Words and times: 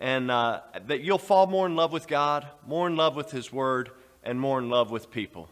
and 0.00 0.30
uh, 0.30 0.60
that 0.86 1.02
you'll 1.02 1.18
fall 1.18 1.46
more 1.46 1.66
in 1.66 1.76
love 1.76 1.92
with 1.92 2.08
God, 2.08 2.48
more 2.66 2.86
in 2.86 2.96
love 2.96 3.14
with 3.14 3.30
His 3.30 3.52
Word, 3.52 3.90
and 4.24 4.40
more 4.40 4.58
in 4.58 4.70
love 4.70 4.90
with 4.90 5.10
people. 5.10 5.48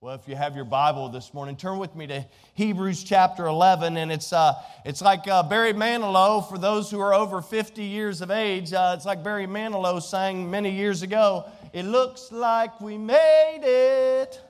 Well, 0.00 0.14
if 0.14 0.28
you 0.28 0.36
have 0.36 0.54
your 0.54 0.66
Bible 0.66 1.08
this 1.08 1.34
morning, 1.34 1.56
turn 1.56 1.78
with 1.78 1.96
me 1.96 2.06
to 2.06 2.24
Hebrews 2.54 3.02
chapter 3.02 3.46
11. 3.46 3.96
And 3.96 4.12
it's, 4.12 4.32
uh, 4.32 4.52
it's 4.84 5.02
like 5.02 5.26
uh, 5.26 5.42
Barry 5.42 5.72
Manilow, 5.72 6.48
for 6.48 6.58
those 6.58 6.90
who 6.90 7.00
are 7.00 7.12
over 7.12 7.42
50 7.42 7.82
years 7.82 8.20
of 8.20 8.30
age, 8.30 8.72
uh, 8.72 8.94
it's 8.94 9.06
like 9.06 9.24
Barry 9.24 9.46
Manilow 9.46 10.00
sang 10.00 10.48
many 10.48 10.70
years 10.70 11.02
ago 11.02 11.46
It 11.72 11.84
looks 11.84 12.30
like 12.30 12.80
we 12.80 12.96
made 12.98 13.62
it. 13.62 14.40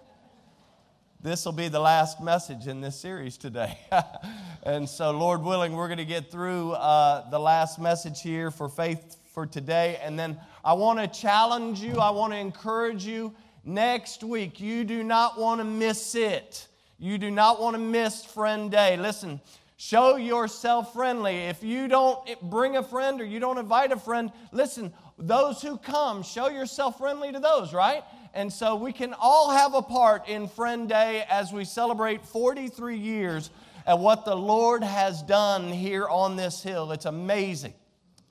This 1.23 1.47
will 1.47 1.53
be 1.53 1.69
the 1.69 1.81
last 1.81 2.21
message 2.21 2.67
in 2.67 2.83
this 2.83 3.01
series 3.01 3.39
today. 3.39 3.79
and 4.63 4.87
so, 4.89 5.13
Lord 5.13 5.43
willing, 5.43 5.73
we're 5.73 5.89
going 5.89 5.99
to 5.99 6.05
get 6.05 6.31
through 6.31 6.73
uh, 6.73 7.29
the 7.31 7.39
last 7.39 7.81
message 7.81 8.21
here 8.21 8.51
for 8.51 8.69
faith 8.69 9.17
for 9.33 9.47
today. 9.47 9.99
And 10.03 10.19
then 10.19 10.39
I 10.63 10.75
want 10.75 10.99
to 10.99 11.21
challenge 11.21 11.81
you, 11.81 11.99
I 11.99 12.11
want 12.11 12.35
to 12.35 12.39
encourage 12.39 13.07
you 13.07 13.35
next 13.65 14.23
week. 14.23 14.61
You 14.61 14.85
do 14.85 15.03
not 15.03 15.41
want 15.41 15.61
to 15.61 15.65
miss 15.65 16.15
it. 16.15 16.69
You 16.99 17.17
do 17.17 17.31
not 17.31 17.61
want 17.61 17.75
to 17.75 17.81
miss 17.81 18.25
Friend 18.25 18.71
Day. 18.71 18.99
Listen, 18.99 19.41
show 19.79 20.17
yourself 20.17 20.93
friendly. 20.93 21.37
If 21.37 21.63
you 21.63 21.89
don't 21.89 22.21
bring 22.43 22.77
a 22.77 22.83
friend 22.83 23.23
or 23.23 23.25
you 23.25 23.41
don't 23.41 23.59
invite 23.59 23.91
a 23.91 23.99
friend, 23.99 24.31
listen, 24.53 24.93
those 25.19 25.63
who 25.63 25.79
come, 25.79 26.23
show 26.23 26.49
yourself 26.49 26.99
friendly 26.99 27.33
to 27.33 27.41
those, 27.41 27.73
right? 27.73 28.05
And 28.37 28.53
so 28.53 28.77
we 28.77 28.93
can 28.93 29.15
all 29.19 29.51
have 29.51 29.73
a 29.73 29.81
part 29.81 30.29
in 30.29 30.47
Friend 30.47 30.87
Day 30.87 31.25
as 31.31 31.55
we 31.55 31.65
celebrate 31.65 32.23
43 32.23 32.99
years 32.99 33.49
at 33.87 33.99
what 33.99 34.27
the 34.27 34.37
Lord 34.37 34.85
has 34.85 35.23
done 35.23 35.73
here 35.73 36.07
on 36.07 36.37
this 36.37 36.63
hill. 36.63 36.93
It's 36.93 37.07
amazing. 37.07 37.73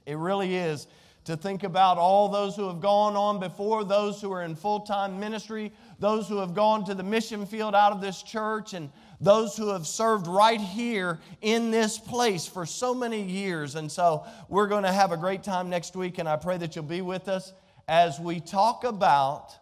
It 0.06 0.17
really 0.17 0.58
is 0.58 0.86
to 1.23 1.36
think 1.36 1.64
about 1.64 1.97
all 1.97 2.30
those 2.30 2.56
who 2.56 2.67
have 2.67 2.81
gone 2.81 3.16
on 3.16 3.39
before, 3.39 3.84
those 3.84 4.22
who 4.22 4.31
are 4.31 4.44
in 4.44 4.56
full 4.56 4.81
time 4.81 5.20
ministry, 5.20 5.72
those 5.97 6.30
who 6.30 6.38
have 6.38 6.53
gone 6.53 6.86
to 6.86 6.94
the 6.94 7.02
mission 7.02 7.47
field 7.47 7.73
out 7.73 7.92
of 7.92 8.00
this 8.00 8.22
church, 8.22 8.75
and 8.75 8.92
those 9.19 9.58
who 9.58 9.69
have 9.69 9.88
served 9.88 10.28
right 10.28 10.62
here 10.62 11.19
in 11.42 11.72
this 11.72 11.97
place 11.97 12.45
for 12.45 12.67
so 12.67 12.94
many 12.94 13.23
years. 13.23 13.73
And 13.73 13.92
so 13.92 14.23
we're 14.50 14.67
going 14.67 14.84
to 14.84 14.94
have 14.94 15.12
a 15.12 15.17
great 15.17 15.42
time 15.42 15.67
next 15.67 15.95
week, 15.95 16.19
and 16.19 16.30
I 16.30 16.36
pray 16.36 16.58
that 16.58 16.75
you'll 16.75 16.86
be 16.86 17.02
with 17.02 17.28
us 17.28 17.53
as 17.88 18.19
we 18.19 18.40
talk 18.40 18.84
about 18.84 19.58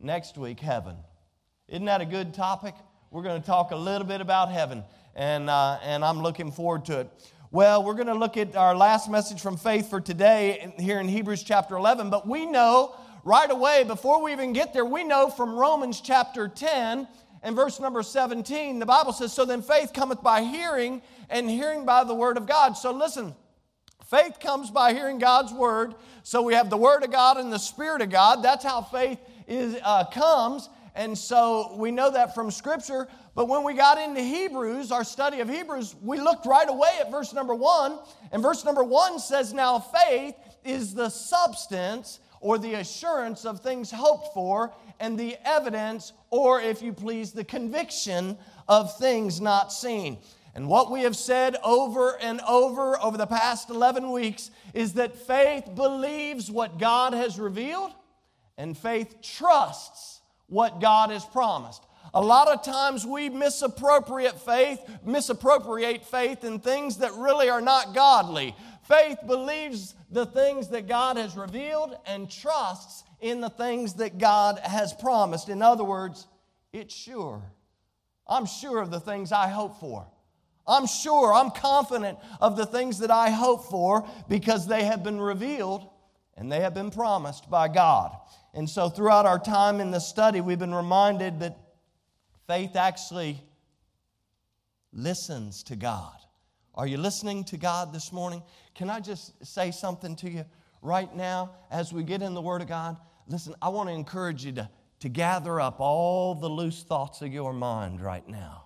next 0.00 0.36
week 0.36 0.60
heaven. 0.60 0.96
Isn't 1.68 1.86
that 1.86 2.00
a 2.00 2.06
good 2.06 2.34
topic? 2.34 2.74
We're 3.10 3.22
going 3.22 3.40
to 3.40 3.46
talk 3.46 3.70
a 3.70 3.76
little 3.76 4.06
bit 4.06 4.20
about 4.20 4.50
heaven, 4.50 4.84
and, 5.14 5.48
uh, 5.48 5.78
and 5.82 6.04
I'm 6.04 6.20
looking 6.20 6.52
forward 6.52 6.84
to 6.86 7.00
it. 7.00 7.10
Well, 7.50 7.82
we're 7.82 7.94
going 7.94 8.08
to 8.08 8.14
look 8.14 8.36
at 8.36 8.56
our 8.56 8.76
last 8.76 9.10
message 9.10 9.40
from 9.40 9.56
faith 9.56 9.88
for 9.88 10.00
today 10.00 10.74
here 10.78 11.00
in 11.00 11.08
Hebrews 11.08 11.42
chapter 11.42 11.76
11, 11.76 12.10
but 12.10 12.26
we 12.26 12.44
know 12.44 12.94
right 13.24 13.50
away, 13.50 13.84
before 13.84 14.22
we 14.22 14.32
even 14.32 14.52
get 14.52 14.72
there, 14.72 14.84
we 14.84 15.04
know 15.04 15.30
from 15.30 15.56
Romans 15.56 16.00
chapter 16.00 16.48
10 16.48 17.08
and 17.42 17.56
verse 17.56 17.80
number 17.80 18.02
17, 18.02 18.78
the 18.78 18.86
Bible 18.86 19.12
says, 19.12 19.32
So 19.32 19.44
then 19.44 19.62
faith 19.62 19.92
cometh 19.92 20.22
by 20.22 20.42
hearing, 20.42 21.00
and 21.30 21.48
hearing 21.48 21.84
by 21.84 22.04
the 22.04 22.14
word 22.14 22.36
of 22.36 22.46
God. 22.46 22.72
So 22.76 22.92
listen, 22.92 23.34
faith 24.04 24.40
comes 24.40 24.70
by 24.70 24.92
hearing 24.92 25.18
God's 25.18 25.52
word. 25.52 25.94
So 26.22 26.42
we 26.42 26.54
have 26.54 26.70
the 26.70 26.76
word 26.76 27.04
of 27.04 27.12
God 27.12 27.36
and 27.36 27.52
the 27.52 27.58
spirit 27.58 28.02
of 28.02 28.10
God. 28.10 28.42
That's 28.42 28.64
how 28.64 28.82
faith 28.82 29.18
is, 29.46 29.76
uh, 29.82 30.04
comes. 30.04 30.68
And 30.94 31.16
so 31.16 31.74
we 31.76 31.90
know 31.90 32.10
that 32.10 32.34
from 32.34 32.50
Scripture. 32.50 33.06
But 33.34 33.48
when 33.48 33.64
we 33.64 33.74
got 33.74 33.98
into 33.98 34.22
Hebrews, 34.22 34.90
our 34.90 35.04
study 35.04 35.40
of 35.40 35.48
Hebrews, 35.48 35.94
we 36.02 36.18
looked 36.18 36.46
right 36.46 36.68
away 36.68 36.88
at 37.00 37.10
verse 37.10 37.34
number 37.34 37.54
one. 37.54 37.98
And 38.32 38.42
verse 38.42 38.64
number 38.64 38.82
one 38.82 39.18
says, 39.18 39.52
Now 39.52 39.78
faith 39.78 40.34
is 40.64 40.94
the 40.94 41.10
substance 41.10 42.20
or 42.40 42.58
the 42.58 42.74
assurance 42.74 43.44
of 43.44 43.60
things 43.60 43.90
hoped 43.90 44.32
for, 44.34 44.72
and 45.00 45.18
the 45.18 45.36
evidence, 45.44 46.12
or 46.30 46.60
if 46.60 46.82
you 46.82 46.92
please, 46.92 47.32
the 47.32 47.44
conviction 47.44 48.36
of 48.68 48.96
things 48.98 49.40
not 49.40 49.72
seen. 49.72 50.18
And 50.54 50.68
what 50.68 50.90
we 50.90 51.02
have 51.02 51.16
said 51.16 51.56
over 51.62 52.16
and 52.20 52.40
over 52.42 52.98
over 53.02 53.18
the 53.18 53.26
past 53.26 53.68
11 53.68 54.10
weeks 54.10 54.50
is 54.72 54.94
that 54.94 55.16
faith 55.16 55.74
believes 55.74 56.50
what 56.50 56.78
God 56.78 57.12
has 57.12 57.38
revealed 57.38 57.92
and 58.58 58.76
faith 58.76 59.16
trusts 59.22 60.20
what 60.46 60.80
God 60.80 61.10
has 61.10 61.24
promised. 61.24 61.82
A 62.14 62.20
lot 62.20 62.48
of 62.48 62.62
times 62.62 63.04
we 63.04 63.28
misappropriate 63.28 64.40
faith, 64.40 64.80
misappropriate 65.04 66.04
faith 66.04 66.44
in 66.44 66.60
things 66.60 66.98
that 66.98 67.12
really 67.14 67.50
are 67.50 67.60
not 67.60 67.94
godly. 67.94 68.54
Faith 68.88 69.18
believes 69.26 69.94
the 70.10 70.26
things 70.26 70.68
that 70.68 70.86
God 70.86 71.16
has 71.16 71.36
revealed 71.36 71.96
and 72.06 72.30
trusts 72.30 73.04
in 73.20 73.40
the 73.40 73.50
things 73.50 73.94
that 73.94 74.18
God 74.18 74.60
has 74.60 74.92
promised. 74.94 75.48
In 75.48 75.60
other 75.60 75.84
words, 75.84 76.26
it's 76.72 76.94
sure. 76.94 77.42
I'm 78.26 78.46
sure 78.46 78.80
of 78.80 78.90
the 78.90 79.00
things 79.00 79.32
I 79.32 79.48
hope 79.48 79.78
for. 79.80 80.06
I'm 80.66 80.86
sure, 80.86 81.32
I'm 81.32 81.50
confident 81.50 82.18
of 82.40 82.56
the 82.56 82.66
things 82.66 82.98
that 82.98 83.10
I 83.10 83.30
hope 83.30 83.66
for 83.66 84.08
because 84.28 84.66
they 84.66 84.84
have 84.84 85.04
been 85.04 85.20
revealed 85.20 85.88
and 86.36 86.50
they 86.50 86.60
have 86.60 86.74
been 86.74 86.90
promised 86.90 87.48
by 87.50 87.68
God. 87.68 88.16
And 88.56 88.68
so, 88.68 88.88
throughout 88.88 89.26
our 89.26 89.38
time 89.38 89.82
in 89.82 89.90
the 89.90 90.00
study, 90.00 90.40
we've 90.40 90.58
been 90.58 90.74
reminded 90.74 91.40
that 91.40 91.58
faith 92.46 92.74
actually 92.74 93.38
listens 94.94 95.62
to 95.64 95.76
God. 95.76 96.14
Are 96.74 96.86
you 96.86 96.96
listening 96.96 97.44
to 97.44 97.58
God 97.58 97.92
this 97.92 98.14
morning? 98.14 98.42
Can 98.74 98.88
I 98.88 99.00
just 99.00 99.44
say 99.44 99.70
something 99.70 100.16
to 100.16 100.30
you 100.30 100.46
right 100.80 101.14
now 101.14 101.50
as 101.70 101.92
we 101.92 102.02
get 102.02 102.22
in 102.22 102.32
the 102.32 102.40
Word 102.40 102.62
of 102.62 102.68
God? 102.68 102.96
Listen, 103.28 103.54
I 103.60 103.68
want 103.68 103.90
to 103.90 103.94
encourage 103.94 104.46
you 104.46 104.52
to, 104.52 104.70
to 105.00 105.10
gather 105.10 105.60
up 105.60 105.78
all 105.78 106.34
the 106.34 106.48
loose 106.48 106.82
thoughts 106.82 107.20
of 107.20 107.30
your 107.30 107.52
mind 107.52 108.00
right 108.00 108.26
now. 108.26 108.64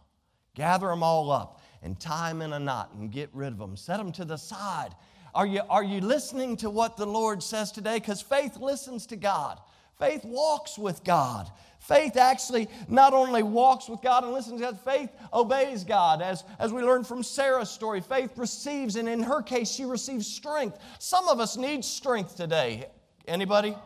Gather 0.55 0.87
them 0.87 1.03
all 1.03 1.33
up 1.33 1.61
and 1.83 1.99
tie 1.99 2.29
them 2.29 2.43
in 2.43 2.53
a 2.53 2.61
knot 2.61 2.93
and 2.95 3.11
get 3.11 3.29
rid 3.33 3.53
of 3.55 3.59
them. 3.59 3.77
Set 3.77 3.97
them 3.97 4.12
to 4.12 4.25
the 4.25 4.37
side. 4.37 4.95
Are 5.34 5.47
you, 5.47 5.62
are 5.69 5.84
you 5.84 6.00
listening 6.00 6.56
to 6.59 6.71
what 6.71 6.97
the 6.97 7.06
Lord 7.06 7.43
says 7.43 7.73
today? 7.73 7.95
Because 7.95 8.21
faith 8.21 8.56
listens 8.56 9.06
to 9.06 9.17
God. 9.17 9.61
Faith 10.00 10.25
walks 10.25 10.78
with 10.78 11.05
God. 11.05 11.49
Faith 11.78 12.16
actually 12.16 12.69
not 12.88 13.12
only 13.12 13.43
walks 13.43 13.88
with 13.88 14.00
God 14.00 14.25
and 14.25 14.33
listens 14.33 14.61
to 14.61 14.66
God, 14.66 14.81
faith 14.81 15.11
obeys 15.33 15.84
God. 15.84 16.22
As, 16.22 16.43
as 16.59 16.72
we 16.72 16.83
learned 16.83 17.06
from 17.06 17.22
Sarah's 17.22 17.71
story, 17.71 18.00
faith 18.00 18.37
receives, 18.37 18.97
and 18.97 19.09
in 19.09 19.22
her 19.22 19.43
case, 19.43 19.71
she 19.71 19.84
receives 19.84 20.27
strength. 20.27 20.78
Some 20.99 21.28
of 21.28 21.38
us 21.38 21.56
need 21.56 21.84
strength 21.84 22.37
today. 22.37 22.87
Anybody? 23.28 23.77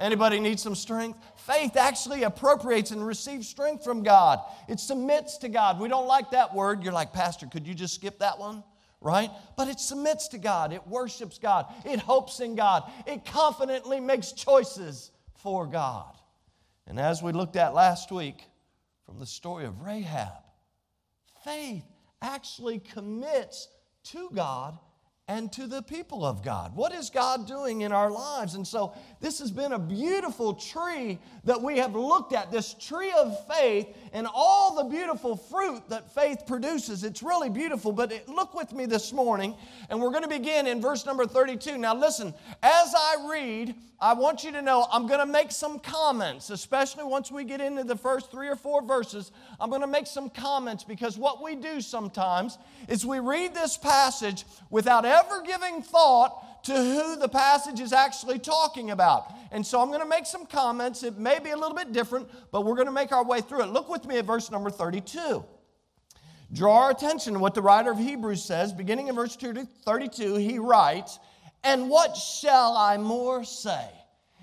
Anybody 0.00 0.40
need 0.40 0.58
some 0.58 0.74
strength? 0.74 1.18
Faith 1.36 1.76
actually 1.76 2.22
appropriates 2.22 2.90
and 2.90 3.06
receives 3.06 3.46
strength 3.46 3.84
from 3.84 4.02
God. 4.02 4.40
It 4.66 4.80
submits 4.80 5.36
to 5.38 5.48
God. 5.50 5.78
We 5.78 5.88
don't 5.88 6.06
like 6.06 6.30
that 6.30 6.54
word. 6.54 6.82
You're 6.82 6.92
like, 6.92 7.12
Pastor, 7.12 7.46
could 7.46 7.66
you 7.66 7.74
just 7.74 7.94
skip 7.94 8.18
that 8.20 8.38
one? 8.38 8.64
right? 9.00 9.30
But 9.54 9.68
it 9.68 9.78
submits 9.78 10.28
to 10.28 10.38
God, 10.38 10.72
it 10.72 10.86
worships 10.86 11.38
God, 11.38 11.66
it 11.84 11.98
hopes 11.98 12.40
in 12.40 12.54
God, 12.54 12.90
it 13.06 13.26
confidently 13.26 14.00
makes 14.00 14.32
choices 14.32 15.10
for 15.44 15.66
God. 15.66 16.16
And 16.86 16.98
as 16.98 17.22
we 17.22 17.32
looked 17.32 17.54
at 17.54 17.74
last 17.74 18.10
week 18.10 18.46
from 19.06 19.20
the 19.20 19.26
story 19.26 19.66
of 19.66 19.82
Rahab, 19.82 20.42
faith 21.44 21.84
actually 22.20 22.78
commits 22.80 23.68
to 24.04 24.30
God 24.34 24.78
and 25.28 25.52
to 25.52 25.66
the 25.66 25.82
people 25.82 26.24
of 26.24 26.42
God. 26.42 26.74
What 26.74 26.92
is 26.92 27.10
God 27.10 27.46
doing 27.46 27.82
in 27.82 27.92
our 27.92 28.10
lives? 28.10 28.54
And 28.54 28.66
so, 28.66 28.94
this 29.20 29.38
has 29.38 29.50
been 29.50 29.72
a 29.72 29.78
beautiful 29.78 30.54
tree 30.54 31.18
that 31.44 31.62
we 31.62 31.78
have 31.78 31.94
looked 31.94 32.34
at 32.34 32.50
this 32.50 32.74
tree 32.74 33.12
of 33.12 33.46
faith 33.46 33.86
and 34.14 34.28
all 34.32 34.76
the 34.76 34.84
beautiful 34.84 35.36
fruit 35.36 35.82
that 35.88 36.14
faith 36.14 36.44
produces. 36.46 37.02
It's 37.02 37.20
really 37.20 37.50
beautiful. 37.50 37.90
But 37.90 38.12
it, 38.12 38.28
look 38.28 38.54
with 38.54 38.72
me 38.72 38.86
this 38.86 39.12
morning, 39.12 39.56
and 39.90 40.00
we're 40.00 40.10
going 40.10 40.22
to 40.22 40.28
begin 40.28 40.68
in 40.68 40.80
verse 40.80 41.04
number 41.04 41.26
32. 41.26 41.76
Now, 41.76 41.96
listen, 41.96 42.32
as 42.62 42.94
I 42.96 43.28
read, 43.28 43.74
I 44.00 44.14
want 44.14 44.44
you 44.44 44.52
to 44.52 44.62
know 44.62 44.86
I'm 44.92 45.08
going 45.08 45.18
to 45.18 45.26
make 45.26 45.50
some 45.50 45.80
comments, 45.80 46.50
especially 46.50 47.02
once 47.02 47.32
we 47.32 47.42
get 47.42 47.60
into 47.60 47.82
the 47.82 47.96
first 47.96 48.30
three 48.30 48.48
or 48.48 48.56
four 48.56 48.82
verses. 48.82 49.32
I'm 49.58 49.68
going 49.68 49.80
to 49.80 49.88
make 49.88 50.06
some 50.06 50.30
comments 50.30 50.84
because 50.84 51.18
what 51.18 51.42
we 51.42 51.56
do 51.56 51.80
sometimes 51.80 52.56
is 52.88 53.04
we 53.04 53.18
read 53.18 53.52
this 53.52 53.76
passage 53.76 54.44
without 54.70 55.04
ever 55.04 55.42
giving 55.42 55.82
thought 55.82 56.53
to 56.64 56.74
who 56.74 57.16
the 57.16 57.28
passage 57.28 57.80
is 57.80 57.92
actually 57.92 58.38
talking 58.38 58.90
about. 58.90 59.32
And 59.52 59.64
so 59.64 59.80
I'm 59.80 59.88
going 59.88 60.00
to 60.00 60.08
make 60.08 60.26
some 60.26 60.46
comments. 60.46 61.02
It 61.02 61.18
may 61.18 61.38
be 61.38 61.50
a 61.50 61.56
little 61.56 61.76
bit 61.76 61.92
different, 61.92 62.28
but 62.50 62.64
we're 62.64 62.74
going 62.74 62.86
to 62.86 62.92
make 62.92 63.12
our 63.12 63.24
way 63.24 63.40
through 63.40 63.62
it. 63.62 63.66
Look 63.66 63.88
with 63.88 64.06
me 64.06 64.18
at 64.18 64.24
verse 64.24 64.50
number 64.50 64.70
32. 64.70 65.44
Draw 66.52 66.84
our 66.84 66.90
attention 66.90 67.34
to 67.34 67.38
what 67.38 67.54
the 67.54 67.62
writer 67.62 67.90
of 67.90 67.98
Hebrews 67.98 68.42
says. 68.42 68.72
Beginning 68.72 69.08
in 69.08 69.14
verse 69.14 69.36
32, 69.36 70.36
he 70.36 70.58
writes, 70.58 71.18
And 71.62 71.90
what 71.90 72.16
shall 72.16 72.76
I 72.76 72.96
more 72.96 73.44
say? 73.44 73.88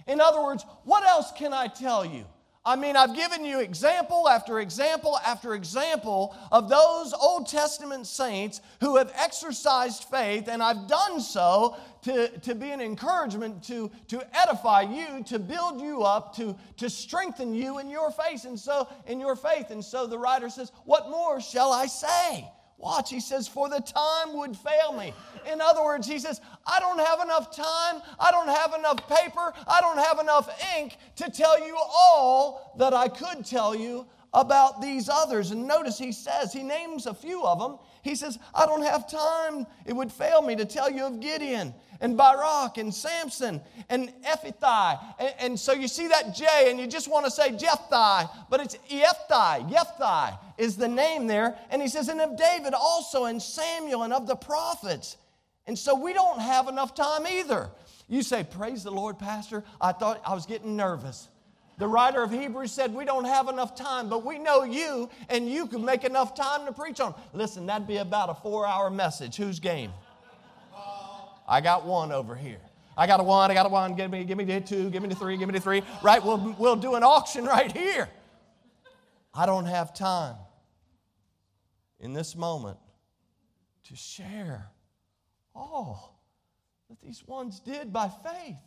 In 0.08 0.20
other 0.20 0.44
words, 0.44 0.66
what 0.84 1.04
else 1.04 1.32
can 1.32 1.54
I 1.54 1.68
tell 1.68 2.06
you? 2.06 2.26
I 2.64 2.76
mean, 2.76 2.96
I've 2.96 3.16
given 3.16 3.44
you 3.44 3.60
example 3.60 4.30
after 4.30 4.60
example 4.60 5.18
after 5.26 5.56
example 5.56 6.36
of 6.52 6.70
those 6.70 7.12
Old 7.12 7.48
Testament 7.48 8.06
saints 8.06 8.62
who 8.82 8.98
have 8.98 9.12
exercised 9.16 10.04
faith, 10.04 10.48
and 10.48 10.62
I've 10.62 10.88
done 10.88 11.22
so 11.22 11.76
to, 12.04 12.28
to 12.28 12.54
be 12.54 12.70
an 12.70 12.80
encouragement, 12.80 13.64
to, 13.64 13.90
to 14.10 14.28
edify 14.38 14.82
you, 14.82 15.24
to 15.24 15.40
build 15.40 15.82
you 15.82 16.04
up, 16.04 16.36
to, 16.36 16.56
to 16.78 16.88
strengthen 16.88 17.56
you 17.56 17.80
in 17.80 17.90
your 17.90 18.12
faith. 18.12 18.46
And 18.46 18.60
so, 18.60 18.88
in 19.08 19.20
your 19.20 19.36
faith. 19.36 19.72
And 19.72 19.84
so 19.84 20.06
the 20.06 20.20
writer 20.20 20.50
says, 20.50 20.72
What 20.86 21.10
more 21.10 21.42
shall 21.42 21.72
I 21.72 21.88
say? 21.88 22.48
Watch, 22.82 23.12
he 23.12 23.20
says, 23.20 23.48
for 23.48 23.70
the 23.70 23.80
time 23.80 24.36
would 24.38 24.58
fail 24.58 24.94
me. 24.98 25.14
In 25.52 25.62
other 25.62 25.84
words, 25.84 26.08
he 26.08 26.18
says, 26.18 26.42
I 26.66 26.80
don't 26.80 27.00
have 27.00 27.22
enough 27.22 27.56
time, 27.56 28.02
I 28.20 28.32
don't 28.32 28.50
have 28.50 28.74
enough 28.74 29.08
paper, 29.08 29.54
I 29.68 29.82
don't 29.82 30.00
have 30.00 30.20
enough 30.20 30.50
ink 30.78 30.98
to 31.18 31.30
tell 31.30 31.64
you 31.66 31.78
all 31.78 32.74
that 32.80 32.94
I 32.94 33.08
could 33.08 33.46
tell 33.46 33.76
you 33.76 34.08
about 34.34 34.82
these 34.82 35.10
others. 35.10 35.52
And 35.52 35.68
notice 35.68 35.98
he 36.00 36.12
says, 36.12 36.52
he 36.52 36.64
names 36.64 37.06
a 37.06 37.14
few 37.14 37.44
of 37.44 37.60
them. 37.60 37.78
He 38.04 38.16
says, 38.16 38.40
I 38.54 38.66
don't 38.66 38.84
have 38.84 39.10
time, 39.10 39.68
it 39.86 39.94
would 39.94 40.12
fail 40.12 40.42
me 40.42 40.56
to 40.56 40.66
tell 40.66 40.90
you 40.92 41.06
of 41.06 41.20
Gideon 41.20 41.74
and 42.00 42.18
Barak 42.18 42.78
and 42.78 42.94
Samson 42.94 43.62
and 43.90 44.12
Ephithai. 44.24 45.00
And, 45.20 45.34
and, 45.40 45.60
so 45.60 45.72
you 45.72 45.88
see 45.88 46.08
that 46.08 46.36
J 46.36 46.72
and 46.72 46.80
you 46.80 46.88
just 46.88 47.10
want 47.10 47.26
to 47.26 47.32
say 47.32 47.56
Jephthah, 47.56 48.30
but 48.50 48.60
it's 48.60 48.76
Ephthai. 48.90 49.70
Jephthae 49.70 50.38
is 50.58 50.76
the 50.76 50.88
name 50.88 51.28
there. 51.28 51.58
And 51.70 51.82
he 51.82 51.88
says, 51.88 52.10
and 52.10 52.20
of 52.20 52.38
David 52.38 52.74
also 52.74 53.26
and 53.26 53.42
Samuel 53.42 54.04
and 54.04 54.14
of 54.14 54.26
the 54.26 54.36
prophets. 54.36 55.18
And 55.68 55.78
so 55.78 55.96
we 55.96 56.14
don't 56.14 56.40
have 56.40 56.68
enough 56.68 56.96
time 56.96 57.28
either. 57.28 57.70
You 58.08 58.24
say, 58.24 58.44
Praise 58.44 58.84
the 58.84 58.92
Lord, 58.92 59.20
Pastor. 59.20 59.64
I 59.80 59.92
thought 59.92 60.22
I 60.26 60.34
was 60.34 60.46
getting 60.46 60.76
nervous. 60.76 61.30
The 61.82 61.88
writer 61.88 62.22
of 62.22 62.30
Hebrews 62.30 62.72
said, 62.72 62.94
We 62.94 63.06
don't 63.06 63.26
have 63.26 63.50
enough 63.50 63.74
time, 63.74 64.08
but 64.08 64.24
we 64.24 64.38
know 64.38 64.64
you, 64.64 65.10
and 65.30 65.50
you 65.50 65.66
can 65.66 65.84
make 65.84 66.04
enough 66.04 66.36
time 66.36 66.68
to 66.68 66.72
preach 66.72 67.00
on. 67.00 67.16
Listen, 67.34 67.66
that'd 67.66 67.88
be 67.88 67.98
about 67.98 68.30
a 68.30 68.36
four 68.36 68.68
hour 68.68 68.92
message. 68.92 69.36
Who's 69.36 69.60
game? 69.60 69.92
I 71.48 71.60
got 71.60 71.84
one 71.84 72.12
over 72.12 72.36
here. 72.36 72.62
I 72.96 73.08
got 73.08 73.20
a 73.20 73.24
one, 73.24 73.50
I 73.50 73.56
got 73.56 73.66
a 73.66 73.70
one, 73.70 73.96
give 73.96 74.12
me, 74.12 74.24
give 74.26 74.38
me 74.38 74.44
the 74.44 74.62
two, 74.62 74.92
give 74.92 75.02
me 75.02 75.10
the 75.10 75.16
three, 75.16 75.36
give 75.38 75.48
me 75.48 75.54
the 75.54 75.60
three. 75.60 75.82
Right? 76.04 76.24
We'll, 76.24 76.56
we'll 76.60 76.76
do 76.76 76.94
an 76.94 77.02
auction 77.02 77.46
right 77.58 77.76
here. 77.76 78.08
I 79.34 79.48
don't 79.48 79.66
have 79.66 79.92
time 79.92 80.36
in 82.00 82.14
this 82.14 82.36
moment 82.36 82.78
to 83.86 83.96
share 83.96 84.70
all 85.56 86.22
that 86.90 87.02
these 87.02 87.26
ones 87.26 87.60
did 87.60 87.92
by 87.92 88.08
faith. 88.24 88.58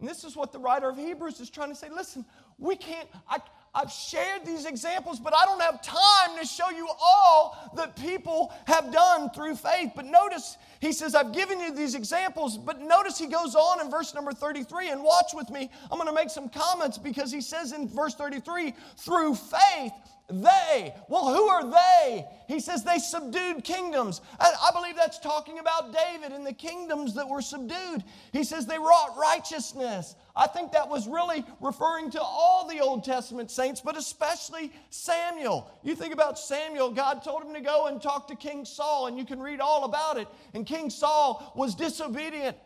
And 0.00 0.08
this 0.08 0.24
is 0.24 0.36
what 0.36 0.52
the 0.52 0.58
writer 0.58 0.88
of 0.88 0.96
Hebrews 0.96 1.40
is 1.40 1.50
trying 1.50 1.70
to 1.70 1.74
say. 1.74 1.88
Listen, 1.90 2.24
we 2.58 2.76
can't, 2.76 3.08
I, 3.28 3.38
I've 3.74 3.92
shared 3.92 4.44
these 4.44 4.64
examples, 4.64 5.20
but 5.20 5.34
I 5.34 5.44
don't 5.44 5.60
have 5.60 5.82
time 5.82 6.38
to 6.40 6.46
show 6.46 6.70
you 6.70 6.88
all 7.00 7.72
that 7.76 7.96
people 7.96 8.52
have 8.66 8.92
done 8.92 9.30
through 9.30 9.56
faith. 9.56 9.92
But 9.94 10.06
notice, 10.06 10.56
he 10.80 10.92
says, 10.92 11.14
I've 11.14 11.32
given 11.32 11.60
you 11.60 11.74
these 11.74 11.94
examples, 11.94 12.58
but 12.58 12.80
notice 12.80 13.18
he 13.18 13.26
goes 13.26 13.54
on 13.54 13.80
in 13.80 13.90
verse 13.90 14.14
number 14.14 14.32
33, 14.32 14.90
and 14.90 15.02
watch 15.02 15.32
with 15.34 15.50
me. 15.50 15.70
I'm 15.90 15.98
going 15.98 16.08
to 16.08 16.14
make 16.14 16.30
some 16.30 16.48
comments 16.48 16.98
because 16.98 17.30
he 17.30 17.40
says 17.40 17.72
in 17.72 17.88
verse 17.88 18.14
33, 18.14 18.74
through 18.96 19.34
faith, 19.34 19.92
they. 20.28 20.94
Well, 21.08 21.34
who 21.34 21.48
are 21.48 21.70
they? 21.70 22.26
He 22.46 22.60
says 22.60 22.84
they 22.84 22.98
subdued 22.98 23.64
kingdoms. 23.64 24.20
I, 24.38 24.70
believe 24.72 24.96
that's 24.96 25.18
talking 25.18 25.58
about 25.58 25.92
David 25.92 26.32
and 26.32 26.46
the 26.46 26.52
kingdoms 26.52 27.14
that 27.14 27.28
were 27.28 27.40
subdued. 27.40 28.04
He 28.32 28.44
says 28.44 28.66
they 28.66 28.78
wrought 28.78 29.16
righteousness. 29.18 30.16
I 30.36 30.46
think 30.46 30.72
that 30.72 30.88
was 30.88 31.08
really 31.08 31.44
referring 31.60 32.10
to 32.12 32.20
all 32.20 32.68
the 32.68 32.80
Old 32.80 33.04
Testament 33.04 33.50
saints, 33.50 33.80
but 33.80 33.96
especially 33.96 34.72
Samuel. 34.90 35.70
You 35.82 35.94
think 35.94 36.12
about 36.12 36.38
Samuel, 36.38 36.90
God 36.90 37.24
told 37.24 37.44
him 37.44 37.54
to 37.54 37.60
go 37.60 37.86
and 37.86 38.00
talk 38.00 38.28
to 38.28 38.36
King 38.36 38.64
Saul, 38.64 39.06
and 39.06 39.18
you 39.18 39.24
can 39.24 39.40
read 39.40 39.60
all 39.60 39.84
about 39.84 40.18
it. 40.18 40.28
And 40.54 40.66
King 40.66 40.90
Saul 40.90 41.52
was 41.56 41.74
disobedient. 41.74 42.56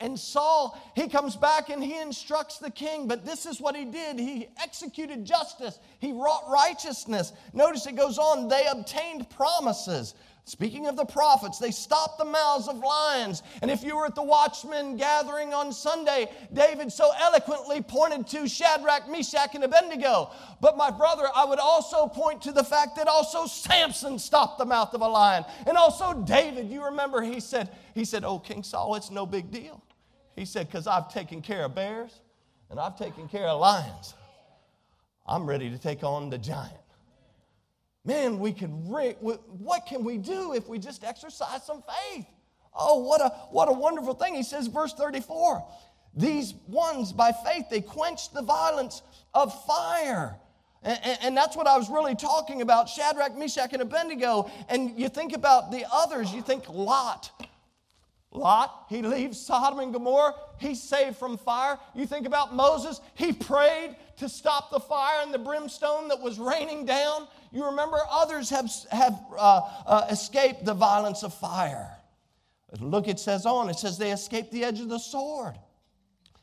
And 0.00 0.18
Saul, 0.18 0.80
he 0.96 1.08
comes 1.08 1.36
back 1.36 1.68
and 1.68 1.84
he 1.84 2.00
instructs 2.00 2.58
the 2.58 2.70
king, 2.70 3.06
but 3.06 3.26
this 3.26 3.44
is 3.44 3.60
what 3.60 3.76
he 3.76 3.84
did. 3.84 4.18
He 4.18 4.48
executed 4.62 5.26
justice, 5.26 5.78
he 5.98 6.12
wrought 6.12 6.44
righteousness. 6.48 7.32
Notice 7.52 7.86
it 7.86 7.96
goes 7.96 8.16
on, 8.16 8.48
they 8.48 8.66
obtained 8.66 9.28
promises. 9.28 10.14
Speaking 10.46 10.86
of 10.86 10.96
the 10.96 11.04
prophets, 11.04 11.58
they 11.58 11.70
stopped 11.70 12.18
the 12.18 12.24
mouths 12.24 12.66
of 12.66 12.78
lions. 12.78 13.42
And 13.62 13.70
if 13.70 13.84
you 13.84 13.94
were 13.94 14.06
at 14.06 14.14
the 14.14 14.22
watchman 14.22 14.96
gathering 14.96 15.52
on 15.54 15.70
Sunday, 15.70 16.28
David 16.52 16.90
so 16.90 17.10
eloquently 17.20 17.82
pointed 17.82 18.26
to 18.28 18.48
Shadrach, 18.48 19.08
Meshach, 19.08 19.54
and 19.54 19.62
Abednego. 19.62 20.30
But 20.60 20.76
my 20.76 20.90
brother, 20.90 21.28
I 21.36 21.44
would 21.44 21.60
also 21.60 22.06
point 22.06 22.42
to 22.42 22.52
the 22.52 22.64
fact 22.64 22.96
that 22.96 23.06
also 23.06 23.46
Samson 23.46 24.18
stopped 24.18 24.58
the 24.58 24.64
mouth 24.64 24.92
of 24.94 25.02
a 25.02 25.08
lion. 25.08 25.44
And 25.66 25.76
also 25.76 26.14
David, 26.14 26.68
you 26.68 26.84
remember 26.84 27.20
he 27.20 27.38
said, 27.38 27.70
he 27.94 28.04
said, 28.04 28.24
Oh, 28.24 28.38
King 28.38 28.62
Saul, 28.62 28.96
it's 28.96 29.10
no 29.10 29.26
big 29.26 29.52
deal. 29.52 29.80
He 30.40 30.46
said, 30.46 30.68
Because 30.68 30.86
I've 30.86 31.12
taken 31.12 31.42
care 31.42 31.66
of 31.66 31.74
bears 31.74 32.18
and 32.70 32.80
I've 32.80 32.96
taken 32.96 33.28
care 33.28 33.46
of 33.46 33.60
lions. 33.60 34.14
I'm 35.26 35.44
ready 35.44 35.68
to 35.68 35.76
take 35.76 36.02
on 36.02 36.30
the 36.30 36.38
giant. 36.38 36.72
Man, 38.06 38.38
we 38.38 38.54
can 38.54 38.70
what 38.88 39.84
can 39.84 40.02
we 40.02 40.16
do 40.16 40.54
if 40.54 40.66
we 40.66 40.78
just 40.78 41.04
exercise 41.04 41.66
some 41.66 41.82
faith? 41.82 42.24
Oh, 42.74 43.00
what 43.00 43.20
a 43.20 43.28
what 43.50 43.68
a 43.68 43.72
wonderful 43.72 44.14
thing. 44.14 44.34
He 44.34 44.42
says 44.42 44.66
verse 44.68 44.94
34. 44.94 45.62
These 46.16 46.54
ones 46.68 47.12
by 47.12 47.32
faith 47.32 47.66
they 47.70 47.82
quenched 47.82 48.32
the 48.32 48.40
violence 48.40 49.02
of 49.34 49.52
fire. 49.66 50.36
And, 50.82 51.18
and, 51.20 51.36
that's 51.36 51.54
what 51.54 51.66
I 51.66 51.76
was 51.76 51.90
really 51.90 52.14
talking 52.14 52.62
about 52.62 52.88
Shadrach, 52.88 53.36
Meshach, 53.36 53.74
and 53.74 53.82
Abednego. 53.82 54.50
And 54.70 54.98
you 54.98 55.10
think 55.10 55.34
about 55.34 55.70
the 55.70 55.84
others, 55.92 56.32
you 56.32 56.40
think 56.40 56.66
Lot. 56.70 57.30
Lot, 58.32 58.86
he 58.88 59.02
leaves 59.02 59.40
Sodom 59.40 59.80
and 59.80 59.92
Gomorrah. 59.92 60.34
He's 60.58 60.80
saved 60.80 61.16
from 61.16 61.36
fire. 61.36 61.78
You 61.96 62.06
think 62.06 62.26
about 62.26 62.54
Moses, 62.54 63.00
he 63.14 63.32
prayed 63.32 63.96
to 64.18 64.28
stop 64.28 64.70
the 64.70 64.78
fire 64.78 65.22
and 65.22 65.34
the 65.34 65.38
brimstone 65.38 66.08
that 66.08 66.20
was 66.20 66.38
raining 66.38 66.86
down. 66.86 67.26
You 67.50 67.66
remember 67.66 67.98
others 68.08 68.48
have, 68.50 68.70
have 68.92 69.20
uh, 69.36 69.62
uh, 69.84 70.06
escaped 70.10 70.64
the 70.64 70.74
violence 70.74 71.24
of 71.24 71.34
fire. 71.34 71.96
Look, 72.78 73.08
it 73.08 73.18
says 73.18 73.46
on, 73.46 73.68
it 73.68 73.76
says 73.76 73.98
they 73.98 74.12
escaped 74.12 74.52
the 74.52 74.64
edge 74.64 74.78
of 74.78 74.88
the 74.88 74.98
sword. 74.98 75.54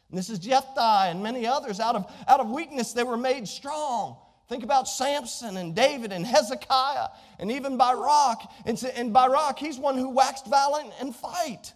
And 0.09 0.17
this 0.17 0.29
is 0.29 0.39
Jephthah 0.39 1.05
and 1.05 1.23
many 1.23 1.47
others. 1.47 1.79
Out 1.79 1.95
of, 1.95 2.11
out 2.27 2.41
of 2.41 2.49
weakness, 2.49 2.91
they 2.91 3.03
were 3.03 3.15
made 3.15 3.47
strong. 3.47 4.17
Think 4.49 4.63
about 4.63 4.89
Samson 4.89 5.55
and 5.55 5.73
David 5.73 6.11
and 6.11 6.25
Hezekiah 6.25 7.07
and 7.39 7.49
even 7.49 7.77
Barak. 7.77 8.39
And, 8.65 9.13
Barak, 9.13 9.57
he's 9.57 9.77
one 9.77 9.97
who 9.97 10.09
waxed 10.09 10.47
valiant 10.47 10.93
and 10.99 11.15
fight 11.15 11.73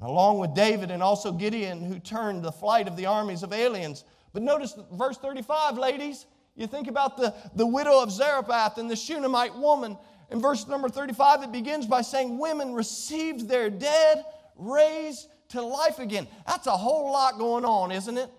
along 0.00 0.38
with 0.38 0.54
David 0.54 0.90
and 0.90 1.02
also 1.02 1.32
Gideon, 1.32 1.82
who 1.82 1.98
turned 1.98 2.42
the 2.42 2.52
flight 2.52 2.88
of 2.88 2.96
the 2.96 3.06
armies 3.06 3.42
of 3.42 3.52
aliens. 3.52 4.04
But 4.32 4.42
notice 4.42 4.76
verse 4.92 5.18
35, 5.18 5.76
ladies. 5.78 6.26
You 6.56 6.66
think 6.66 6.88
about 6.88 7.16
the, 7.16 7.34
the 7.54 7.66
widow 7.66 8.02
of 8.02 8.10
Zarephath 8.10 8.78
and 8.78 8.90
the 8.90 8.96
Shunammite 8.96 9.56
woman. 9.56 9.96
In 10.30 10.40
verse 10.40 10.66
number 10.66 10.88
35, 10.88 11.44
it 11.44 11.52
begins 11.52 11.86
by 11.86 12.02
saying, 12.02 12.38
Women 12.38 12.72
received 12.72 13.48
their 13.48 13.70
dead 13.70 14.24
raised 14.56 15.28
to 15.50 15.62
life 15.62 15.98
again. 15.98 16.28
That's 16.46 16.66
a 16.66 16.76
whole 16.76 17.12
lot 17.12 17.38
going 17.38 17.64
on, 17.64 17.92
isn't 17.92 18.16
it? 18.16 18.30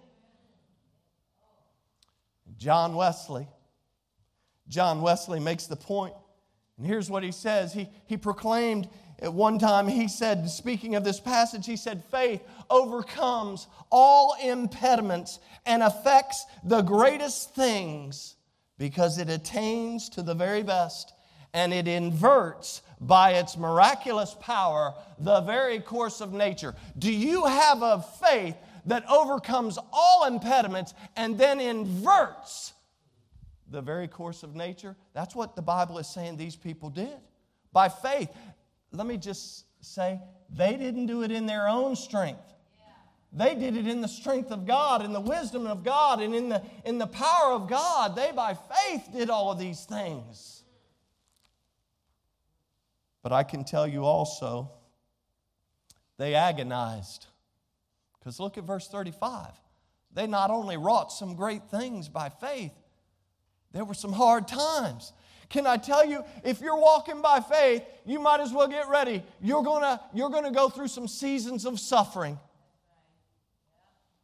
John 2.58 2.96
Wesley. 2.96 3.48
John 4.68 5.02
Wesley 5.02 5.40
makes 5.40 5.68
the 5.68 5.76
point, 5.76 6.14
and 6.78 6.86
here's 6.86 7.10
what 7.10 7.24
he 7.24 7.32
says. 7.32 7.74
He, 7.74 7.90
he 8.06 8.16
proclaimed 8.16 8.88
at 9.22 9.34
one 9.34 9.60
time, 9.60 9.88
he 9.88 10.08
said, 10.08 10.50
speaking 10.50 10.96
of 10.96 11.04
this 11.04 11.20
passage, 11.20 11.68
he 11.68 11.78
said, 11.78 12.04
faith 12.10 12.42
overcomes 12.72 13.68
all 13.92 14.36
impediments 14.44 15.40
and 15.66 15.84
affects 15.84 16.46
the 16.64 16.82
greatest 16.82 17.54
things 17.54 18.36
because 18.80 19.20
it 19.20 19.30
attains 19.30 20.10
to 20.10 20.24
the 20.24 20.34
very 20.34 20.64
best 20.64 21.14
and 21.54 21.72
it 21.72 21.88
inverts 21.88 22.82
by 23.00 23.34
its 23.34 23.58
miraculous 23.58 24.36
power 24.40 24.96
the 25.20 25.42
very 25.42 25.80
course 25.80 26.20
of 26.20 26.34
nature. 26.34 26.74
Do 26.98 27.12
you 27.12 27.46
have 27.46 27.84
a 27.84 28.04
faith 28.20 28.56
that 28.88 29.08
overcomes 29.08 29.78
all 29.94 30.26
impediments 30.26 30.96
and 31.16 31.38
then 31.38 31.60
inverts 31.60 32.74
the 33.70 33.82
very 33.82 34.08
course 34.08 34.42
of 34.42 34.56
nature? 34.56 34.96
That's 35.14 35.36
what 35.36 35.56
the 35.56 35.62
Bible 35.62 36.00
is 36.00 36.08
saying 36.08 36.38
these 36.38 36.56
people 36.56 36.90
did. 36.90 37.20
By 37.74 37.90
faith, 37.90 38.30
let 38.92 39.08
me 39.08 39.18
just 39.18 39.66
say 39.82 40.20
they 40.50 40.76
didn't 40.76 41.06
do 41.06 41.24
it 41.24 41.32
in 41.32 41.46
their 41.46 41.68
own 41.68 41.96
strength. 41.96 42.42
They 43.34 43.56
did 43.56 43.78
it 43.78 43.88
in 43.88 44.02
the 44.02 44.10
strength 44.10 44.52
of 44.52 44.66
God, 44.66 45.06
in 45.06 45.14
the 45.14 45.22
wisdom 45.22 45.66
of 45.66 45.84
God, 45.84 46.22
and 46.22 46.36
in 46.36 46.50
the, 46.50 46.62
in 46.84 46.98
the 46.98 47.08
power 47.08 47.54
of 47.54 47.70
God. 47.70 48.16
They, 48.16 48.32
by 48.34 48.54
faith, 48.56 49.08
did 49.14 49.30
all 49.30 49.52
of 49.52 49.58
these 49.58 49.86
things. 49.86 50.64
But 53.24 53.32
I 53.32 53.44
can 53.44 53.64
tell 53.64 53.88
you 53.88 54.04
also, 54.04 54.72
they 56.18 56.36
agonized. 56.36 57.28
Because 58.20 58.40
look 58.40 58.58
at 58.58 58.66
verse 58.66 58.90
35. 58.90 59.48
They 60.14 60.28
not 60.28 60.52
only 60.52 60.76
wrought 60.76 61.14
some 61.14 61.36
great 61.36 61.70
things 61.70 62.10
by 62.10 62.28
faith, 62.28 62.74
there 63.72 63.86
were 63.86 63.94
some 63.94 64.12
hard 64.12 64.48
times. 64.48 65.14
Can 65.52 65.68
I 65.68 65.76
tell 65.76 66.06
you, 66.06 66.24
if 66.46 66.62
you're 66.62 66.80
walking 66.80 67.22
by 67.22 67.42
faith, 67.42 67.84
you 68.06 68.20
might 68.20 68.40
as 68.40 68.54
well 68.54 68.70
get 68.70 68.88
ready. 68.88 69.22
You're 69.42 69.64
gonna, 69.64 70.00
you're 70.14 70.30
gonna 70.30 70.52
go 70.52 70.70
through 70.70 70.88
some 70.88 71.10
seasons 71.10 71.66
of 71.66 71.78
suffering. 71.78 72.40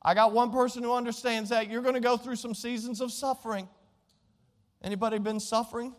I 0.02 0.14
got 0.14 0.32
one 0.32 0.54
person 0.54 0.84
who 0.84 0.94
understands 0.94 1.50
that. 1.50 1.70
You're 1.70 1.82
to 1.82 2.00
go 2.00 2.16
through 2.16 2.38
some 2.38 2.56
seasons 2.56 3.02
of 3.02 3.12
suffering. 3.12 3.68
Anybody 4.82 5.20
been 5.20 5.42
suffering? 5.42 5.94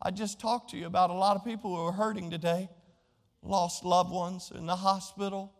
I 0.00 0.10
just 0.10 0.40
talked 0.40 0.70
to 0.70 0.76
you 0.76 0.86
about 0.86 1.10
a 1.10 1.14
lot 1.14 1.36
of 1.36 1.44
people 1.44 1.76
who 1.76 1.80
are 1.82 1.92
hurting 1.92 2.28
today, 2.28 2.68
lost 3.42 3.84
loved 3.84 4.10
ones 4.10 4.50
in 4.52 4.66
the 4.66 4.74
hospital. 4.74 5.52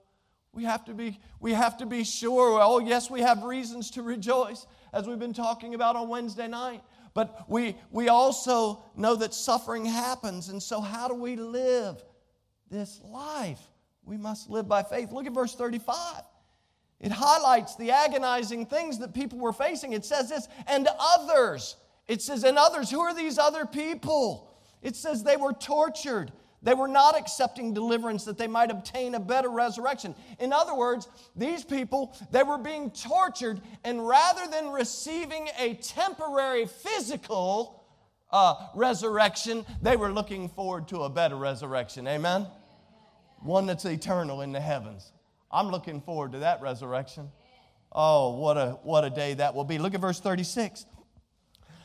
We 0.53 0.65
have 0.65 0.85
to 0.87 0.95
be, 0.95 1.21
we 1.39 1.53
have 1.53 1.79
to 1.79 1.87
be 1.87 2.03
sure. 2.03 2.61
Oh, 2.61 2.81
yes, 2.81 3.09
we 3.09 3.21
have 3.21 3.45
reasons 3.45 3.93
to 3.93 4.03
rejoice, 4.03 4.67
as 4.93 5.07
we've 5.07 5.21
been 5.21 5.33
talking 5.33 5.75
about 5.75 5.95
on 5.95 6.09
Wednesday 6.09 6.49
night. 6.49 6.83
But 7.15 7.49
we, 7.49 7.77
we 7.91 8.09
also 8.09 8.83
know 8.97 9.17
that 9.17 9.35
suffering 9.35 9.85
happens. 9.85 10.49
And 10.49 10.63
so, 10.63 10.81
how 10.81 11.09
do 11.09 11.15
we 11.15 11.37
live 11.37 12.03
this 12.71 13.01
life? 13.05 13.61
We 14.05 14.17
must 14.17 14.51
live 14.51 14.67
by 14.67 14.83
faith. 14.83 15.13
Look 15.13 15.27
at 15.27 15.33
verse 15.33 15.55
35. 15.55 16.23
It 17.01 17.13
highlights 17.13 17.77
the 17.77 17.91
agonizing 17.91 18.67
things 18.67 18.99
that 19.01 19.13
people 19.13 19.39
were 19.39 19.53
facing. 19.53 19.93
It 19.93 20.05
says 20.05 20.29
this, 20.29 20.49
and 20.67 20.89
others. 20.99 21.77
It 22.07 22.23
says, 22.23 22.45
and 22.45 22.57
others. 22.57 22.91
Who 22.91 23.01
are 23.01 23.15
these 23.15 23.39
other 23.39 23.67
people? 23.67 24.57
It 24.83 24.97
says 24.97 25.23
they 25.23 25.37
were 25.37 25.53
tortured. 25.53 26.33
They 26.63 26.75
were 26.75 26.89
not 26.89 27.19
accepting 27.19 27.75
deliverance 27.75 28.25
that 28.25 28.39
they 28.39 28.47
might 28.47 28.71
obtain 28.71 29.15
a 29.15 29.21
better 29.21 29.51
resurrection. 29.51 30.15
In 30.39 30.53
other 30.53 30.75
words, 30.75 31.09
these 31.35 31.65
people, 31.65 32.17
they 32.31 32.45
were 32.45 32.59
being 32.59 32.91
tortured, 32.93 33.61
and 33.83 34.07
rather 34.07 34.49
than 34.51 34.71
receiving 34.71 35.49
a 35.59 35.75
temporary 35.75 36.67
physical 36.67 37.85
uh, 38.31 38.55
resurrection, 38.75 39.67
they 39.83 39.97
were 39.97 40.13
looking 40.13 40.49
forward 40.49 40.89
to 40.89 41.03
a 41.03 41.11
better 41.11 41.37
resurrection. 41.37 42.07
Amen? 42.07 42.47
One 43.41 43.67
that's 43.67 43.85
eternal 43.85 44.41
in 44.43 44.53
the 44.53 44.61
heavens. 44.61 45.13
I'm 45.51 45.69
looking 45.69 46.01
forward 46.01 46.33
to 46.33 46.39
that 46.39 46.63
resurrection. 46.63 47.31
Oh, 47.91 48.37
what 48.37 48.57
a, 48.57 48.79
what 48.85 49.05
a 49.05 49.11
day 49.11 49.35
that 49.35 49.55
will 49.55 49.65
be. 49.65 49.79
Look 49.79 49.95
at 49.95 50.01
verse 50.01 50.21
36. 50.21 50.87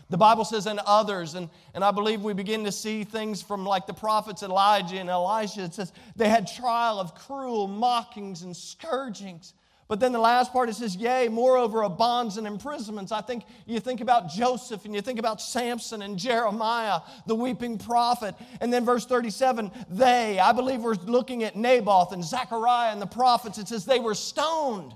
The 0.10 0.18
Bible 0.18 0.46
says, 0.46 0.68
and 0.68 0.80
others, 0.86 1.36
and, 1.36 1.50
and 1.74 1.84
I 1.84 1.92
believe 1.92 2.22
we 2.22 2.34
begin 2.34 2.64
to 2.64 2.72
see 2.72 3.04
things 3.04 3.42
from 3.42 3.66
like 3.66 3.88
the 3.88 3.94
prophets 3.94 4.42
Elijah 4.42 4.98
and 4.98 5.10
Elisha. 5.10 5.66
It 5.66 5.74
says 5.74 5.92
they 6.16 6.30
had 6.30 6.48
trial 6.48 7.00
of 7.00 7.14
cruel 7.14 7.68
mockings 7.68 8.44
and 8.44 8.56
scourgings. 8.56 9.54
But 9.90 10.02
then 10.02 10.12
the 10.12 10.20
last 10.20 10.52
part 10.52 10.70
it 10.70 10.76
says, 10.76 10.96
Yea, 10.96 11.30
moreover, 11.30 11.84
of 11.84 11.98
bonds 11.98 12.38
and 12.38 12.46
imprisonments. 12.46 13.12
I 13.12 13.22
think 13.22 13.44
you 13.66 13.80
think 13.80 14.02
about 14.02 14.30
Joseph 14.30 14.84
and 14.86 14.94
you 14.94 15.02
think 15.02 15.20
about 15.20 15.42
Samson 15.42 16.02
and 16.02 16.18
Jeremiah, 16.18 17.00
the 17.26 17.36
weeping 17.36 17.78
prophet. 17.78 18.36
And 18.60 18.72
then 18.72 18.84
verse 18.86 19.06
37, 19.06 19.72
they, 19.90 20.40
I 20.40 20.52
believe 20.52 20.82
we're 20.82 20.96
looking 20.96 21.44
at 21.44 21.56
Naboth 21.56 22.12
and 22.12 22.24
Zechariah 22.24 22.92
and 22.92 23.02
the 23.02 23.08
prophets. 23.08 23.58
It 23.58 23.70
says 23.70 23.86
they 23.86 24.00
were 24.00 24.16
stoned 24.16 24.94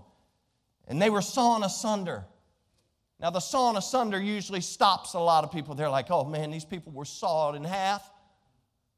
and 0.87 1.01
they 1.01 1.09
were 1.09 1.21
sawn 1.21 1.63
asunder. 1.63 2.25
Now, 3.21 3.29
the 3.29 3.39
sawn 3.39 3.77
asunder 3.77 4.19
usually 4.19 4.61
stops 4.61 5.13
a 5.13 5.19
lot 5.19 5.43
of 5.43 5.51
people. 5.51 5.75
They're 5.75 5.89
like, 5.89 6.07
oh 6.09 6.25
man, 6.25 6.49
these 6.49 6.65
people 6.65 6.91
were 6.91 7.05
sawed 7.05 7.55
in 7.55 7.63
half. 7.63 8.09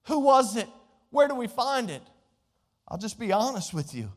Who 0.04 0.20
was 0.20 0.56
it? 0.56 0.70
Where 1.10 1.28
do 1.28 1.36
we 1.36 1.48
find 1.48 1.90
it? 1.90 2.02
I'll 2.88 2.98
just 2.98 3.20
be 3.20 3.34
honest 3.34 3.74
with 3.74 3.94
you. 3.94 4.12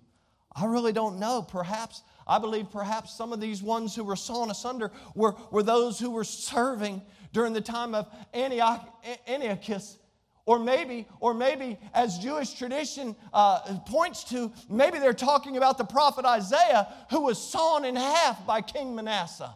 I 0.55 0.67
really 0.67 0.93
don't 0.93 1.19
know. 1.19 1.43
Perhaps, 1.43 2.03
I 2.27 2.39
believe 2.39 2.71
perhaps 2.71 3.15
some 3.15 3.33
of 3.33 3.41
these 3.41 3.63
ones 3.63 3.97
who 3.97 4.05
were 4.05 4.17
sawn 4.17 4.51
asunder 4.51 4.93
were, 5.15 5.35
were 5.51 5.65
those 5.65 5.99
who 5.99 6.11
were 6.11 6.25
serving 6.25 7.03
during 7.33 7.53
the 7.53 7.61
time 7.61 7.95
of 7.95 8.07
Antiochus. 8.33 9.99
Or 10.47 10.61
maybe, 10.61 11.09
or 11.19 11.35
maybe, 11.35 11.77
as 11.93 12.19
Jewish 12.21 12.55
tradition 12.55 13.17
uh, 13.33 13.79
points 13.87 14.23
to, 14.31 14.53
maybe 14.71 15.01
they're 15.01 15.13
talking 15.13 15.57
about 15.57 15.79
the 15.79 15.85
prophet 15.85 16.25
Isaiah 16.25 16.87
who 17.11 17.23
was 17.23 17.43
sawn 17.43 17.85
in 17.85 17.97
half 17.97 18.47
by 18.47 18.63
King 18.63 18.95
Manasseh. 18.95 19.53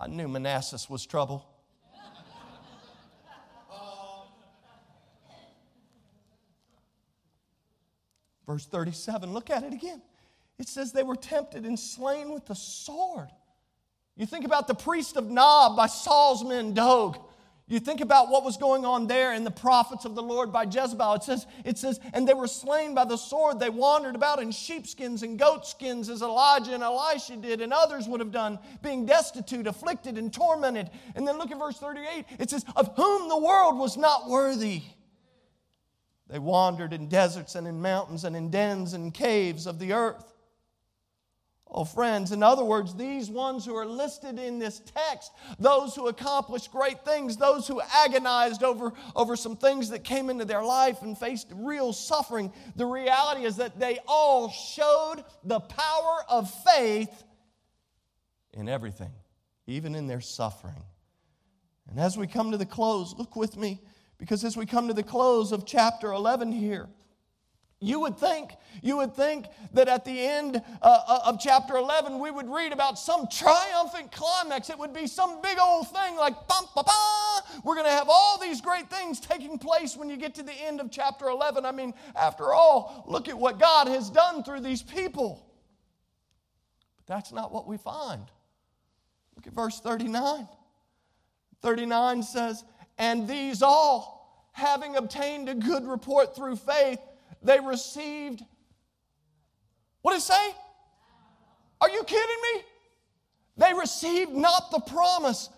I 0.00 0.06
knew 0.06 0.28
Manasseh 0.28 0.78
was 0.88 1.04
trouble. 1.04 1.44
Um, 3.70 3.78
verse 8.46 8.64
37, 8.64 9.34
look 9.34 9.50
at 9.50 9.62
it 9.62 9.74
again. 9.74 10.00
It 10.58 10.68
says 10.68 10.92
they 10.92 11.02
were 11.02 11.16
tempted 11.16 11.66
and 11.66 11.78
slain 11.78 12.32
with 12.32 12.46
the 12.46 12.54
sword. 12.54 13.28
You 14.16 14.24
think 14.24 14.46
about 14.46 14.68
the 14.68 14.74
priest 14.74 15.18
of 15.18 15.30
Nob 15.30 15.76
by 15.76 15.86
Saul's 15.86 16.44
men 16.44 16.72
Doeg. 16.72 17.18
You 17.70 17.78
think 17.78 18.00
about 18.00 18.30
what 18.30 18.42
was 18.42 18.56
going 18.56 18.84
on 18.84 19.06
there 19.06 19.32
in 19.32 19.44
the 19.44 19.50
prophets 19.50 20.04
of 20.04 20.16
the 20.16 20.22
Lord 20.22 20.52
by 20.52 20.64
Jezebel. 20.64 21.14
It 21.14 21.22
says, 21.22 21.46
it 21.64 21.78
says, 21.78 22.00
and 22.12 22.26
they 22.26 22.34
were 22.34 22.48
slain 22.48 22.96
by 22.96 23.04
the 23.04 23.16
sword. 23.16 23.60
They 23.60 23.70
wandered 23.70 24.16
about 24.16 24.42
in 24.42 24.50
sheepskins 24.50 25.22
and 25.22 25.38
goatskins 25.38 26.08
as 26.08 26.20
Elijah 26.20 26.74
and 26.74 26.82
Elisha 26.82 27.36
did, 27.36 27.60
and 27.60 27.72
others 27.72 28.08
would 28.08 28.18
have 28.18 28.32
done, 28.32 28.58
being 28.82 29.06
destitute, 29.06 29.68
afflicted, 29.68 30.18
and 30.18 30.34
tormented. 30.34 30.90
And 31.14 31.28
then 31.28 31.38
look 31.38 31.52
at 31.52 31.60
verse 31.60 31.78
38. 31.78 32.24
It 32.40 32.50
says, 32.50 32.64
Of 32.74 32.96
whom 32.96 33.28
the 33.28 33.38
world 33.38 33.78
was 33.78 33.96
not 33.96 34.28
worthy. 34.28 34.82
They 36.26 36.40
wandered 36.40 36.92
in 36.92 37.08
deserts 37.08 37.54
and 37.54 37.68
in 37.68 37.80
mountains 37.80 38.24
and 38.24 38.34
in 38.34 38.50
dens 38.50 38.94
and 38.94 39.14
caves 39.14 39.68
of 39.68 39.78
the 39.78 39.92
earth. 39.92 40.34
Oh, 41.72 41.84
friends, 41.84 42.32
in 42.32 42.42
other 42.42 42.64
words, 42.64 42.94
these 42.94 43.30
ones 43.30 43.64
who 43.64 43.76
are 43.76 43.86
listed 43.86 44.40
in 44.40 44.58
this 44.58 44.80
text, 44.80 45.30
those 45.60 45.94
who 45.94 46.08
accomplished 46.08 46.72
great 46.72 47.04
things, 47.04 47.36
those 47.36 47.68
who 47.68 47.80
agonized 47.94 48.64
over, 48.64 48.92
over 49.14 49.36
some 49.36 49.56
things 49.56 49.90
that 49.90 50.02
came 50.02 50.30
into 50.30 50.44
their 50.44 50.64
life 50.64 51.02
and 51.02 51.16
faced 51.16 51.48
real 51.54 51.92
suffering, 51.92 52.52
the 52.74 52.86
reality 52.86 53.44
is 53.44 53.56
that 53.56 53.78
they 53.78 54.00
all 54.08 54.50
showed 54.50 55.24
the 55.44 55.60
power 55.60 56.24
of 56.28 56.52
faith 56.64 57.22
in 58.52 58.68
everything, 58.68 59.12
even 59.68 59.94
in 59.94 60.08
their 60.08 60.20
suffering. 60.20 60.82
And 61.88 62.00
as 62.00 62.18
we 62.18 62.26
come 62.26 62.50
to 62.50 62.56
the 62.56 62.66
close, 62.66 63.14
look 63.16 63.36
with 63.36 63.56
me 63.56 63.80
because 64.18 64.44
as 64.44 64.56
we 64.56 64.66
come 64.66 64.88
to 64.88 64.94
the 64.94 65.04
close 65.04 65.52
of 65.52 65.64
chapter 65.64 66.12
11 66.12 66.50
here, 66.50 66.88
you 67.80 67.98
would 68.00 68.18
think, 68.18 68.52
you 68.82 68.98
would 68.98 69.14
think 69.14 69.46
that 69.72 69.88
at 69.88 70.04
the 70.04 70.20
end 70.20 70.62
uh, 70.82 71.00
uh 71.08 71.20
of 71.24 71.40
chapter 71.40 71.76
11, 71.76 72.18
we 72.18 72.30
would 72.30 72.48
read 72.48 72.72
about 72.72 72.98
some 72.98 73.26
triumphant 73.26 74.12
climax. 74.12 74.68
It 74.68 74.78
would 74.78 74.92
be 74.92 75.06
some 75.06 75.40
big 75.40 75.58
old 75.58 75.88
thing 75.88 76.16
like, 76.16 76.34
bum, 76.46 76.66
ba, 76.74 76.82
ba. 76.84 77.42
we're 77.64 77.74
going 77.74 77.86
to 77.86 77.92
have 77.92 78.08
all 78.10 78.38
these 78.38 78.60
great 78.60 78.90
things 78.90 79.18
taking 79.18 79.58
place 79.58 79.96
when 79.96 80.10
you 80.10 80.18
get 80.18 80.34
to 80.34 80.42
the 80.42 80.52
end 80.52 80.80
of 80.80 80.90
chapter 80.90 81.28
11. 81.28 81.64
I 81.64 81.72
mean, 81.72 81.94
after 82.14 82.52
all, 82.52 83.04
look 83.08 83.28
at 83.28 83.38
what 83.38 83.58
God 83.58 83.88
has 83.88 84.10
done 84.10 84.44
through 84.44 84.60
these 84.60 84.82
people. 84.82 85.46
But 86.98 87.14
that's 87.14 87.32
not 87.32 87.50
what 87.50 87.66
we 87.66 87.78
find. 87.78 88.26
Look 89.36 89.46
at 89.46 89.54
verse 89.54 89.80
39. 89.80 90.46
39 91.62 92.22
says, 92.22 92.62
and 92.98 93.26
these 93.26 93.62
all, 93.62 94.48
having 94.52 94.96
obtained 94.96 95.48
a 95.48 95.54
good 95.54 95.86
report 95.86 96.36
through 96.36 96.56
faith, 96.56 96.98
they 97.42 97.60
received. 97.60 98.42
What 100.02 100.12
did 100.12 100.18
it 100.18 100.22
say? 100.22 100.54
Are 101.80 101.90
you 101.90 102.04
kidding 102.04 102.36
me? 102.54 102.62
They 103.56 103.72
received 103.74 104.32
not 104.32 104.70
the 104.70 104.80
promise. 104.80 105.48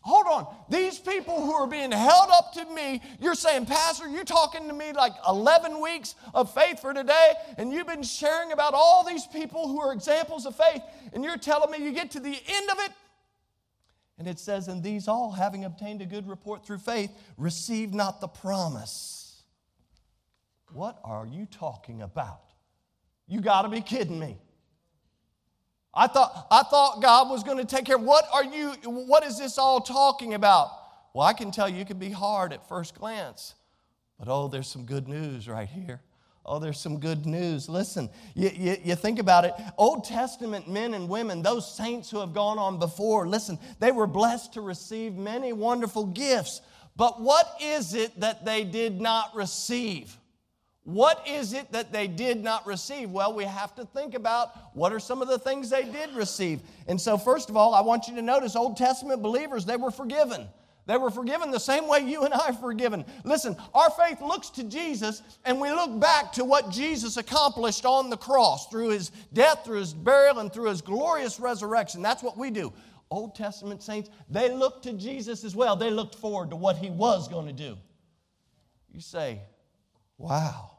Hold 0.00 0.26
on. 0.26 0.54
These 0.68 0.98
people 0.98 1.40
who 1.40 1.52
are 1.52 1.66
being 1.66 1.90
held 1.90 2.30
up 2.30 2.52
to 2.54 2.64
me, 2.66 3.00
you're 3.20 3.34
saying, 3.34 3.66
Pastor, 3.66 4.08
you're 4.08 4.24
talking 4.24 4.68
to 4.68 4.74
me 4.74 4.92
like 4.92 5.12
11 5.26 5.80
weeks 5.80 6.14
of 6.34 6.52
faith 6.52 6.80
for 6.80 6.92
today, 6.92 7.32
and 7.56 7.72
you've 7.72 7.86
been 7.86 8.02
sharing 8.02 8.52
about 8.52 8.74
all 8.74 9.04
these 9.04 9.26
people 9.26 9.66
who 9.66 9.80
are 9.80 9.92
examples 9.92 10.44
of 10.44 10.54
faith, 10.54 10.82
and 11.12 11.24
you're 11.24 11.38
telling 11.38 11.70
me 11.70 11.82
you 11.82 11.92
get 11.92 12.10
to 12.12 12.20
the 12.20 12.28
end 12.46 12.70
of 12.70 12.78
it 12.80 12.92
and 14.18 14.28
it 14.28 14.38
says, 14.38 14.68
And 14.68 14.82
these 14.82 15.08
all, 15.08 15.32
having 15.32 15.64
obtained 15.64 16.00
a 16.02 16.06
good 16.06 16.28
report 16.28 16.64
through 16.64 16.78
faith, 16.78 17.10
received 17.36 17.94
not 17.94 18.20
the 18.20 18.28
promise. 18.28 19.13
What 20.74 20.98
are 21.04 21.24
you 21.24 21.46
talking 21.46 22.02
about? 22.02 22.42
You 23.28 23.40
got 23.40 23.62
to 23.62 23.68
be 23.68 23.80
kidding 23.80 24.18
me. 24.18 24.36
I 25.94 26.08
thought, 26.08 26.48
I 26.50 26.64
thought 26.64 27.00
God 27.00 27.30
was 27.30 27.44
going 27.44 27.58
to 27.58 27.64
take 27.64 27.84
care. 27.84 27.96
What 27.96 28.24
are 28.34 28.44
you, 28.44 28.72
what 28.84 29.24
is 29.24 29.38
this 29.38 29.56
all 29.56 29.80
talking 29.80 30.34
about? 30.34 30.68
Well, 31.14 31.24
I 31.24 31.32
can 31.32 31.52
tell 31.52 31.68
you 31.68 31.82
it 31.82 31.86
can 31.86 31.98
be 31.98 32.10
hard 32.10 32.52
at 32.52 32.68
first 32.68 32.98
glance, 32.98 33.54
But 34.18 34.26
oh, 34.28 34.48
there's 34.48 34.66
some 34.66 34.84
good 34.84 35.06
news 35.06 35.48
right 35.48 35.68
here. 35.68 36.02
Oh, 36.44 36.58
there's 36.58 36.80
some 36.80 36.98
good 36.98 37.24
news. 37.24 37.68
Listen, 37.68 38.10
you, 38.34 38.50
you, 38.52 38.76
you, 38.82 38.94
think 38.96 39.20
about 39.20 39.44
it. 39.44 39.54
Old 39.78 40.04
Testament 40.04 40.68
men 40.68 40.92
and 40.92 41.08
women, 41.08 41.40
those 41.40 41.72
saints 41.72 42.10
who 42.10 42.18
have 42.18 42.34
gone 42.34 42.58
on 42.58 42.80
before, 42.80 43.28
listen, 43.28 43.58
they 43.78 43.92
were 43.92 44.08
blessed 44.08 44.54
to 44.54 44.60
receive 44.60 45.14
many 45.14 45.52
wonderful 45.52 46.04
gifts. 46.04 46.60
But 46.96 47.20
what 47.20 47.46
is 47.62 47.94
it 47.94 48.18
that 48.20 48.44
they 48.44 48.64
did 48.64 49.00
not 49.00 49.34
receive? 49.34 50.18
What 50.84 51.26
is 51.26 51.54
it 51.54 51.72
that 51.72 51.92
they 51.92 52.06
did 52.06 52.44
not 52.44 52.66
receive? 52.66 53.10
Well, 53.10 53.32
we 53.32 53.44
have 53.44 53.74
to 53.76 53.86
think 53.86 54.14
about 54.14 54.74
what 54.74 54.92
are 54.92 55.00
some 55.00 55.22
of 55.22 55.28
the 55.28 55.38
things 55.38 55.70
they 55.70 55.84
did 55.84 56.14
receive. 56.14 56.60
And 56.86 57.00
so, 57.00 57.16
first 57.16 57.48
of 57.48 57.56
all, 57.56 57.74
I 57.74 57.80
want 57.80 58.06
you 58.06 58.14
to 58.16 58.22
notice 58.22 58.54
Old 58.54 58.76
Testament 58.76 59.22
believers, 59.22 59.64
they 59.64 59.76
were 59.76 59.90
forgiven. 59.90 60.46
They 60.86 60.98
were 60.98 61.10
forgiven 61.10 61.50
the 61.50 61.58
same 61.58 61.88
way 61.88 62.00
you 62.00 62.24
and 62.24 62.34
I 62.34 62.48
are 62.48 62.52
forgiven. 62.52 63.06
Listen, 63.24 63.56
our 63.72 63.88
faith 63.90 64.20
looks 64.20 64.50
to 64.50 64.64
Jesus 64.64 65.22
and 65.46 65.58
we 65.58 65.70
look 65.70 65.98
back 65.98 66.32
to 66.32 66.44
what 66.44 66.70
Jesus 66.70 67.16
accomplished 67.16 67.86
on 67.86 68.10
the 68.10 68.18
cross 68.18 68.68
through 68.68 68.90
his 68.90 69.10
death, 69.32 69.64
through 69.64 69.78
his 69.78 69.94
burial, 69.94 70.40
and 70.40 70.52
through 70.52 70.68
his 70.68 70.82
glorious 70.82 71.40
resurrection. 71.40 72.02
That's 72.02 72.22
what 72.22 72.36
we 72.36 72.50
do. 72.50 72.70
Old 73.10 73.34
Testament 73.34 73.82
saints, 73.82 74.10
they 74.28 74.52
looked 74.52 74.82
to 74.82 74.92
Jesus 74.92 75.42
as 75.44 75.56
well. 75.56 75.76
They 75.76 75.90
looked 75.90 76.16
forward 76.16 76.50
to 76.50 76.56
what 76.56 76.76
he 76.76 76.90
was 76.90 77.28
going 77.28 77.46
to 77.46 77.52
do. 77.54 77.78
You 78.92 79.00
say, 79.00 79.40
wow. 80.18 80.73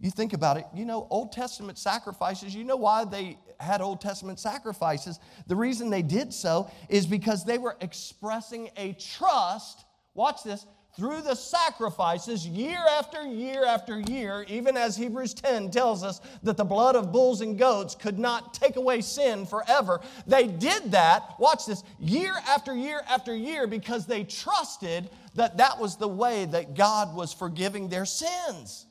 You 0.00 0.10
think 0.10 0.32
about 0.32 0.56
it, 0.56 0.66
you 0.72 0.84
know, 0.84 1.08
Old 1.10 1.32
Testament 1.32 1.76
sacrifices, 1.76 2.54
you 2.54 2.62
know 2.62 2.76
why 2.76 3.04
they 3.04 3.36
had 3.58 3.80
Old 3.80 4.00
Testament 4.00 4.38
sacrifices? 4.38 5.18
The 5.48 5.56
reason 5.56 5.90
they 5.90 6.02
did 6.02 6.32
so 6.32 6.70
is 6.88 7.04
because 7.04 7.44
they 7.44 7.58
were 7.58 7.76
expressing 7.80 8.70
a 8.76 8.92
trust, 8.92 9.84
watch 10.14 10.44
this, 10.44 10.66
through 10.96 11.22
the 11.22 11.34
sacrifices 11.34 12.46
year 12.46 12.78
after 12.90 13.24
year 13.24 13.64
after 13.64 14.00
year, 14.00 14.44
even 14.48 14.76
as 14.76 14.96
Hebrews 14.96 15.34
10 15.34 15.70
tells 15.70 16.02
us 16.02 16.20
that 16.42 16.56
the 16.56 16.64
blood 16.64 16.96
of 16.96 17.12
bulls 17.12 17.40
and 17.40 17.56
goats 17.58 17.94
could 17.94 18.18
not 18.18 18.54
take 18.54 18.76
away 18.76 19.00
sin 19.00 19.46
forever. 19.46 20.00
They 20.26 20.48
did 20.48 20.92
that, 20.92 21.34
watch 21.38 21.66
this, 21.66 21.84
year 22.00 22.34
after 22.48 22.74
year 22.74 23.02
after 23.08 23.34
year 23.34 23.68
because 23.68 24.06
they 24.06 24.24
trusted 24.24 25.08
that 25.34 25.58
that 25.58 25.78
was 25.80 25.96
the 25.96 26.08
way 26.08 26.46
that 26.46 26.74
God 26.74 27.14
was 27.14 27.32
forgiving 27.32 27.88
their 27.88 28.04
sins. 28.04 28.86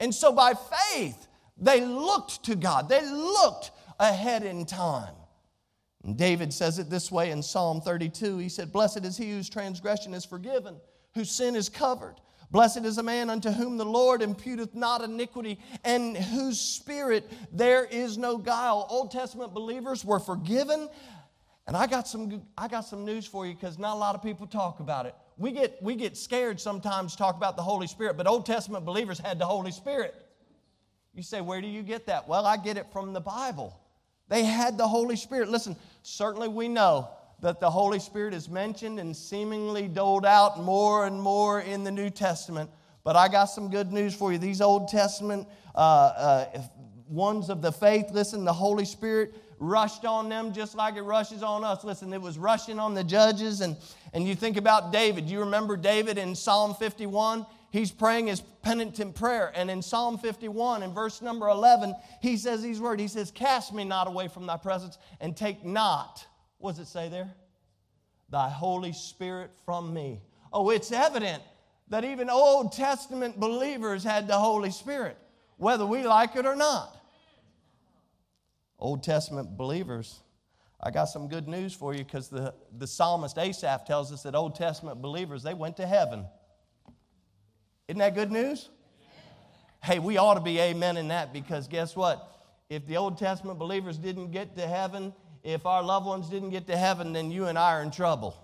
And 0.00 0.14
so 0.14 0.32
by 0.32 0.54
faith, 0.54 1.26
they 1.56 1.80
looked 1.80 2.44
to 2.44 2.54
God. 2.54 2.88
They 2.88 3.04
looked 3.04 3.70
ahead 3.98 4.42
in 4.42 4.66
time. 4.66 5.14
And 6.04 6.16
David 6.16 6.52
says 6.52 6.78
it 6.78 6.90
this 6.90 7.10
way 7.10 7.30
in 7.30 7.42
Psalm 7.42 7.80
32. 7.80 8.38
He 8.38 8.48
said, 8.48 8.72
Blessed 8.72 9.04
is 9.04 9.16
he 9.16 9.30
whose 9.30 9.48
transgression 9.48 10.14
is 10.14 10.24
forgiven, 10.24 10.76
whose 11.14 11.30
sin 11.30 11.56
is 11.56 11.68
covered. 11.68 12.16
Blessed 12.50 12.84
is 12.84 12.98
a 12.98 13.02
man 13.02 13.28
unto 13.28 13.50
whom 13.50 13.76
the 13.76 13.84
Lord 13.84 14.20
imputeth 14.20 14.74
not 14.74 15.02
iniquity, 15.02 15.58
and 15.82 16.16
whose 16.16 16.60
spirit 16.60 17.28
there 17.50 17.84
is 17.86 18.16
no 18.16 18.38
guile. 18.38 18.86
Old 18.88 19.10
Testament 19.10 19.52
believers 19.52 20.04
were 20.04 20.20
forgiven. 20.20 20.88
And 21.66 21.76
I 21.76 21.88
got 21.88 22.06
some, 22.06 22.42
I 22.56 22.68
got 22.68 22.82
some 22.82 23.04
news 23.04 23.26
for 23.26 23.44
you 23.44 23.54
because 23.54 23.78
not 23.78 23.94
a 23.94 23.98
lot 23.98 24.14
of 24.14 24.22
people 24.22 24.46
talk 24.46 24.78
about 24.78 25.06
it 25.06 25.16
we 25.38 25.52
get, 25.52 25.82
we 25.82 25.94
get 25.94 26.16
scared 26.16 26.60
sometimes 26.60 27.12
to 27.12 27.18
talk 27.18 27.36
about 27.36 27.56
the 27.56 27.62
Holy 27.62 27.86
Spirit, 27.86 28.16
but 28.16 28.26
Old 28.26 28.46
Testament 28.46 28.84
believers 28.84 29.18
had 29.18 29.38
the 29.38 29.46
Holy 29.46 29.70
Spirit. 29.70 30.14
You 31.14 31.22
say, 31.22 31.40
where 31.40 31.60
do 31.60 31.66
you 31.66 31.82
get 31.82 32.06
that? 32.06 32.26
Well, 32.28 32.46
I 32.46 32.56
get 32.56 32.76
it 32.76 32.86
from 32.92 33.12
the 33.12 33.20
Bible. 33.20 33.78
They 34.28 34.44
had 34.44 34.76
the 34.76 34.88
Holy 34.88 35.16
Spirit. 35.16 35.48
Listen, 35.48 35.76
certainly 36.02 36.48
we 36.48 36.68
know 36.68 37.10
that 37.40 37.60
the 37.60 37.70
Holy 37.70 37.98
Spirit 37.98 38.34
is 38.34 38.48
mentioned 38.48 38.98
and 38.98 39.14
seemingly 39.14 39.88
doled 39.88 40.24
out 40.24 40.60
more 40.60 41.06
and 41.06 41.20
more 41.20 41.60
in 41.60 41.84
the 41.84 41.90
New 41.90 42.10
Testament. 42.10 42.70
But 43.04 43.14
I 43.14 43.28
got 43.28 43.44
some 43.44 43.70
good 43.70 43.92
news 43.92 44.14
for 44.14 44.32
you. 44.32 44.38
These 44.38 44.60
Old 44.60 44.88
Testament 44.88 45.46
uh, 45.74 45.78
uh, 45.78 46.62
ones 47.08 47.50
of 47.50 47.62
the 47.62 47.72
faith, 47.72 48.06
listen, 48.10 48.44
the 48.44 48.52
Holy 48.52 48.84
Spirit 48.84 49.34
rushed 49.58 50.04
on 50.04 50.28
them 50.28 50.52
just 50.52 50.74
like 50.74 50.96
it 50.96 51.02
rushes 51.02 51.42
on 51.42 51.64
us. 51.64 51.84
Listen, 51.84 52.12
it 52.12 52.20
was 52.20 52.38
rushing 52.38 52.78
on 52.78 52.94
the 52.94 53.04
judges. 53.04 53.60
And, 53.60 53.76
and 54.12 54.26
you 54.26 54.34
think 54.34 54.56
about 54.56 54.92
David. 54.92 55.28
You 55.28 55.40
remember 55.40 55.76
David 55.76 56.18
in 56.18 56.34
Psalm 56.34 56.74
51? 56.74 57.46
He's 57.70 57.90
praying 57.90 58.28
his 58.28 58.40
penitent 58.62 59.14
prayer. 59.14 59.52
And 59.54 59.70
in 59.70 59.82
Psalm 59.82 60.18
51, 60.18 60.82
in 60.82 60.92
verse 60.92 61.20
number 61.20 61.48
11, 61.48 61.94
he 62.22 62.36
says 62.36 62.62
these 62.62 62.80
words 62.80 63.00
He 63.00 63.08
says, 63.08 63.30
Cast 63.30 63.74
me 63.74 63.84
not 63.84 64.06
away 64.06 64.28
from 64.28 64.46
thy 64.46 64.56
presence, 64.56 64.98
and 65.20 65.36
take 65.36 65.64
not, 65.64 66.26
what 66.58 66.72
does 66.76 66.80
it 66.80 66.90
say 66.90 67.08
there? 67.08 67.34
Thy 68.30 68.48
Holy 68.48 68.92
Spirit 68.92 69.50
from 69.64 69.92
me. 69.92 70.22
Oh, 70.52 70.70
it's 70.70 70.90
evident 70.90 71.42
that 71.88 72.04
even 72.04 72.30
Old 72.30 72.72
Testament 72.72 73.38
believers 73.38 74.02
had 74.02 74.26
the 74.26 74.38
Holy 74.38 74.70
Spirit, 74.70 75.16
whether 75.56 75.86
we 75.86 76.02
like 76.02 76.34
it 76.34 76.46
or 76.46 76.56
not. 76.56 76.95
Old 78.78 79.02
Testament 79.02 79.56
believers, 79.56 80.20
I 80.80 80.90
got 80.90 81.06
some 81.06 81.28
good 81.28 81.48
news 81.48 81.72
for 81.72 81.94
you 81.94 82.04
because 82.04 82.28
the, 82.28 82.54
the 82.76 82.86
psalmist 82.86 83.38
Asaph 83.38 83.86
tells 83.86 84.12
us 84.12 84.22
that 84.24 84.34
Old 84.34 84.54
Testament 84.54 85.00
believers, 85.00 85.42
they 85.42 85.54
went 85.54 85.76
to 85.78 85.86
heaven. 85.86 86.26
Isn't 87.88 87.98
that 87.98 88.14
good 88.14 88.30
news? 88.30 88.68
Hey, 89.82 89.98
we 89.98 90.18
ought 90.18 90.34
to 90.34 90.40
be 90.40 90.58
amen 90.58 90.96
in 90.96 91.08
that 91.08 91.32
because 91.32 91.68
guess 91.68 91.94
what? 91.94 92.32
If 92.68 92.86
the 92.86 92.96
Old 92.96 93.16
Testament 93.18 93.58
believers 93.58 93.96
didn't 93.96 94.32
get 94.32 94.56
to 94.56 94.66
heaven, 94.66 95.14
if 95.44 95.64
our 95.64 95.82
loved 95.82 96.06
ones 96.06 96.28
didn't 96.28 96.50
get 96.50 96.66
to 96.66 96.76
heaven, 96.76 97.12
then 97.12 97.30
you 97.30 97.46
and 97.46 97.56
I 97.56 97.74
are 97.74 97.82
in 97.82 97.92
trouble. 97.92 98.36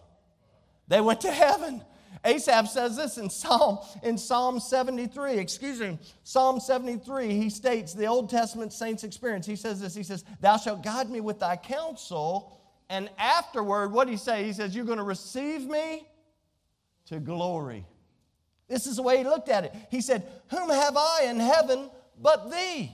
They 0.89 1.01
went 1.01 1.23
to 1.23 1.33
heaven. 1.33 1.83
Asaph 2.25 2.69
says 2.69 2.97
this 2.97 3.19
in 3.19 3.31
Psalm, 3.31 3.79
in 4.03 4.17
Psalm 4.17 4.61
73, 4.61 5.39
excuse 5.39 5.81
me, 5.81 5.99
Psalm 6.25 6.61
73, 6.61 7.29
he 7.35 7.51
states 7.51 7.95
the 7.95 8.07
Old 8.07 8.31
Testament 8.31 8.73
saints' 8.73 9.05
experience. 9.05 9.47
He 9.47 9.57
says 9.57 9.81
this, 9.81 9.95
he 9.95 10.03
says, 10.03 10.25
Thou 10.41 10.57
shalt 10.57 10.83
guide 10.83 11.11
me 11.11 11.21
with 11.21 11.41
thy 11.41 11.57
counsel, 11.57 12.61
and 12.89 13.09
afterward, 13.19 13.93
what 13.93 14.09
he 14.09 14.17
say? 14.17 14.45
He 14.45 14.53
says, 14.53 14.75
You're 14.75 14.85
going 14.85 14.99
to 14.99 15.05
receive 15.05 15.67
me 15.67 16.07
to 17.07 17.19
glory. 17.19 17.87
This 18.69 18.87
is 18.87 18.97
the 18.97 19.03
way 19.03 19.19
he 19.19 19.25
looked 19.25 19.49
at 19.49 19.65
it. 19.65 19.75
He 19.91 20.01
said, 20.01 20.27
Whom 20.51 20.71
have 20.71 20.97
I 20.97 21.25
in 21.25 21.41
heaven 21.41 21.91
but 22.21 22.51
thee? 22.51 22.93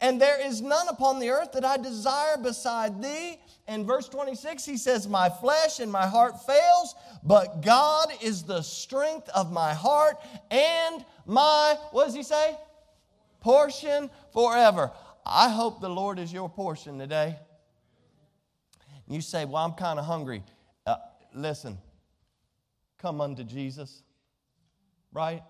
And 0.00 0.20
there 0.20 0.44
is 0.46 0.60
none 0.60 0.88
upon 0.88 1.18
the 1.18 1.30
earth 1.30 1.52
that 1.52 1.64
I 1.64 1.76
desire 1.76 2.36
beside 2.36 3.02
thee. 3.02 3.38
In 3.66 3.86
verse 3.86 4.08
26, 4.08 4.64
he 4.64 4.76
says, 4.76 5.08
My 5.08 5.30
flesh 5.30 5.80
and 5.80 5.90
my 5.90 6.06
heart 6.06 6.44
fails, 6.44 6.94
but 7.22 7.62
God 7.62 8.08
is 8.22 8.42
the 8.42 8.60
strength 8.60 9.28
of 9.34 9.50
my 9.50 9.72
heart 9.72 10.16
and 10.50 11.04
my, 11.24 11.76
what 11.90 12.04
does 12.04 12.14
he 12.14 12.22
say? 12.22 12.56
Portion 13.40 14.10
forever. 14.32 14.90
I 15.24 15.48
hope 15.48 15.80
the 15.80 15.88
Lord 15.88 16.18
is 16.18 16.32
your 16.32 16.50
portion 16.50 16.98
today. 16.98 17.36
You 19.08 19.22
say, 19.22 19.46
Well, 19.46 19.64
I'm 19.64 19.72
kind 19.72 19.98
of 19.98 20.04
hungry. 20.04 20.42
Uh, 20.86 20.96
listen, 21.34 21.78
come 22.98 23.22
unto 23.22 23.44
Jesus, 23.44 24.02
right? 25.12 25.42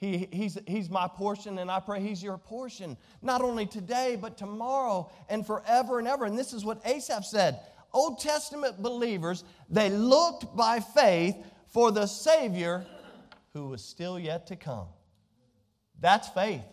He, 0.00 0.28
he's, 0.32 0.58
he's 0.66 0.88
my 0.88 1.06
portion, 1.06 1.58
and 1.58 1.70
I 1.70 1.78
pray 1.78 2.00
He's 2.00 2.22
your 2.22 2.38
portion, 2.38 2.96
not 3.20 3.42
only 3.42 3.66
today, 3.66 4.16
but 4.18 4.38
tomorrow 4.38 5.10
and 5.28 5.46
forever 5.46 5.98
and 5.98 6.08
ever. 6.08 6.24
And 6.24 6.38
this 6.38 6.54
is 6.54 6.64
what 6.64 6.80
Asaph 6.86 7.24
said 7.24 7.60
Old 7.92 8.18
Testament 8.18 8.82
believers, 8.82 9.44
they 9.68 9.90
looked 9.90 10.56
by 10.56 10.80
faith 10.80 11.36
for 11.68 11.90
the 11.90 12.06
Savior 12.06 12.86
who 13.52 13.68
was 13.68 13.84
still 13.84 14.18
yet 14.18 14.46
to 14.46 14.56
come. 14.56 14.86
That's 16.00 16.28
faith. 16.28 16.64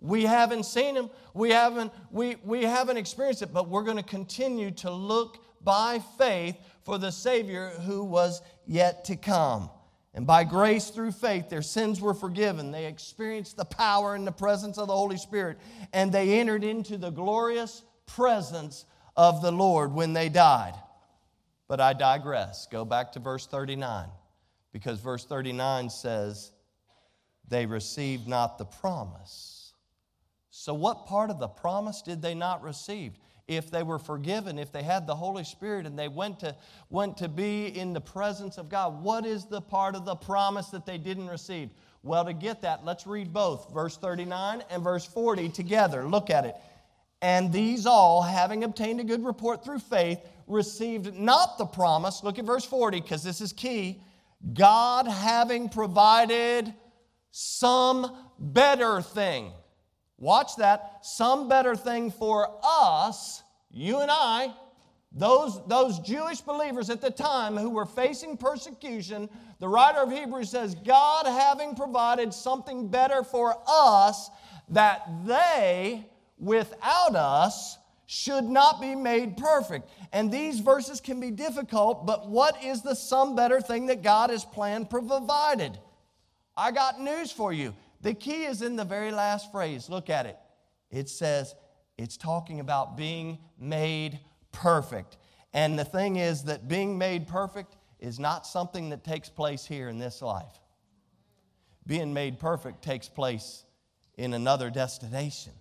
We 0.00 0.24
haven't 0.24 0.64
seen 0.64 0.96
him, 0.96 1.10
we 1.34 1.50
haven't, 1.50 1.92
we, 2.10 2.36
we 2.44 2.64
haven't 2.64 2.96
experienced 2.96 3.42
it, 3.42 3.52
but 3.54 3.68
we're 3.68 3.84
going 3.84 3.96
to 3.96 4.02
continue 4.02 4.70
to 4.72 4.90
look 4.90 5.38
by 5.62 6.00
faith 6.18 6.56
for 6.84 6.98
the 6.98 7.10
Savior 7.10 7.70
who 7.86 8.04
was 8.04 8.42
yet 8.66 9.04
to 9.06 9.16
come. 9.16 9.70
And 10.14 10.26
by 10.26 10.44
grace 10.44 10.90
through 10.90 11.10
faith, 11.10 11.48
their 11.48 11.62
sins 11.62 12.00
were 12.00 12.14
forgiven. 12.14 12.70
They 12.70 12.86
experienced 12.86 13.56
the 13.56 13.64
power 13.64 14.14
and 14.14 14.24
the 14.24 14.32
presence 14.32 14.78
of 14.78 14.86
the 14.86 14.94
Holy 14.94 15.16
Spirit, 15.16 15.58
and 15.92 16.12
they 16.12 16.38
entered 16.38 16.62
into 16.62 16.96
the 16.96 17.10
glorious 17.10 17.82
presence 18.06 18.84
of 19.16 19.42
the 19.42 19.50
Lord 19.50 19.92
when 19.92 20.12
they 20.12 20.28
died. 20.28 20.74
But 21.66 21.80
I 21.80 21.94
digress. 21.94 22.68
Go 22.70 22.84
back 22.84 23.12
to 23.12 23.18
verse 23.18 23.46
39, 23.46 24.08
because 24.72 25.00
verse 25.00 25.24
39 25.24 25.90
says, 25.90 26.52
They 27.48 27.66
received 27.66 28.28
not 28.28 28.56
the 28.58 28.66
promise. 28.66 29.72
So, 30.50 30.74
what 30.74 31.06
part 31.06 31.30
of 31.30 31.40
the 31.40 31.48
promise 31.48 32.02
did 32.02 32.22
they 32.22 32.34
not 32.34 32.62
receive? 32.62 33.18
If 33.46 33.70
they 33.70 33.82
were 33.82 33.98
forgiven, 33.98 34.58
if 34.58 34.72
they 34.72 34.82
had 34.82 35.06
the 35.06 35.14
Holy 35.14 35.44
Spirit 35.44 35.86
and 35.86 35.98
they 35.98 36.08
went 36.08 36.40
to, 36.40 36.56
went 36.90 37.16
to 37.18 37.28
be 37.28 37.66
in 37.66 37.92
the 37.92 38.00
presence 38.00 38.56
of 38.56 38.68
God, 38.68 39.02
what 39.02 39.26
is 39.26 39.44
the 39.46 39.60
part 39.60 39.94
of 39.94 40.04
the 40.04 40.16
promise 40.16 40.68
that 40.68 40.86
they 40.86 40.98
didn't 40.98 41.28
receive? 41.28 41.70
Well, 42.02 42.24
to 42.24 42.32
get 42.32 42.62
that, 42.62 42.84
let's 42.84 43.06
read 43.06 43.32
both 43.32 43.72
verse 43.72 43.96
39 43.96 44.62
and 44.70 44.82
verse 44.82 45.04
40 45.04 45.50
together. 45.50 46.06
Look 46.06 46.30
at 46.30 46.44
it. 46.44 46.54
And 47.22 47.52
these 47.52 47.86
all, 47.86 48.22
having 48.22 48.64
obtained 48.64 49.00
a 49.00 49.04
good 49.04 49.24
report 49.24 49.64
through 49.64 49.78
faith, 49.78 50.20
received 50.46 51.14
not 51.14 51.56
the 51.56 51.64
promise. 51.64 52.22
Look 52.22 52.38
at 52.38 52.44
verse 52.44 52.64
40 52.66 53.00
because 53.00 53.22
this 53.22 53.40
is 53.40 53.52
key. 53.52 54.02
God 54.52 55.06
having 55.06 55.70
provided 55.70 56.74
some 57.30 58.14
better 58.38 59.00
thing. 59.00 59.52
Watch 60.24 60.56
that. 60.56 61.00
Some 61.02 61.50
better 61.50 61.76
thing 61.76 62.10
for 62.10 62.48
us, 62.62 63.42
you 63.70 64.00
and 64.00 64.10
I, 64.10 64.54
those, 65.12 65.60
those 65.66 65.98
Jewish 65.98 66.40
believers 66.40 66.88
at 66.88 67.02
the 67.02 67.10
time 67.10 67.58
who 67.58 67.68
were 67.68 67.84
facing 67.84 68.38
persecution, 68.38 69.28
the 69.60 69.68
writer 69.68 69.98
of 69.98 70.10
Hebrews 70.10 70.48
says, 70.48 70.76
God 70.76 71.26
having 71.26 71.76
provided 71.76 72.32
something 72.32 72.88
better 72.88 73.22
for 73.22 73.54
us, 73.68 74.30
that 74.70 75.06
they, 75.26 76.06
without 76.38 77.14
us, 77.14 77.76
should 78.06 78.44
not 78.44 78.80
be 78.80 78.94
made 78.94 79.36
perfect. 79.36 79.90
And 80.10 80.32
these 80.32 80.58
verses 80.58 81.02
can 81.02 81.20
be 81.20 81.32
difficult, 81.32 82.06
but 82.06 82.30
what 82.30 82.64
is 82.64 82.80
the 82.80 82.94
some 82.94 83.36
better 83.36 83.60
thing 83.60 83.88
that 83.88 84.02
God 84.02 84.30
has 84.30 84.42
planned 84.42 84.88
provided? 84.88 85.78
I 86.56 86.70
got 86.70 86.98
news 86.98 87.30
for 87.30 87.52
you. 87.52 87.74
The 88.04 88.12
key 88.12 88.44
is 88.44 88.60
in 88.60 88.76
the 88.76 88.84
very 88.84 89.10
last 89.10 89.50
phrase. 89.50 89.88
Look 89.88 90.10
at 90.10 90.26
it. 90.26 90.36
It 90.90 91.08
says, 91.08 91.54
it's 91.96 92.18
talking 92.18 92.60
about 92.60 92.98
being 92.98 93.38
made 93.58 94.20
perfect. 94.52 95.16
And 95.54 95.78
the 95.78 95.86
thing 95.86 96.16
is 96.16 96.42
that 96.44 96.68
being 96.68 96.98
made 96.98 97.26
perfect 97.26 97.76
is 97.98 98.20
not 98.20 98.46
something 98.46 98.90
that 98.90 99.04
takes 99.04 99.30
place 99.30 99.64
here 99.64 99.88
in 99.88 99.98
this 99.98 100.20
life. 100.20 100.60
Being 101.86 102.12
made 102.12 102.38
perfect 102.38 102.82
takes 102.82 103.08
place 103.08 103.64
in 104.18 104.34
another 104.34 104.68
destination. 104.68 105.54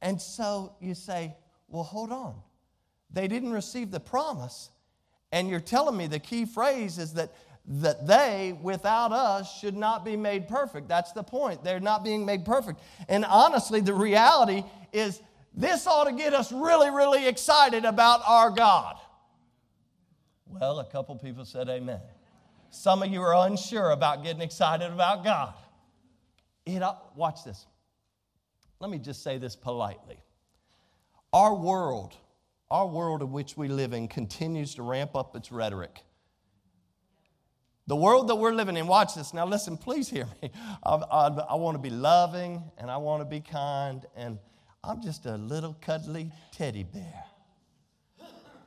And 0.00 0.20
so 0.20 0.74
you 0.80 0.96
say, 0.96 1.36
well, 1.68 1.84
hold 1.84 2.10
on. 2.10 2.34
They 3.12 3.28
didn't 3.28 3.52
receive 3.52 3.92
the 3.92 4.00
promise. 4.00 4.70
And 5.30 5.48
you're 5.48 5.60
telling 5.60 5.96
me 5.96 6.08
the 6.08 6.18
key 6.18 6.44
phrase 6.44 6.98
is 6.98 7.12
that, 7.14 7.32
that 7.66 8.06
they, 8.06 8.58
without 8.60 9.12
us, 9.12 9.58
should 9.58 9.76
not 9.76 10.04
be 10.04 10.16
made 10.16 10.48
perfect. 10.48 10.88
That's 10.88 11.12
the 11.12 11.22
point. 11.22 11.62
They're 11.62 11.80
not 11.80 12.02
being 12.02 12.26
made 12.26 12.44
perfect. 12.44 12.80
And 13.08 13.24
honestly, 13.24 13.80
the 13.80 13.94
reality 13.94 14.64
is 14.92 15.20
this 15.54 15.86
ought 15.86 16.04
to 16.04 16.12
get 16.12 16.34
us 16.34 16.50
really, 16.50 16.90
really 16.90 17.28
excited 17.28 17.84
about 17.84 18.20
our 18.26 18.50
God. 18.50 18.96
Well, 20.46 20.80
a 20.80 20.84
couple 20.84 21.16
people 21.16 21.44
said 21.44 21.68
amen. 21.68 22.00
Some 22.70 23.02
of 23.02 23.10
you 23.10 23.22
are 23.22 23.46
unsure 23.46 23.90
about 23.90 24.24
getting 24.24 24.42
excited 24.42 24.90
about 24.90 25.24
God. 25.24 25.54
It, 26.66 26.82
watch 27.14 27.44
this. 27.44 27.66
Let 28.80 28.90
me 28.90 28.98
just 28.98 29.22
say 29.22 29.38
this 29.38 29.54
politely. 29.54 30.18
Our 31.32 31.54
world, 31.54 32.14
our 32.70 32.86
world 32.86 33.22
in 33.22 33.30
which 33.30 33.56
we 33.56 33.68
live 33.68 33.92
in, 33.92 34.08
continues 34.08 34.74
to 34.74 34.82
ramp 34.82 35.14
up 35.14 35.36
its 35.36 35.52
rhetoric. 35.52 36.02
The 37.86 37.96
world 37.96 38.28
that 38.28 38.36
we're 38.36 38.52
living 38.52 38.76
in, 38.76 38.86
watch 38.86 39.14
this. 39.14 39.34
Now, 39.34 39.44
listen, 39.44 39.76
please 39.76 40.08
hear 40.08 40.26
me. 40.40 40.50
I, 40.84 40.94
I, 40.94 41.26
I 41.50 41.54
want 41.56 41.74
to 41.74 41.82
be 41.82 41.90
loving 41.90 42.62
and 42.78 42.90
I 42.90 42.96
want 42.96 43.22
to 43.22 43.24
be 43.24 43.40
kind, 43.40 44.04
and 44.16 44.38
I'm 44.84 45.02
just 45.02 45.26
a 45.26 45.36
little 45.36 45.76
cuddly 45.80 46.30
teddy 46.52 46.84
bear. 46.84 47.24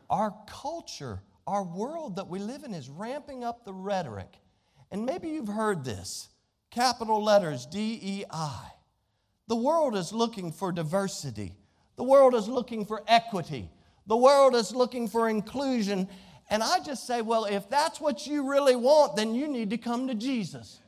Our 0.09 0.33
culture, 0.47 1.21
our 1.47 1.63
world 1.63 2.17
that 2.17 2.27
we 2.27 2.39
live 2.39 2.63
in 2.63 2.73
is 2.73 2.89
ramping 2.89 3.43
up 3.43 3.65
the 3.65 3.73
rhetoric. 3.73 4.39
And 4.91 5.05
maybe 5.05 5.29
you've 5.29 5.47
heard 5.47 5.83
this 5.83 6.29
capital 6.71 7.23
letters 7.23 7.65
DEI. 7.65 8.25
The 9.47 9.55
world 9.55 9.95
is 9.95 10.11
looking 10.11 10.51
for 10.51 10.71
diversity. 10.71 11.53
The 11.95 12.03
world 12.03 12.35
is 12.35 12.47
looking 12.47 12.85
for 12.85 13.03
equity. 13.07 13.69
The 14.07 14.17
world 14.17 14.55
is 14.55 14.75
looking 14.75 15.07
for 15.07 15.29
inclusion. 15.29 16.07
And 16.49 16.61
I 16.61 16.79
just 16.79 17.07
say, 17.07 17.21
well, 17.21 17.45
if 17.45 17.69
that's 17.69 17.99
what 17.99 18.27
you 18.27 18.49
really 18.49 18.75
want, 18.75 19.15
then 19.15 19.33
you 19.33 19.47
need 19.47 19.71
to 19.71 19.77
come 19.77 20.07
to 20.07 20.15
Jesus. 20.15 20.79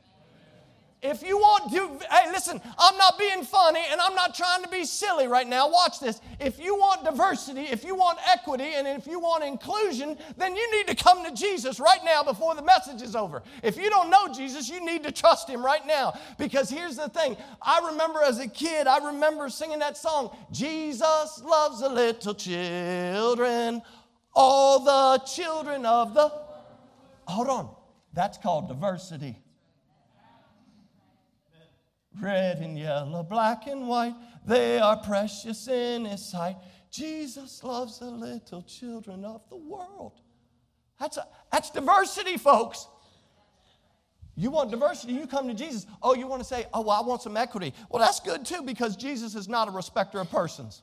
If 1.00 1.22
you 1.22 1.38
want 1.38 1.70
to, 1.72 2.06
hey, 2.10 2.32
listen, 2.32 2.60
I'm 2.76 2.96
not 2.96 3.20
being 3.20 3.44
funny 3.44 3.82
and 3.88 4.00
I'm 4.00 4.16
not 4.16 4.34
trying 4.34 4.64
to 4.64 4.68
be 4.68 4.84
silly 4.84 5.28
right 5.28 5.46
now. 5.46 5.70
Watch 5.70 6.00
this. 6.00 6.20
If 6.40 6.58
you 6.58 6.74
want 6.74 7.04
diversity, 7.04 7.60
if 7.60 7.84
you 7.84 7.94
want 7.94 8.18
equity, 8.28 8.72
and 8.74 8.86
if 8.88 9.06
you 9.06 9.20
want 9.20 9.44
inclusion, 9.44 10.18
then 10.36 10.56
you 10.56 10.76
need 10.76 10.88
to 10.88 10.96
come 10.96 11.24
to 11.24 11.32
Jesus 11.32 11.78
right 11.78 12.00
now 12.04 12.24
before 12.24 12.56
the 12.56 12.62
message 12.62 13.00
is 13.00 13.14
over. 13.14 13.44
If 13.62 13.76
you 13.76 13.90
don't 13.90 14.10
know 14.10 14.26
Jesus, 14.34 14.68
you 14.68 14.84
need 14.84 15.04
to 15.04 15.12
trust 15.12 15.48
Him 15.48 15.64
right 15.64 15.86
now. 15.86 16.18
Because 16.36 16.68
here's 16.68 16.96
the 16.96 17.08
thing 17.08 17.36
I 17.62 17.90
remember 17.92 18.20
as 18.22 18.40
a 18.40 18.48
kid, 18.48 18.88
I 18.88 19.12
remember 19.12 19.48
singing 19.50 19.78
that 19.78 19.96
song, 19.96 20.36
Jesus 20.50 21.40
loves 21.44 21.80
the 21.80 21.88
little 21.88 22.34
children, 22.34 23.82
all 24.38 24.80
the 24.80 25.24
children 25.24 25.84
of 25.84 26.14
the. 26.14 26.32
Hold 27.26 27.48
on. 27.48 27.74
That's 28.14 28.38
called 28.38 28.68
diversity 28.68 29.36
red 32.20 32.58
and 32.58 32.78
yellow, 32.78 33.22
black 33.22 33.66
and 33.66 33.88
white. 33.88 34.14
They 34.46 34.78
are 34.78 34.96
precious 34.96 35.68
in 35.68 36.04
His 36.04 36.24
sight. 36.24 36.56
Jesus 36.90 37.62
loves 37.62 37.98
the 37.98 38.10
little 38.10 38.62
children 38.62 39.24
of 39.24 39.42
the 39.50 39.56
world. 39.56 40.20
That's, 40.98 41.16
a, 41.16 41.26
that's 41.52 41.70
diversity, 41.70 42.38
folks. 42.38 42.88
You 44.34 44.50
want 44.50 44.70
diversity, 44.70 45.14
you 45.14 45.26
come 45.26 45.48
to 45.48 45.54
Jesus. 45.54 45.86
Oh, 46.02 46.14
you 46.14 46.26
want 46.26 46.40
to 46.40 46.48
say, 46.48 46.66
oh, 46.72 46.82
well, 46.82 47.02
I 47.02 47.06
want 47.06 47.22
some 47.22 47.36
equity. 47.36 47.74
Well, 47.90 48.00
that's 48.00 48.20
good 48.20 48.44
too 48.44 48.62
because 48.62 48.96
Jesus 48.96 49.34
is 49.34 49.48
not 49.48 49.68
a 49.68 49.70
respecter 49.70 50.20
of 50.20 50.30
persons. 50.30 50.82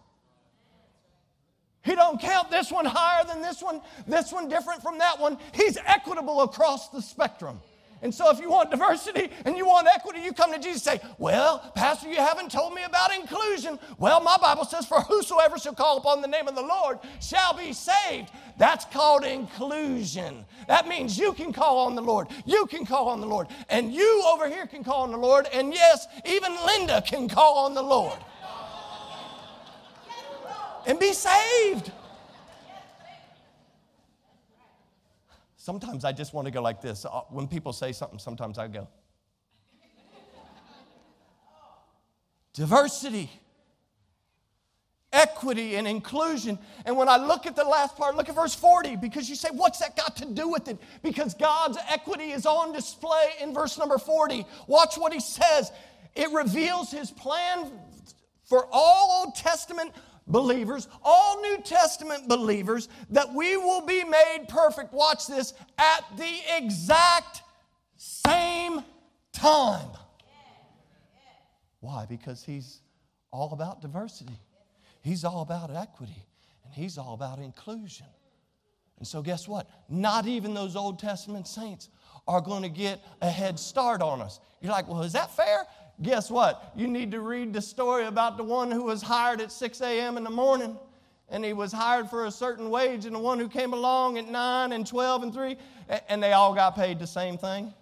He 1.85 1.95
don't 1.95 2.19
count 2.19 2.49
this 2.49 2.71
one 2.71 2.85
higher 2.85 3.23
than 3.23 3.41
this 3.41 3.61
one, 3.61 3.79
this 4.07 4.31
one 4.31 4.49
different 4.49 4.81
from 4.81 4.97
that 4.97 5.19
one. 5.19 5.37
He's 5.53 5.77
equitable 5.85 6.41
across 6.41 6.89
the 6.89 7.01
spectrum. 7.01 7.61
And 8.01 8.13
so, 8.13 8.29
if 8.29 8.39
you 8.39 8.49
want 8.49 8.71
diversity 8.71 9.31
and 9.45 9.55
you 9.57 9.65
want 9.65 9.87
equity, 9.87 10.19
you 10.19 10.33
come 10.33 10.51
to 10.51 10.59
Jesus 10.59 10.85
and 10.85 11.01
say, 11.01 11.07
Well, 11.17 11.71
Pastor, 11.75 12.09
you 12.09 12.17
haven't 12.17 12.51
told 12.51 12.73
me 12.73 12.83
about 12.83 13.15
inclusion. 13.15 13.79
Well, 13.97 14.21
my 14.21 14.37
Bible 14.37 14.65
says, 14.65 14.85
For 14.85 14.99
whosoever 15.01 15.57
shall 15.57 15.73
call 15.73 15.97
upon 15.97 16.21
the 16.21 16.27
name 16.27 16.47
of 16.47 16.55
the 16.55 16.61
Lord 16.61 16.99
shall 17.21 17.55
be 17.55 17.71
saved. 17.71 18.29
That's 18.57 18.85
called 18.85 19.23
inclusion. 19.23 20.45
That 20.67 20.87
means 20.87 21.17
you 21.17 21.33
can 21.33 21.53
call 21.53 21.79
on 21.79 21.95
the 21.95 22.01
Lord. 22.01 22.27
You 22.45 22.65
can 22.67 22.85
call 22.85 23.09
on 23.09 23.21
the 23.21 23.27
Lord. 23.27 23.47
And 23.69 23.93
you 23.93 24.23
over 24.27 24.47
here 24.47 24.67
can 24.67 24.83
call 24.83 25.01
on 25.03 25.11
the 25.11 25.17
Lord. 25.17 25.47
And 25.53 25.73
yes, 25.73 26.05
even 26.25 26.55
Linda 26.65 27.01
can 27.01 27.27
call 27.27 27.65
on 27.65 27.73
the 27.73 27.83
Lord 27.83 28.19
and 30.85 30.99
be 30.99 31.13
saved. 31.13 31.91
Sometimes 35.57 36.05
I 36.05 36.11
just 36.11 36.33
want 36.33 36.45
to 36.45 36.51
go 36.51 36.61
like 36.61 36.79
this. 36.79 37.05
Uh, 37.05 37.21
when 37.29 37.47
people 37.47 37.73
say 37.73 37.91
something, 37.91 38.19
sometimes 38.19 38.59
I 38.59 38.67
go. 38.67 38.87
Diversity, 42.53 43.31
equity, 45.11 45.75
and 45.75 45.87
inclusion. 45.87 46.59
And 46.85 46.95
when 46.95 47.09
I 47.09 47.17
look 47.17 47.47
at 47.47 47.55
the 47.55 47.63
last 47.63 47.97
part, 47.97 48.15
look 48.15 48.29
at 48.29 48.35
verse 48.35 48.53
40, 48.53 48.97
because 48.97 49.27
you 49.27 49.35
say, 49.35 49.49
what's 49.51 49.79
that 49.79 49.97
got 49.97 50.15
to 50.17 50.25
do 50.25 50.47
with 50.47 50.67
it? 50.67 50.77
Because 51.01 51.33
God's 51.33 51.79
equity 51.89 52.31
is 52.31 52.45
on 52.45 52.71
display 52.71 53.31
in 53.41 53.53
verse 53.53 53.77
number 53.77 53.97
40. 53.97 54.45
Watch 54.67 54.97
what 54.97 55.13
he 55.13 55.19
says. 55.19 55.71
It 56.15 56.31
reveals 56.31 56.91
his 56.91 57.09
plan 57.11 57.71
for 58.43 58.67
all 58.71 59.25
Old 59.25 59.35
Testament 59.35 59.91
believers, 60.27 60.87
all 61.03 61.41
New 61.41 61.61
Testament 61.61 62.27
believers, 62.27 62.89
that 63.09 63.33
we 63.33 63.57
will 63.57 63.85
be 63.85 64.03
made 64.03 64.45
perfect, 64.47 64.93
watch 64.93 65.27
this, 65.27 65.53
at 65.77 66.03
the 66.17 66.39
exact 66.57 67.41
same 67.97 68.83
time. 69.31 69.89
Why? 71.79 72.05
Because 72.07 72.43
He's 72.43 72.81
all 73.31 73.53
about 73.53 73.81
diversity, 73.81 74.39
He's 75.01 75.23
all 75.23 75.41
about 75.41 75.69
equity, 75.75 76.25
and 76.63 76.73
He's 76.73 76.97
all 76.97 77.13
about 77.13 77.39
inclusion. 77.39 78.07
And 78.97 79.07
so, 79.07 79.21
guess 79.21 79.47
what? 79.47 79.69
Not 79.89 80.25
even 80.25 80.53
those 80.53 80.75
Old 80.75 80.99
Testament 80.99 81.47
saints 81.47 81.89
are 82.27 82.41
going 82.41 82.63
to 82.63 82.69
get 82.69 83.03
a 83.21 83.29
head 83.29 83.59
start 83.59 84.01
on 84.01 84.21
us. 84.21 84.39
You're 84.61 84.71
like, 84.71 84.87
well, 84.87 85.03
is 85.03 85.13
that 85.13 85.35
fair? 85.35 85.65
Guess 86.01 86.29
what? 86.29 86.71
You 86.75 86.87
need 86.87 87.11
to 87.11 87.19
read 87.19 87.53
the 87.53 87.61
story 87.61 88.05
about 88.05 88.37
the 88.37 88.43
one 88.43 88.71
who 88.71 88.83
was 88.83 89.01
hired 89.01 89.41
at 89.41 89.51
6 89.51 89.81
a.m. 89.81 90.17
in 90.17 90.23
the 90.23 90.29
morning 90.29 90.77
and 91.29 91.43
he 91.43 91.53
was 91.53 91.71
hired 91.71 92.09
for 92.09 92.25
a 92.25 92.31
certain 92.31 92.69
wage, 92.69 93.05
and 93.05 93.15
the 93.15 93.19
one 93.19 93.39
who 93.39 93.49
came 93.49 93.73
along 93.73 94.17
at 94.17 94.27
9 94.27 94.71
and 94.71 94.85
12 94.85 95.23
and 95.23 95.33
3, 95.33 95.57
and 96.07 96.21
they 96.21 96.33
all 96.33 96.53
got 96.53 96.75
paid 96.75 96.99
the 96.99 97.07
same 97.07 97.37
thing. 97.37 97.73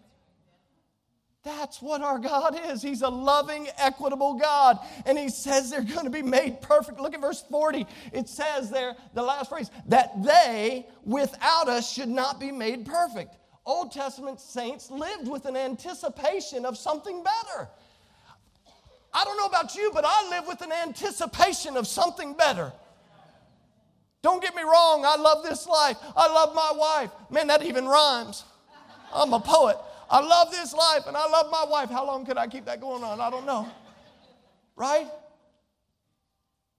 That's 1.44 1.82
what 1.82 2.02
our 2.02 2.20
God 2.20 2.58
is. 2.70 2.82
He's 2.82 3.02
a 3.02 3.10
loving, 3.10 3.68
equitable 3.78 4.36
God. 4.36 4.80
And 5.06 5.18
He 5.18 5.28
says 5.28 5.70
they're 5.70 5.82
going 5.82 6.06
to 6.06 6.10
be 6.10 6.22
made 6.22 6.62
perfect. 6.62 7.02
Look 7.02 7.14
at 7.14 7.20
verse 7.20 7.44
40. 7.52 7.86
It 8.14 8.30
says 8.30 8.70
there, 8.70 8.96
the 9.14 9.24
last 9.24 9.50
phrase, 9.50 9.70
that 9.88 10.24
they 10.24 10.88
without 11.04 11.68
us 11.68 11.92
should 11.92 12.08
not 12.08 12.40
be 12.40 12.50
made 12.50 12.86
perfect. 12.86 13.36
Old 13.66 13.92
Testament 13.92 14.40
saints 14.40 14.90
lived 14.90 15.28
with 15.28 15.46
an 15.46 15.58
anticipation 15.58 16.66
of 16.66 16.78
something 16.78 17.24
better. 17.24 17.68
I 19.14 19.24
don't 19.24 19.38
know 19.38 19.46
about 19.46 19.76
you, 19.76 19.92
but 19.94 20.04
I 20.08 20.30
live 20.30 20.48
with 20.48 20.62
an 20.62 20.72
anticipation 20.72 21.78
of 21.78 21.88
something 21.88 22.34
better. 22.34 22.74
Don't 24.24 24.42
get 24.42 24.56
me 24.56 24.64
wrong, 24.64 25.04
I 25.06 25.18
love 25.18 25.44
this 25.44 25.68
life. 25.68 25.98
I 26.16 26.28
love 26.28 26.56
my 26.56 26.72
wife. 26.76 27.12
Man, 27.30 27.48
that 27.48 27.64
even 27.64 27.86
rhymes. 27.86 28.46
I'm 29.14 29.34
a 29.34 29.40
poet. 29.40 29.78
I 30.10 30.20
love 30.22 30.52
this 30.52 30.74
life 30.74 31.08
and 31.08 31.16
I 31.16 31.28
love 31.28 31.52
my 31.52 31.66
wife. 31.70 31.90
How 31.90 32.06
long 32.06 32.26
could 32.26 32.38
I 32.38 32.48
keep 32.48 32.66
that 32.66 32.80
going 32.80 33.04
on? 33.04 33.20
I 33.20 33.30
don't 33.30 33.46
know. 33.46 33.68
Right? 34.76 35.08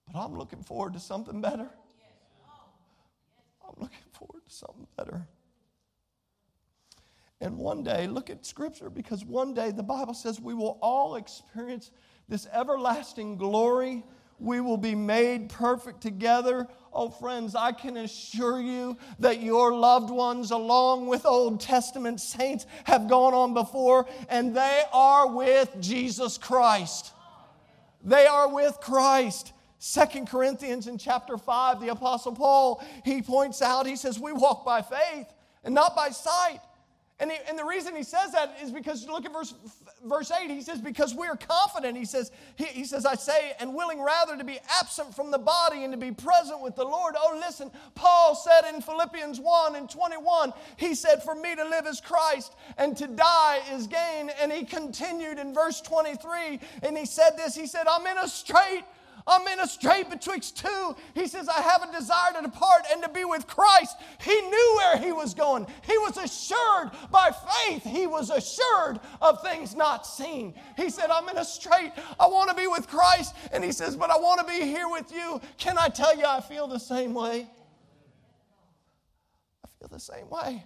But 0.07 0.19
I'm 0.19 0.37
looking 0.37 0.63
forward 0.63 0.95
to 0.95 1.01
something 1.01 1.41
better. 1.41 1.69
I'm 3.67 3.75
looking 3.79 3.99
forward 4.13 4.45
to 4.47 4.53
something 4.53 4.87
better. 4.97 5.27
And 7.41 7.59
one 7.59 7.83
day, 7.83 8.07
look 8.07 8.31
at 8.31 8.47
scripture 8.47 8.91
because 8.91 9.25
one 9.25 9.55
day 9.55 9.71
the 9.71 9.83
Bible 9.83 10.15
says 10.15 10.41
we 10.41 10.55
will 10.55 10.79
all 10.81 11.17
experience 11.17 11.91
this 12.29 12.47
everlasting 12.53 13.37
glory. 13.37 14.05
We 14.39 14.61
will 14.61 14.77
be 14.77 14.95
made 14.95 15.49
perfect 15.49 16.01
together. 16.01 16.69
Oh, 16.93 17.09
friends, 17.09 17.55
I 17.55 17.73
can 17.73 17.97
assure 17.97 18.61
you 18.61 18.97
that 19.19 19.41
your 19.41 19.75
loved 19.75 20.11
ones, 20.11 20.51
along 20.51 21.07
with 21.07 21.27
Old 21.27 21.61
Testament 21.61 22.21
saints, 22.21 22.67
have 22.85 23.09
gone 23.09 23.35
on 23.35 23.55
before, 23.55 24.07
and 24.29 24.57
they 24.57 24.83
are 24.93 25.29
with 25.29 25.75
Jesus 25.81 26.39
Christ. 26.39 27.13
They 28.03 28.27
are 28.27 28.53
with 28.53 28.79
Christ. 28.81 29.53
Second 29.79 30.29
Corinthians 30.29 30.87
in 30.87 30.99
chapter 30.99 31.37
5, 31.37 31.81
the 31.81 31.89
Apostle 31.89 32.33
Paul, 32.33 32.83
he 33.05 33.23
points 33.23 33.61
out, 33.61 33.87
he 33.87 33.97
says, 33.97 34.19
We 34.19 34.33
walk 34.33 34.65
by 34.65 34.83
faith 34.83 35.27
and 35.63 35.75
not 35.75 35.95
by 35.95 36.11
sight. 36.11 36.61
And, 37.21 37.31
he, 37.31 37.39
and 37.49 37.57
the 37.57 37.65
reason 37.65 37.95
he 37.95 38.03
says 38.03 38.33
that 38.33 38.57
is 38.61 38.73
because 38.73 39.07
look 39.07 39.25
at 39.25 39.33
verse, 39.33 39.55
verse 40.05 40.33
8. 40.33 40.51
He 40.51 40.63
says, 40.63 40.81
Because 40.81 41.15
we 41.15 41.29
are 41.29 41.37
confident. 41.37 41.97
He 41.97 42.05
says, 42.05 42.33
he, 42.57 42.65
he 42.65 42.85
says, 42.85 43.07
I 43.07 43.15
say, 43.15 43.53
and 43.61 43.73
willing 43.73 44.03
rather 44.03 44.37
to 44.37 44.43
be 44.43 44.59
absent 44.81 45.15
from 45.15 45.31
the 45.31 45.39
body 45.39 45.85
and 45.85 45.93
to 45.93 45.97
be 45.97 46.11
present 46.11 46.61
with 46.61 46.75
the 46.75 46.85
Lord. 46.85 47.15
Oh, 47.17 47.41
listen, 47.41 47.71
Paul 47.95 48.35
said 48.35 48.69
in 48.75 48.83
Philippians 48.83 49.39
1 49.39 49.77
and 49.77 49.89
21, 49.89 50.53
he 50.77 50.97
said, 50.97 51.23
For 51.23 51.37
me 51.37 51.55
to 51.55 51.65
live 51.65 51.87
is 51.87 52.01
Christ 52.01 52.57
and 52.79 52.97
to 52.97 53.07
die 53.07 53.61
is 53.73 53.87
gain. 53.87 54.31
And 54.41 54.51
he 54.51 54.65
continued 54.65 55.39
in 55.39 55.55
verse 55.55 55.81
23, 55.83 56.59
and 56.83 56.99
he 56.99 57.07
said 57.07 57.37
this 57.37 57.55
He 57.55 57.69
said, 57.69 57.87
I'm 57.89 58.07
in 58.09 58.19
a 58.19 58.27
strait 58.27 58.83
I'm 59.27 59.47
in 59.49 59.61
a 59.61 59.67
strait 59.67 60.11
betwixt 60.11 60.59
two. 60.59 60.95
He 61.15 61.27
says, 61.27 61.49
I 61.49 61.63
have 61.63 61.83
a 61.83 61.93
desire 61.93 62.35
to 62.35 62.43
depart 62.43 62.85
and 62.93 63.03
to 63.03 63.09
be 63.09 63.25
with 63.25 63.47
Christ. 63.47 63.97
He 64.21 64.39
knew 64.39 64.75
where 64.77 64.99
he 64.99 65.13
was 65.13 65.33
going. 65.33 65.67
He 65.83 65.97
was 65.99 66.19
assured 66.19 66.91
by 67.11 67.31
faith. 67.65 67.85
He 67.85 68.07
was 68.07 68.29
assured 68.29 69.01
of 69.23 69.41
things 69.41 69.75
not 69.75 70.07
seen. 70.07 70.55
He 70.77 70.91
said, 70.91 71.09
I'm 71.11 71.27
in 71.31 71.39
a 71.39 71.45
strait. 71.45 71.93
I 72.21 72.27
want 72.27 72.51
to 72.51 72.57
be 72.57 72.67
with 72.67 72.87
Christ. 72.87 73.35
And 73.51 73.65
he 73.65 73.73
says, 73.73 73.97
But 73.97 74.11
I 74.11 74.19
want 74.19 74.47
to 74.47 74.47
be 74.47 74.61
here 74.67 74.89
with 74.91 75.11
you. 75.11 75.41
Can 75.57 75.79
I 75.79 75.89
tell 75.89 76.15
you, 76.17 76.27
I 76.27 76.43
feel 76.43 76.67
the 76.67 76.79
same 76.79 77.15
way? 77.15 77.49
I 79.65 79.69
feel 79.79 79.89
the 79.89 80.01
same 80.01 80.29
way. 80.29 80.63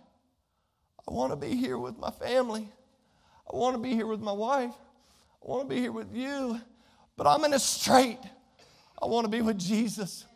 I 1.09 1.13
want 1.13 1.31
to 1.31 1.37
be 1.37 1.55
here 1.55 1.79
with 1.79 1.97
my 1.97 2.11
family. 2.11 2.69
I 3.51 3.57
want 3.57 3.77
to 3.77 3.83
be 3.83 3.95
here 3.95 4.09
with 4.09 4.21
my 4.21 4.33
wife. 4.33 4.75
I 5.45 5.49
want 5.49 5.69
to 5.69 5.75
be 5.75 5.81
here 5.81 5.93
with 5.93 6.13
you. 6.13 6.61
But 7.17 7.29
I'm 7.29 7.45
in 7.45 7.55
a 7.55 7.59
strait. 7.59 8.19
I 9.01 9.07
want 9.07 9.25
to 9.25 9.31
be 9.31 9.43
with 9.43 9.59
Jesus. 9.59 10.27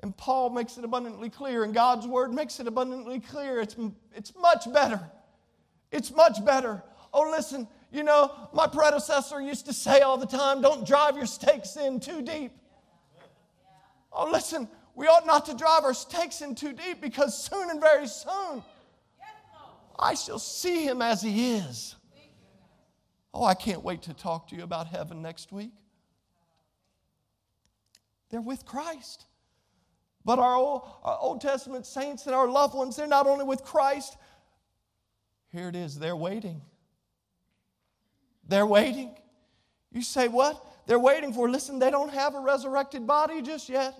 And 0.00 0.16
Paul 0.16 0.50
makes 0.50 0.78
it 0.78 0.84
abundantly 0.84 1.28
clear, 1.28 1.62
and 1.62 1.74
God's 1.74 2.06
word 2.06 2.32
makes 2.32 2.58
it 2.58 2.66
abundantly 2.66 3.20
clear. 3.20 3.60
It's, 3.60 3.76
it's 4.14 4.32
much 4.34 4.72
better. 4.72 5.00
It's 5.92 6.10
much 6.10 6.44
better. 6.44 6.82
Oh, 7.12 7.30
listen, 7.30 7.68
you 7.92 8.02
know, 8.02 8.32
my 8.52 8.66
predecessor 8.66 9.40
used 9.40 9.66
to 9.66 9.72
say 9.72 10.00
all 10.00 10.16
the 10.16 10.26
time 10.26 10.62
don't 10.62 10.86
drive 10.86 11.16
your 11.16 11.26
stakes 11.26 11.76
in 11.76 12.00
too 12.00 12.22
deep. 12.22 12.52
Oh, 14.12 14.30
listen, 14.30 14.68
we 14.94 15.06
ought 15.06 15.26
not 15.26 15.46
to 15.46 15.54
drive 15.54 15.84
our 15.84 15.94
stakes 15.94 16.40
in 16.40 16.54
too 16.54 16.72
deep 16.72 17.00
because 17.00 17.36
soon 17.36 17.70
and 17.70 17.80
very 17.80 18.06
soon 18.06 18.62
I 19.98 20.14
shall 20.14 20.38
see 20.38 20.84
him 20.84 21.02
as 21.02 21.20
he 21.20 21.56
is. 21.56 21.94
Oh, 23.32 23.44
I 23.44 23.54
can't 23.54 23.84
wait 23.84 24.02
to 24.02 24.14
talk 24.14 24.48
to 24.48 24.56
you 24.56 24.62
about 24.62 24.86
heaven 24.88 25.22
next 25.22 25.52
week. 25.52 25.72
They're 28.30 28.40
with 28.40 28.64
Christ. 28.64 29.26
But 30.24 30.38
our 30.38 30.54
Old, 30.54 30.82
our 31.02 31.18
Old 31.18 31.40
Testament 31.40 31.86
saints 31.86 32.26
and 32.26 32.34
our 32.34 32.48
loved 32.48 32.74
ones, 32.74 32.96
they're 32.96 33.06
not 33.06 33.26
only 33.26 33.44
with 33.44 33.64
Christ, 33.64 34.16
here 35.52 35.68
it 35.68 35.76
is, 35.76 35.98
they're 35.98 36.16
waiting. 36.16 36.60
They're 38.46 38.66
waiting. 38.66 39.16
You 39.92 40.02
say, 40.02 40.28
what? 40.28 40.64
They're 40.86 40.98
waiting 40.98 41.32
for, 41.32 41.48
listen, 41.48 41.78
they 41.78 41.90
don't 41.90 42.12
have 42.12 42.34
a 42.34 42.40
resurrected 42.40 43.06
body 43.06 43.42
just 43.42 43.68
yet. 43.68 43.94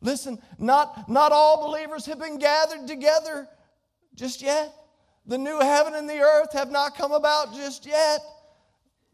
Listen, 0.00 0.38
not, 0.58 1.08
not 1.08 1.32
all 1.32 1.68
believers 1.68 2.06
have 2.06 2.18
been 2.18 2.38
gathered 2.38 2.86
together 2.86 3.48
just 4.14 4.42
yet. 4.42 4.72
The 5.26 5.38
new 5.38 5.60
heaven 5.60 5.94
and 5.94 6.08
the 6.08 6.20
earth 6.20 6.52
have 6.52 6.70
not 6.70 6.96
come 6.96 7.12
about 7.12 7.54
just 7.54 7.86
yet. 7.86 8.20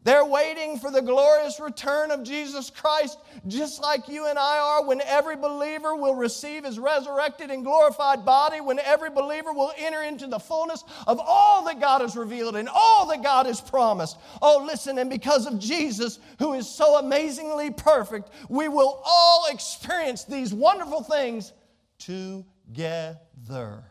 They're 0.07 0.23
waiting 0.23 0.79
for 0.79 0.89
the 0.89 1.01
glorious 1.01 1.59
return 1.59 2.11
of 2.11 2.23
Jesus 2.23 2.69
Christ, 2.69 3.19
just 3.45 3.81
like 3.81 4.07
you 4.07 4.27
and 4.27 4.39
I 4.39 4.57
are, 4.57 4.85
when 4.85 5.01
every 5.01 5.35
believer 5.35 5.97
will 5.97 6.15
receive 6.15 6.63
his 6.63 6.79
resurrected 6.79 7.51
and 7.51 7.61
glorified 7.61 8.23
body, 8.23 8.61
when 8.61 8.79
every 8.79 9.09
believer 9.09 9.51
will 9.51 9.73
enter 9.77 10.01
into 10.03 10.25
the 10.25 10.39
fullness 10.39 10.85
of 11.07 11.19
all 11.19 11.65
that 11.65 11.81
God 11.81 11.99
has 11.99 12.15
revealed 12.15 12.55
and 12.55 12.69
all 12.73 13.05
that 13.07 13.21
God 13.21 13.47
has 13.47 13.59
promised. 13.59 14.17
Oh, 14.41 14.63
listen, 14.65 14.97
and 14.97 15.09
because 15.09 15.45
of 15.45 15.59
Jesus, 15.59 16.19
who 16.39 16.53
is 16.53 16.69
so 16.69 16.99
amazingly 16.99 17.69
perfect, 17.69 18.29
we 18.47 18.69
will 18.69 19.03
all 19.05 19.47
experience 19.51 20.23
these 20.23 20.53
wonderful 20.53 21.03
things 21.03 21.51
together. 21.99 23.83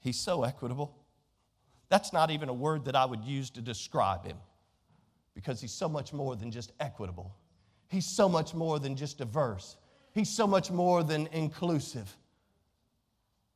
He's 0.00 0.18
so 0.18 0.42
equitable. 0.42 0.95
That's 1.88 2.12
not 2.12 2.30
even 2.30 2.48
a 2.48 2.54
word 2.54 2.84
that 2.86 2.96
I 2.96 3.04
would 3.04 3.24
use 3.24 3.50
to 3.50 3.60
describe 3.60 4.24
him 4.24 4.36
because 5.34 5.60
he's 5.60 5.72
so 5.72 5.88
much 5.88 6.12
more 6.12 6.34
than 6.34 6.50
just 6.50 6.72
equitable. 6.80 7.34
He's 7.88 8.06
so 8.06 8.28
much 8.28 8.54
more 8.54 8.78
than 8.78 8.96
just 8.96 9.18
diverse. 9.18 9.76
He's 10.12 10.30
so 10.30 10.46
much 10.46 10.70
more 10.70 11.04
than 11.04 11.28
inclusive. 11.28 12.16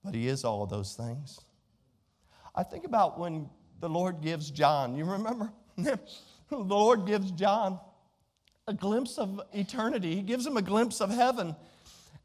But 0.05 0.15
he 0.15 0.29
is 0.29 0.45
all 0.45 0.67
those 0.67 0.95
things. 0.95 1.41
I 2.55 2.63
think 2.63 2.85
about 2.85 3.19
when 3.19 3.49
the 3.81 3.89
Lord 3.89 4.21
gives 4.21 4.51
John, 4.51 4.95
you 4.95 5.05
remember? 5.05 5.53
the 5.77 5.99
Lord 6.51 7.07
gives 7.07 7.31
John 7.33 7.81
a 8.67 8.75
glimpse 8.75 9.19
of 9.19 9.41
eternity, 9.53 10.15
he 10.15 10.23
gives 10.23 10.47
him 10.47 10.57
a 10.57 10.63
glimpse 10.63 11.01
of 11.01 11.11
heaven. 11.11 11.57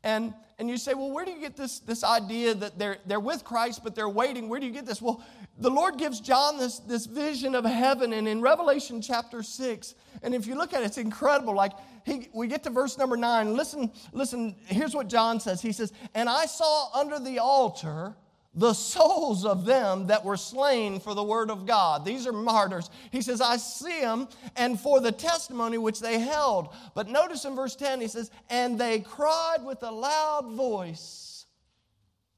And, 0.05 0.35
and 0.59 0.69
you 0.69 0.77
say, 0.77 0.93
well, 0.93 1.11
where 1.11 1.25
do 1.25 1.31
you 1.31 1.41
get 1.41 1.57
this, 1.57 1.79
this 1.79 2.03
idea 2.03 2.53
that 2.53 2.77
they're, 2.77 2.99
they're 3.07 3.19
with 3.19 3.43
Christ, 3.43 3.83
but 3.83 3.95
they're 3.95 4.07
waiting? 4.07 4.47
Where 4.47 4.59
do 4.59 4.67
you 4.67 4.71
get 4.71 4.85
this? 4.85 5.01
Well, 5.01 5.23
the 5.57 5.71
Lord 5.71 5.97
gives 5.97 6.19
John 6.21 6.59
this, 6.59 6.77
this 6.77 7.07
vision 7.07 7.55
of 7.55 7.65
heaven, 7.65 8.13
and 8.13 8.27
in 8.27 8.39
Revelation 8.39 9.01
chapter 9.01 9.41
6, 9.41 9.95
and 10.21 10.35
if 10.35 10.45
you 10.45 10.55
look 10.55 10.73
at 10.73 10.83
it, 10.83 10.85
it's 10.85 10.99
incredible. 10.99 11.55
Like, 11.55 11.71
he, 12.05 12.29
we 12.33 12.47
get 12.47 12.61
to 12.63 12.69
verse 12.69 12.99
number 12.99 13.17
9. 13.17 13.55
Listen, 13.55 13.91
listen, 14.13 14.55
here's 14.67 14.93
what 14.93 15.09
John 15.09 15.39
says. 15.39 15.59
He 15.59 15.71
says, 15.71 15.91
And 16.13 16.29
I 16.29 16.45
saw 16.45 16.91
under 16.93 17.19
the 17.19 17.39
altar 17.39 18.15
the 18.55 18.73
souls 18.73 19.45
of 19.45 19.65
them 19.65 20.07
that 20.07 20.23
were 20.23 20.37
slain 20.37 20.99
for 20.99 21.13
the 21.13 21.23
word 21.23 21.51
of 21.51 21.65
God. 21.65 22.05
These 22.05 22.25
are 22.25 22.31
martyrs. 22.31 22.89
He 23.11 23.21
says, 23.21 23.41
I 23.41 23.57
see 23.57 23.99
them, 23.99 24.29
and 24.55 24.79
for 24.79 25.01
the 25.01 25.11
testimony 25.11 25.77
which 25.77 25.99
they 25.99 26.19
held. 26.19 26.69
But 26.93 27.09
notice 27.09 27.43
in 27.43 27.55
verse 27.55 27.75
10, 27.75 27.99
he 27.99 28.07
says, 28.07 28.31
And 28.49 28.79
they 28.79 29.01
cried 29.01 29.63
with 29.63 29.83
a 29.83 29.91
loud 29.91 30.51
voice. 30.53 31.45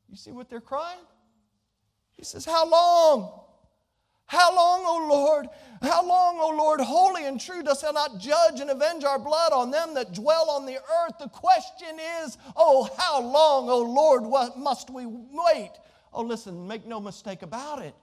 You 0.09 0.17
see 0.17 0.31
what 0.31 0.49
they're 0.49 0.59
crying? 0.59 0.99
He 2.17 2.23
says, 2.23 2.45
How 2.45 2.67
long? 2.67 3.41
How 4.25 4.53
long, 4.53 4.83
O 4.85 5.07
Lord? 5.09 5.47
How 5.81 6.05
long, 6.05 6.37
O 6.41 6.49
Lord, 6.57 6.81
holy 6.81 7.25
and 7.25 7.39
true, 7.39 7.63
dost 7.63 7.83
thou 7.83 7.91
not 7.91 8.19
judge 8.19 8.59
and 8.59 8.69
avenge 8.69 9.05
our 9.05 9.17
blood 9.17 9.53
on 9.53 9.71
them 9.71 9.93
that 9.93 10.13
dwell 10.13 10.49
on 10.49 10.65
the 10.65 10.75
earth? 10.75 11.17
The 11.17 11.29
question 11.29 11.97
is, 12.23 12.37
oh, 12.57 12.89
how 12.97 13.21
long, 13.21 13.69
O 13.69 13.83
Lord, 13.83 14.57
must 14.57 14.89
we 14.89 15.05
wait? 15.05 15.71
Oh, 16.17 16.23
listen, 16.23 16.67
make 16.67 16.87
no 16.87 16.99
mistake 16.99 17.43
about 17.43 17.79
it. 17.83 17.93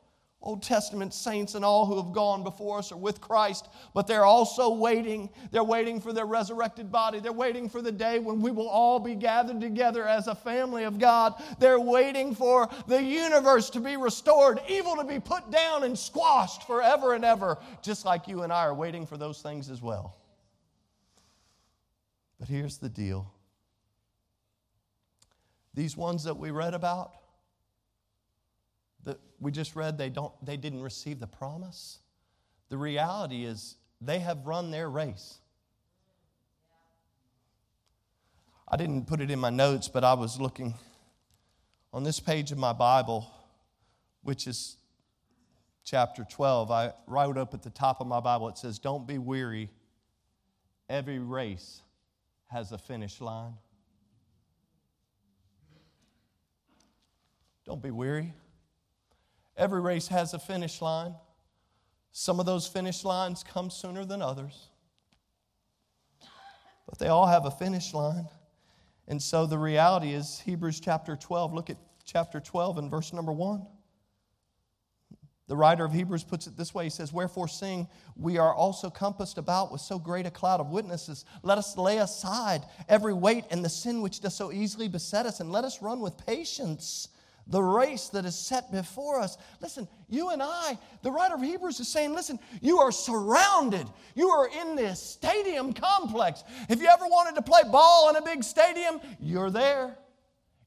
Old 0.41 0.63
Testament 0.63 1.13
saints 1.13 1.57
and 1.57 1.65
all 1.65 1.85
who 1.85 2.01
have 2.01 2.13
gone 2.13 2.45
before 2.45 2.79
us 2.79 2.93
are 2.93 2.97
with 2.97 3.21
Christ, 3.21 3.67
but 3.93 4.07
they're 4.07 4.25
also 4.25 4.73
waiting. 4.73 5.31
They're 5.51 5.65
waiting 5.65 6.01
for 6.01 6.13
their 6.13 6.25
resurrected 6.25 6.93
body. 6.93 7.19
They're 7.19 7.33
waiting 7.33 7.69
for 7.69 7.83
the 7.83 7.91
day 7.91 8.21
when 8.21 8.41
we 8.41 8.53
will 8.53 8.69
all 8.69 9.01
be 9.01 9.17
gathered 9.17 9.61
together 9.61 10.07
as 10.07 10.29
a 10.29 10.35
family 10.37 10.85
of 10.85 11.01
God. 11.01 11.43
They're 11.59 11.81
waiting 11.81 12.37
for 12.37 12.69
the 12.87 13.03
universe 13.03 13.69
to 13.71 13.81
be 13.81 13.97
restored, 13.97 14.61
evil 14.69 14.95
to 14.95 15.05
be 15.05 15.19
put 15.19 15.51
down 15.51 15.83
and 15.83 15.99
squashed 15.99 16.69
forever 16.69 17.15
and 17.15 17.25
ever, 17.25 17.59
just 17.83 18.05
like 18.05 18.29
you 18.29 18.43
and 18.43 18.53
I 18.53 18.65
are 18.67 18.75
waiting 18.75 19.07
for 19.07 19.17
those 19.17 19.43
things 19.43 19.69
as 19.69 19.83
well. 19.83 20.15
But 22.39 22.47
here's 22.47 22.79
the 22.79 22.89
deal 22.89 23.29
these 25.75 25.97
ones 25.97 26.23
that 26.23 26.37
we 26.37 26.53
read 26.53 26.75
about, 26.75 27.11
we 29.45 29.53
just 29.53 29.77
read 29.77 29.99
they, 29.99 30.09
don't, 30.09 30.33
they 30.45 30.57
didn't 30.57 30.83
receive 30.83 31.21
the 31.21 31.27
promise. 31.27 31.99
The 32.71 32.79
reality 32.79 33.45
is 33.45 33.77
they 34.01 34.19
have 34.21 34.47
run 34.47 34.71
their 34.71 34.89
race. 34.89 35.37
I 38.67 38.79
didn't 38.79 39.07
put 39.07 39.21
it 39.21 39.31
in 39.31 39.39
my 39.39 39.51
notes, 39.51 39.87
but 39.89 40.03
I 40.03 40.15
was 40.15 40.41
looking 40.41 40.75
on 41.93 42.03
this 42.03 42.19
page 42.19 42.53
of 42.53 42.59
my 42.59 42.73
Bible. 42.73 43.31
which 44.23 44.47
is 44.47 44.79
chapter 45.85 46.25
12. 46.25 46.71
I 46.71 46.93
wrote 47.07 47.37
up 47.37 47.53
at 47.53 47.63
the 47.63 47.71
top 47.71 48.01
of 48.01 48.07
my 48.07 48.21
Bible, 48.21 48.49
it 48.49 48.57
says, 48.57 48.79
Don't 48.79 49.07
be 49.07 49.19
weary. 49.19 49.71
Every 50.89 51.19
race 51.19 51.83
has 52.49 52.73
a 52.73 52.79
finish 52.79 53.21
line. 53.21 53.55
Don't 57.67 57.83
be 57.83 57.91
weary. 57.91 58.33
Every 59.57 59.81
race 59.81 60.09
has 60.09 60.35
a 60.35 60.39
finish 60.39 60.83
line. 60.83 61.15
Some 62.13 62.41
of 62.41 62.47
those 62.47 62.67
finish 62.67 63.05
lines 63.05 63.45
come 63.45 63.71
sooner 63.71 64.05
than 64.05 64.23
others, 64.23 64.69
but 66.89 66.99
they 66.99 67.09
all 67.09 67.27
have 67.27 67.45
a 67.45 67.51
finish 67.51 67.93
line. 67.93 68.29
And 69.09 69.21
so 69.21 69.47
the 69.47 69.59
reality 69.59 70.13
is, 70.13 70.41
Hebrews 70.41 70.81
chapter 70.81 71.17
12, 71.17 71.53
look 71.53 71.71
at 71.71 71.77
chapter 72.05 72.41
12 72.41 72.79
and 72.79 72.91
verse 72.91 73.13
number 73.13 73.33
1. 73.33 73.67
The 75.47 75.57
writer 75.57 75.85
of 75.85 75.93
Hebrews 75.93 76.25
puts 76.25 76.47
it 76.47 76.57
this 76.57 76.73
way 76.73 76.85
He 76.85 76.91
says, 76.91 77.13
Wherefore, 77.13 77.49
seeing 77.49 77.87
we 78.17 78.39
are 78.39 78.55
also 78.55 78.89
compassed 78.89 79.37
about 79.37 79.71
with 79.71 79.81
so 79.81 79.99
great 79.99 80.25
a 80.25 80.31
cloud 80.31 80.61
of 80.61 80.71
witnesses, 80.71 81.25
let 81.43 81.59
us 81.59 81.77
lay 81.77 81.99
aside 81.99 82.63
every 82.89 83.13
weight 83.13 83.45
and 83.51 83.65
the 83.65 83.69
sin 83.69 84.01
which 84.01 84.21
does 84.21 84.35
so 84.35 84.53
easily 84.53 84.89
beset 84.89 85.27
us, 85.27 85.41
and 85.41 85.53
let 85.53 85.65
us 85.65 85.83
run 85.83 86.01
with 86.01 86.17
patience 86.27 87.09
the 87.47 87.63
race 87.63 88.09
that 88.09 88.25
is 88.25 88.39
set 88.39 88.73
before 88.73 89.21
us. 89.21 89.37
Listen, 89.61 89.87
you 90.09 90.31
and 90.31 90.43
I, 90.43 90.79
the 91.03 91.11
writer 91.11 91.35
of 91.35 91.43
Hebrews 91.43 91.79
is 91.81 91.89
saying, 91.89 92.15
listen, 92.15 92.39
you 92.63 92.79
are 92.79 92.91
surrounded. 92.91 93.87
You 94.15 94.29
are 94.31 94.49
in 94.49 94.77
this 94.77 95.03
stadium 95.03 95.73
complex. 95.73 96.43
If 96.69 96.81
you 96.81 96.89
ever 96.89 97.05
wanted 97.07 97.35
to 97.35 97.43
play 97.43 97.61
ball 97.71 98.09
in 98.09 98.17
a 98.17 98.23
big 98.23 98.43
stadium, 98.43 99.01
you're 99.21 99.51
there. 99.51 99.97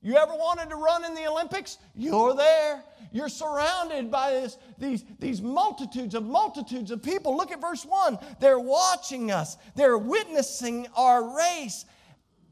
You 0.02 0.16
ever 0.16 0.34
wanted 0.34 0.70
to 0.70 0.76
run 0.76 1.04
in 1.04 1.16
the 1.16 1.28
Olympics? 1.28 1.80
You're 1.96 2.36
there. 2.36 2.84
You're 3.12 3.30
surrounded 3.30 4.12
by 4.12 4.32
this, 4.32 4.58
these, 4.78 5.04
these 5.20 5.42
multitudes 5.42 6.14
of 6.14 6.24
multitudes 6.24 6.92
of 6.92 7.02
people. 7.02 7.36
Look 7.36 7.52
at 7.52 7.60
verse 7.60 7.84
1. 7.84 8.20
They're 8.40 8.60
watching 8.60 9.32
us, 9.32 9.58
they're 9.76 9.98
witnessing 9.98 10.88
our 10.96 11.36
race. 11.36 11.86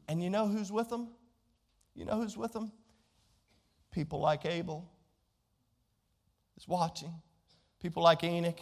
And 0.08 0.22
you 0.22 0.30
know 0.30 0.46
who's 0.46 0.72
with 0.72 0.88
them? 0.88 1.08
You 1.94 2.04
know 2.04 2.20
who's 2.20 2.36
with 2.36 2.52
them? 2.52 2.72
People 3.96 4.20
like 4.20 4.44
Abel 4.44 4.86
is 6.58 6.68
watching. 6.68 7.14
People 7.80 8.02
like 8.02 8.22
Enoch. 8.24 8.60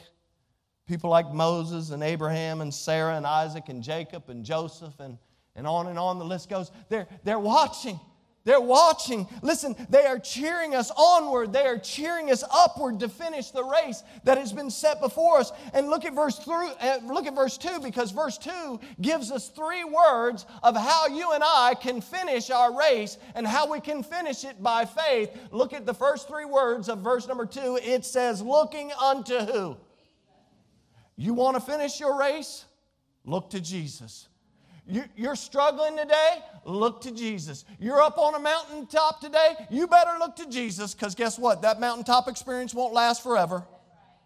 People 0.86 1.10
like 1.10 1.32
Moses 1.32 1.90
and 1.90 2.04
Abraham 2.04 2.60
and 2.60 2.72
Sarah 2.72 3.16
and 3.16 3.26
Isaac 3.26 3.64
and 3.68 3.82
Jacob 3.82 4.28
and 4.28 4.44
Joseph 4.44 4.94
and, 5.00 5.18
and 5.56 5.66
on 5.66 5.88
and 5.88 5.98
on 5.98 6.20
the 6.20 6.24
list 6.24 6.48
goes. 6.48 6.70
They're, 6.88 7.08
they're 7.24 7.40
watching. 7.40 7.98
They're 8.44 8.60
watching. 8.60 9.26
Listen, 9.40 9.74
they 9.88 10.04
are 10.04 10.18
cheering 10.18 10.74
us 10.74 10.90
onward. 10.94 11.50
They 11.50 11.64
are 11.64 11.78
cheering 11.78 12.30
us 12.30 12.44
upward 12.52 13.00
to 13.00 13.08
finish 13.08 13.50
the 13.50 13.64
race 13.64 14.02
that 14.24 14.36
has 14.36 14.52
been 14.52 14.70
set 14.70 15.00
before 15.00 15.38
us. 15.38 15.50
And 15.72 15.88
look 15.88 16.04
at 16.04 16.14
verse 16.14 16.46
uh, 16.46 16.98
look 17.04 17.26
at 17.26 17.34
verse 17.34 17.56
2 17.56 17.80
because 17.80 18.10
verse 18.10 18.36
2 18.36 18.80
gives 19.00 19.30
us 19.30 19.48
three 19.48 19.84
words 19.84 20.44
of 20.62 20.76
how 20.76 21.06
you 21.06 21.32
and 21.32 21.42
I 21.42 21.74
can 21.74 22.02
finish 22.02 22.50
our 22.50 22.78
race 22.78 23.16
and 23.34 23.46
how 23.46 23.70
we 23.70 23.80
can 23.80 24.02
finish 24.02 24.44
it 24.44 24.62
by 24.62 24.84
faith. 24.84 25.30
Look 25.50 25.72
at 25.72 25.86
the 25.86 25.94
first 25.94 26.28
three 26.28 26.44
words 26.44 26.90
of 26.90 26.98
verse 26.98 27.26
number 27.26 27.46
2. 27.46 27.78
It 27.82 28.04
says 28.04 28.42
looking 28.42 28.92
unto 28.92 29.38
who? 29.38 29.78
You 31.16 31.32
want 31.32 31.56
to 31.56 31.62
finish 31.62 31.98
your 31.98 32.18
race? 32.18 32.66
Look 33.24 33.50
to 33.50 33.60
Jesus. 33.60 34.28
You're 34.86 35.36
struggling 35.36 35.96
today? 35.96 36.42
Look 36.66 37.00
to 37.02 37.10
Jesus. 37.10 37.64
You're 37.78 38.02
up 38.02 38.18
on 38.18 38.34
a 38.34 38.38
mountaintop 38.38 39.20
today? 39.20 39.54
You 39.70 39.86
better 39.86 40.18
look 40.18 40.36
to 40.36 40.48
Jesus 40.48 40.94
because 40.94 41.14
guess 41.14 41.38
what? 41.38 41.62
That 41.62 41.80
mountaintop 41.80 42.28
experience 42.28 42.74
won't 42.74 42.92
last 42.92 43.22
forever. 43.22 43.64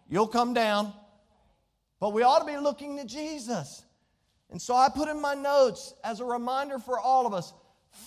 You'll 0.09 0.27
come 0.27 0.53
down. 0.53 0.93
But 1.99 2.13
we 2.13 2.23
ought 2.23 2.39
to 2.39 2.45
be 2.45 2.57
looking 2.57 2.97
to 2.97 3.05
Jesus. 3.05 3.83
And 4.49 4.61
so 4.61 4.75
I 4.75 4.89
put 4.89 5.07
in 5.07 5.21
my 5.21 5.33
notes 5.33 5.93
as 6.03 6.19
a 6.19 6.25
reminder 6.25 6.79
for 6.79 6.99
all 6.99 7.25
of 7.25 7.33
us 7.33 7.53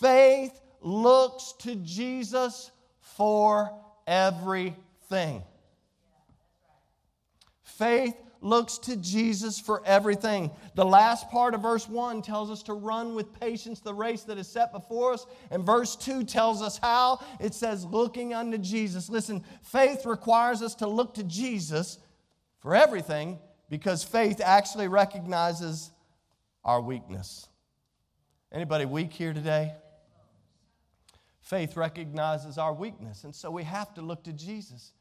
faith 0.00 0.60
looks 0.80 1.54
to 1.60 1.76
Jesus 1.76 2.70
for 3.00 3.72
everything. 4.06 5.42
Faith 7.62 8.14
looks 8.42 8.78
to 8.78 8.96
Jesus 8.96 9.59
for 9.59 9.83
everything. 9.87 10.50
The 10.74 10.85
last 10.85 11.31
part 11.31 11.55
of 11.55 11.62
verse 11.62 11.88
1 11.88 12.22
tells 12.22 12.50
us 12.50 12.62
to 12.64 12.74
run 12.74 13.14
with 13.14 13.38
patience 13.38 13.81
the 13.81 13.94
race 13.94 14.22
that 14.24 14.38
is 14.38 14.48
set 14.48 14.72
before 14.72 15.12
us. 15.12 15.26
And 15.50 15.64
verse 15.64 15.96
2 15.96 16.24
tells 16.24 16.61
us 16.61 16.78
how. 16.78 17.24
It 17.40 17.55
says, 17.55 17.85
looking 17.85 18.35
unto 18.35 18.59
Jesus. 18.59 19.09
Listen, 19.09 19.44
faith 19.62 20.05
requires 20.05 20.62
us 20.62 20.74
to 20.76 20.87
look 20.87 21.14
to 21.14 21.24
Jesus 21.24 21.98
for 22.61 22.74
everything 22.74 23.38
because 23.68 24.05
faith 24.05 24.40
actually 24.44 24.88
recognizes 24.88 25.90
our 26.64 26.81
weakness. 26.81 27.48
Anybody 28.52 28.85
weak 28.85 29.12
here 29.12 29.33
today? 29.33 29.72
Faith 31.40 31.76
recognizes 31.76 32.57
our 32.57 32.72
weakness, 32.72 33.24
and 33.24 33.35
so 33.35 33.50
we 33.50 33.64
have 33.64 33.92
to 33.94 34.00
look 34.00 34.22
to 34.24 34.33
Jesus. 34.33 34.92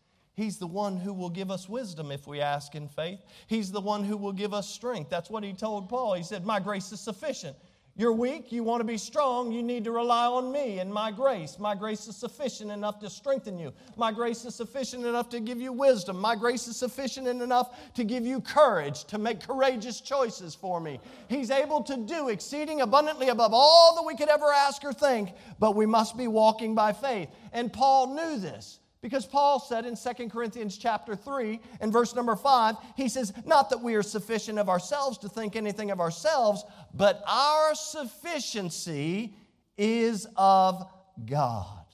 He's 0.42 0.58
the 0.58 0.66
one 0.66 0.98
who 0.98 1.14
will 1.14 1.30
give 1.30 1.52
us 1.52 1.70
wisdom 1.70 2.12
if 2.12 2.26
we 2.26 2.42
ask 2.42 2.74
in 2.74 2.88
faith. 2.88 3.20
He's 3.46 3.72
the 3.72 3.80
one 3.80 4.04
who 4.04 4.18
will 4.18 4.32
give 4.32 4.56
us 4.56 4.68
strength. 4.68 5.08
That's 5.08 5.30
what 5.30 5.44
he 5.44 5.54
told 5.54 5.88
Paul. 5.88 6.16
He 6.16 6.24
said, 6.24 6.48
My 6.48 6.60
grace 6.60 6.92
is 6.92 7.00
sufficient. 7.00 7.56
You're 7.96 8.14
weak, 8.14 8.52
you 8.52 8.64
want 8.64 8.80
to 8.80 8.86
be 8.86 8.98
strong, 8.98 9.52
you 9.52 9.62
need 9.62 9.84
to 9.84 9.92
rely 9.92 10.26
on 10.26 10.52
me 10.52 10.80
and 10.80 10.92
my 10.92 11.12
grace. 11.12 11.60
My 11.60 11.76
grace 11.76 12.08
is 12.08 12.16
sufficient 12.16 12.72
enough 12.72 13.00
to 13.02 13.10
strengthen 13.12 13.60
you. 13.60 13.72
My 13.98 14.12
grace 14.12 14.44
is 14.44 14.56
sufficient 14.56 15.06
enough 15.06 15.30
to 15.30 15.40
give 15.40 15.62
you 15.62 15.72
wisdom. 15.74 16.18
My 16.18 16.36
grace 16.36 16.68
is 16.68 16.76
sufficient 16.76 17.28
enough 17.28 17.94
to 17.94 18.04
give 18.04 18.26
you 18.26 18.42
courage, 18.42 19.04
to 19.06 19.20
make 19.20 19.46
courageous 19.46 20.02
choices 20.02 20.56
for 20.56 20.80
me. 20.80 21.00
He's 21.30 21.52
able 21.52 21.84
to 21.84 21.98
do 21.98 22.30
exceeding 22.30 22.82
abundantly 22.82 23.30
above 23.30 23.52
all 23.54 23.94
that 23.96 24.08
we 24.08 24.16
could 24.16 24.30
ever 24.30 24.52
ask 24.52 24.84
or 24.84 24.94
think, 24.94 25.34
but 25.60 25.76
we 25.76 25.86
must 25.86 26.18
be 26.18 26.28
walking 26.28 26.74
by 26.74 26.94
faith. 26.94 27.30
And 27.54 27.72
Paul 27.72 28.16
knew 28.16 28.40
this. 28.40 28.80
Because 29.02 29.26
Paul 29.26 29.60
said 29.60 29.86
in 29.86 29.96
2 29.96 30.30
Corinthians 30.30 30.78
chapter 30.78 31.16
3 31.16 31.60
and 31.80 31.92
verse 31.92 32.16
number 32.16 32.36
5, 32.36 32.76
he 32.96 33.10
says, 33.10 33.34
Not 33.46 33.72
that 33.72 33.82
we 33.82 33.96
are 33.96 34.04
sufficient 34.04 34.60
of 34.60 34.70
ourselves 34.70 35.18
to 35.20 35.30
think 35.30 35.56
anything 35.56 35.90
of 35.90 36.00
ourselves, 36.00 36.64
but 36.94 37.24
our 37.28 37.74
sufficiency 37.74 39.34
is 39.76 40.28
of 40.38 40.88
God. 41.26 41.86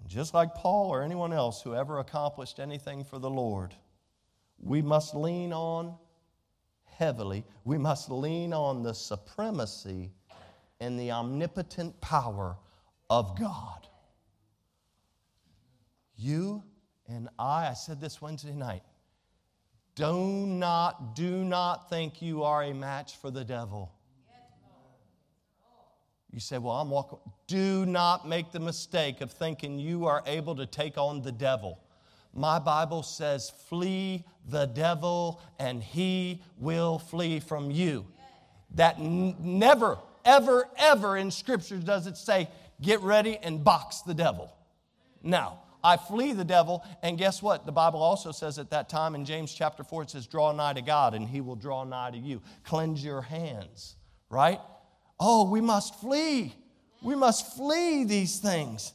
And 0.00 0.08
just 0.08 0.34
like 0.34 0.54
Paul 0.54 0.90
or 0.90 1.02
anyone 1.02 1.32
else 1.32 1.62
who 1.62 1.74
ever 1.74 1.98
accomplished 1.98 2.60
anything 2.60 3.02
for 3.02 3.18
the 3.18 3.30
Lord, 3.30 3.74
we 4.60 4.82
must 4.82 5.16
lean 5.16 5.52
on 5.52 5.96
heavily, 6.84 7.44
we 7.64 7.76
must 7.76 8.08
lean 8.08 8.52
on 8.52 8.84
the 8.84 8.94
supremacy 8.94 10.12
and 10.78 10.98
the 10.98 11.10
omnipotent 11.10 12.00
power 12.00 12.56
of 13.10 13.36
God. 13.36 13.87
You 16.18 16.64
and 17.06 17.28
I, 17.38 17.68
I 17.68 17.74
said 17.74 18.00
this 18.00 18.20
Wednesday 18.20 18.52
night, 18.52 18.82
do 19.94 20.46
not, 20.46 21.14
do 21.14 21.44
not 21.44 21.88
think 21.88 22.20
you 22.20 22.42
are 22.42 22.64
a 22.64 22.74
match 22.74 23.16
for 23.16 23.30
the 23.30 23.44
devil. 23.44 23.92
You 26.32 26.40
say, 26.40 26.58
Well, 26.58 26.74
I'm 26.74 26.90
walking. 26.90 27.18
Do 27.46 27.86
not 27.86 28.28
make 28.28 28.52
the 28.52 28.60
mistake 28.60 29.20
of 29.20 29.32
thinking 29.32 29.78
you 29.78 30.06
are 30.06 30.22
able 30.26 30.56
to 30.56 30.66
take 30.66 30.98
on 30.98 31.22
the 31.22 31.32
devil. 31.32 31.80
My 32.34 32.58
Bible 32.58 33.02
says, 33.02 33.50
Flee 33.50 34.24
the 34.48 34.66
devil 34.66 35.40
and 35.58 35.82
he 35.82 36.42
will 36.58 36.98
flee 36.98 37.40
from 37.40 37.70
you. 37.70 38.06
That 38.74 38.98
n- 38.98 39.36
never, 39.40 39.98
ever, 40.24 40.68
ever 40.76 41.16
in 41.16 41.30
Scripture 41.30 41.78
does 41.78 42.06
it 42.06 42.16
say, 42.16 42.48
Get 42.80 43.00
ready 43.00 43.38
and 43.38 43.64
box 43.64 44.02
the 44.02 44.14
devil. 44.14 44.52
Now, 45.22 45.60
I 45.82 45.96
flee 45.96 46.32
the 46.32 46.44
devil. 46.44 46.84
And 47.02 47.18
guess 47.18 47.42
what? 47.42 47.66
The 47.66 47.72
Bible 47.72 48.02
also 48.02 48.32
says 48.32 48.58
at 48.58 48.70
that 48.70 48.88
time 48.88 49.14
in 49.14 49.24
James 49.24 49.52
chapter 49.52 49.84
4, 49.84 50.02
it 50.04 50.10
says, 50.10 50.26
Draw 50.26 50.52
nigh 50.52 50.74
to 50.74 50.82
God, 50.82 51.14
and 51.14 51.28
he 51.28 51.40
will 51.40 51.56
draw 51.56 51.84
nigh 51.84 52.10
to 52.10 52.18
you. 52.18 52.42
Cleanse 52.64 53.04
your 53.04 53.22
hands, 53.22 53.96
right? 54.30 54.60
Oh, 55.20 55.48
we 55.48 55.60
must 55.60 55.94
flee. 56.00 56.54
We 57.02 57.14
must 57.14 57.56
flee 57.56 58.04
these 58.04 58.38
things. 58.38 58.92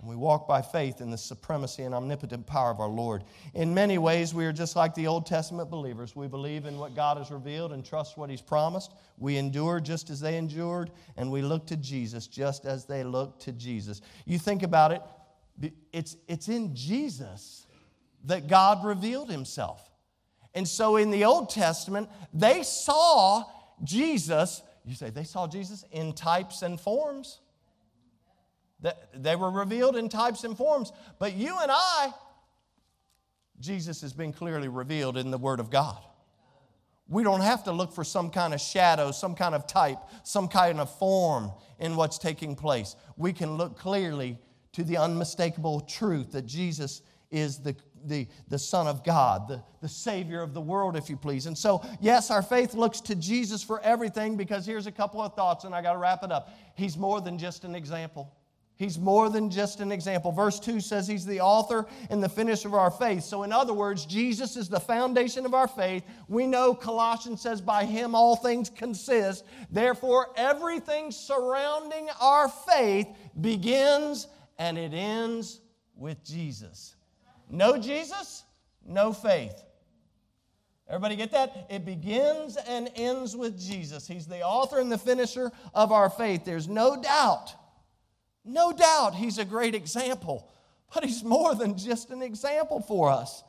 And 0.00 0.08
we 0.08 0.14
walk 0.14 0.46
by 0.46 0.62
faith 0.62 1.00
in 1.00 1.10
the 1.10 1.18
supremacy 1.18 1.82
and 1.82 1.92
omnipotent 1.92 2.46
power 2.46 2.70
of 2.70 2.78
our 2.78 2.88
Lord. 2.88 3.24
In 3.54 3.74
many 3.74 3.98
ways, 3.98 4.32
we 4.32 4.46
are 4.46 4.52
just 4.52 4.76
like 4.76 4.94
the 4.94 5.08
Old 5.08 5.26
Testament 5.26 5.70
believers. 5.70 6.14
We 6.14 6.28
believe 6.28 6.66
in 6.66 6.78
what 6.78 6.94
God 6.94 7.18
has 7.18 7.32
revealed 7.32 7.72
and 7.72 7.84
trust 7.84 8.16
what 8.16 8.30
He's 8.30 8.40
promised. 8.40 8.92
We 9.18 9.36
endure 9.38 9.80
just 9.80 10.08
as 10.08 10.20
they 10.20 10.36
endured, 10.36 10.92
and 11.16 11.32
we 11.32 11.42
look 11.42 11.66
to 11.66 11.76
Jesus 11.76 12.28
just 12.28 12.64
as 12.64 12.84
they 12.84 13.02
looked 13.02 13.42
to 13.42 13.52
Jesus. 13.52 14.00
You 14.24 14.38
think 14.38 14.62
about 14.62 14.92
it, 14.92 15.02
it's, 15.92 16.16
it's 16.26 16.48
in 16.48 16.74
Jesus 16.74 17.66
that 18.24 18.46
God 18.46 18.84
revealed 18.84 19.30
himself. 19.30 19.88
And 20.54 20.66
so 20.66 20.96
in 20.96 21.10
the 21.10 21.24
Old 21.24 21.50
Testament, 21.50 22.08
they 22.32 22.62
saw 22.62 23.44
Jesus. 23.84 24.62
You 24.84 24.94
say 24.94 25.10
they 25.10 25.24
saw 25.24 25.46
Jesus 25.46 25.84
in 25.92 26.12
types 26.12 26.62
and 26.62 26.80
forms. 26.80 27.40
They 29.14 29.36
were 29.36 29.50
revealed 29.50 29.96
in 29.96 30.08
types 30.08 30.44
and 30.44 30.56
forms. 30.56 30.92
But 31.18 31.34
you 31.34 31.56
and 31.60 31.70
I, 31.70 32.12
Jesus 33.60 34.00
has 34.02 34.12
been 34.12 34.32
clearly 34.32 34.68
revealed 34.68 35.16
in 35.16 35.30
the 35.30 35.38
Word 35.38 35.60
of 35.60 35.70
God. 35.70 35.98
We 37.08 37.22
don't 37.22 37.40
have 37.40 37.64
to 37.64 37.72
look 37.72 37.92
for 37.92 38.04
some 38.04 38.30
kind 38.30 38.52
of 38.52 38.60
shadow, 38.60 39.10
some 39.10 39.34
kind 39.34 39.54
of 39.54 39.66
type, 39.66 39.98
some 40.24 40.46
kind 40.46 40.78
of 40.78 40.90
form 40.98 41.50
in 41.80 41.96
what's 41.96 42.18
taking 42.18 42.54
place. 42.54 42.96
We 43.16 43.32
can 43.32 43.56
look 43.56 43.78
clearly 43.78 44.38
to 44.78 44.84
the 44.84 44.96
unmistakable 44.96 45.80
truth 45.80 46.30
that 46.30 46.46
Jesus 46.46 47.02
is 47.32 47.58
the, 47.58 47.74
the, 48.04 48.28
the 48.46 48.60
Son 48.60 48.86
of 48.86 49.02
God, 49.02 49.48
the, 49.48 49.60
the 49.80 49.88
Savior 49.88 50.40
of 50.40 50.54
the 50.54 50.60
world, 50.60 50.94
if 50.94 51.10
you 51.10 51.16
please. 51.16 51.46
And 51.46 51.58
so, 51.58 51.84
yes, 52.00 52.30
our 52.30 52.42
faith 52.42 52.74
looks 52.74 53.00
to 53.00 53.16
Jesus 53.16 53.60
for 53.60 53.80
everything 53.80 54.36
because 54.36 54.64
here's 54.64 54.86
a 54.86 54.92
couple 54.92 55.20
of 55.20 55.34
thoughts, 55.34 55.64
and 55.64 55.74
I 55.74 55.82
got 55.82 55.94
to 55.94 55.98
wrap 55.98 56.22
it 56.22 56.30
up. 56.30 56.50
He's 56.76 56.96
more 56.96 57.20
than 57.20 57.38
just 57.38 57.64
an 57.64 57.74
example. 57.74 58.32
He's 58.76 59.00
more 59.00 59.28
than 59.28 59.50
just 59.50 59.80
an 59.80 59.90
example. 59.90 60.30
Verse 60.30 60.60
2 60.60 60.78
says 60.78 61.08
he's 61.08 61.26
the 61.26 61.40
author 61.40 61.84
and 62.08 62.22
the 62.22 62.28
finisher 62.28 62.68
of 62.68 62.74
our 62.74 62.92
faith. 62.92 63.24
So, 63.24 63.42
in 63.42 63.52
other 63.52 63.74
words, 63.74 64.06
Jesus 64.06 64.56
is 64.56 64.68
the 64.68 64.78
foundation 64.78 65.44
of 65.44 65.54
our 65.54 65.66
faith. 65.66 66.04
We 66.28 66.46
know 66.46 66.72
Colossians 66.72 67.40
says, 67.40 67.60
by 67.60 67.84
him 67.84 68.14
all 68.14 68.36
things 68.36 68.70
consist. 68.70 69.44
Therefore, 69.72 70.28
everything 70.36 71.10
surrounding 71.10 72.08
our 72.20 72.48
faith 72.48 73.08
begins 73.40 74.28
and 74.58 74.76
it 74.78 74.92
ends 74.92 75.60
with 75.96 76.24
Jesus. 76.24 76.96
No 77.50 77.78
Jesus, 77.78 78.44
no 78.86 79.12
faith. 79.12 79.64
Everybody 80.88 81.16
get 81.16 81.32
that? 81.32 81.66
It 81.68 81.84
begins 81.84 82.56
and 82.56 82.90
ends 82.94 83.36
with 83.36 83.58
Jesus. 83.58 84.06
He's 84.06 84.26
the 84.26 84.42
author 84.42 84.78
and 84.78 84.90
the 84.90 84.98
finisher 84.98 85.52
of 85.74 85.92
our 85.92 86.08
faith. 86.08 86.44
There's 86.44 86.68
no 86.68 87.00
doubt 87.00 87.54
no 88.48 88.72
doubt 88.72 89.14
he's 89.14 89.38
a 89.38 89.44
great 89.44 89.74
example, 89.74 90.48
but 90.92 91.04
he's 91.04 91.22
more 91.22 91.54
than 91.54 91.76
just 91.76 92.10
an 92.10 92.22
example 92.22 92.80
for 92.80 93.10
us. 93.10 93.44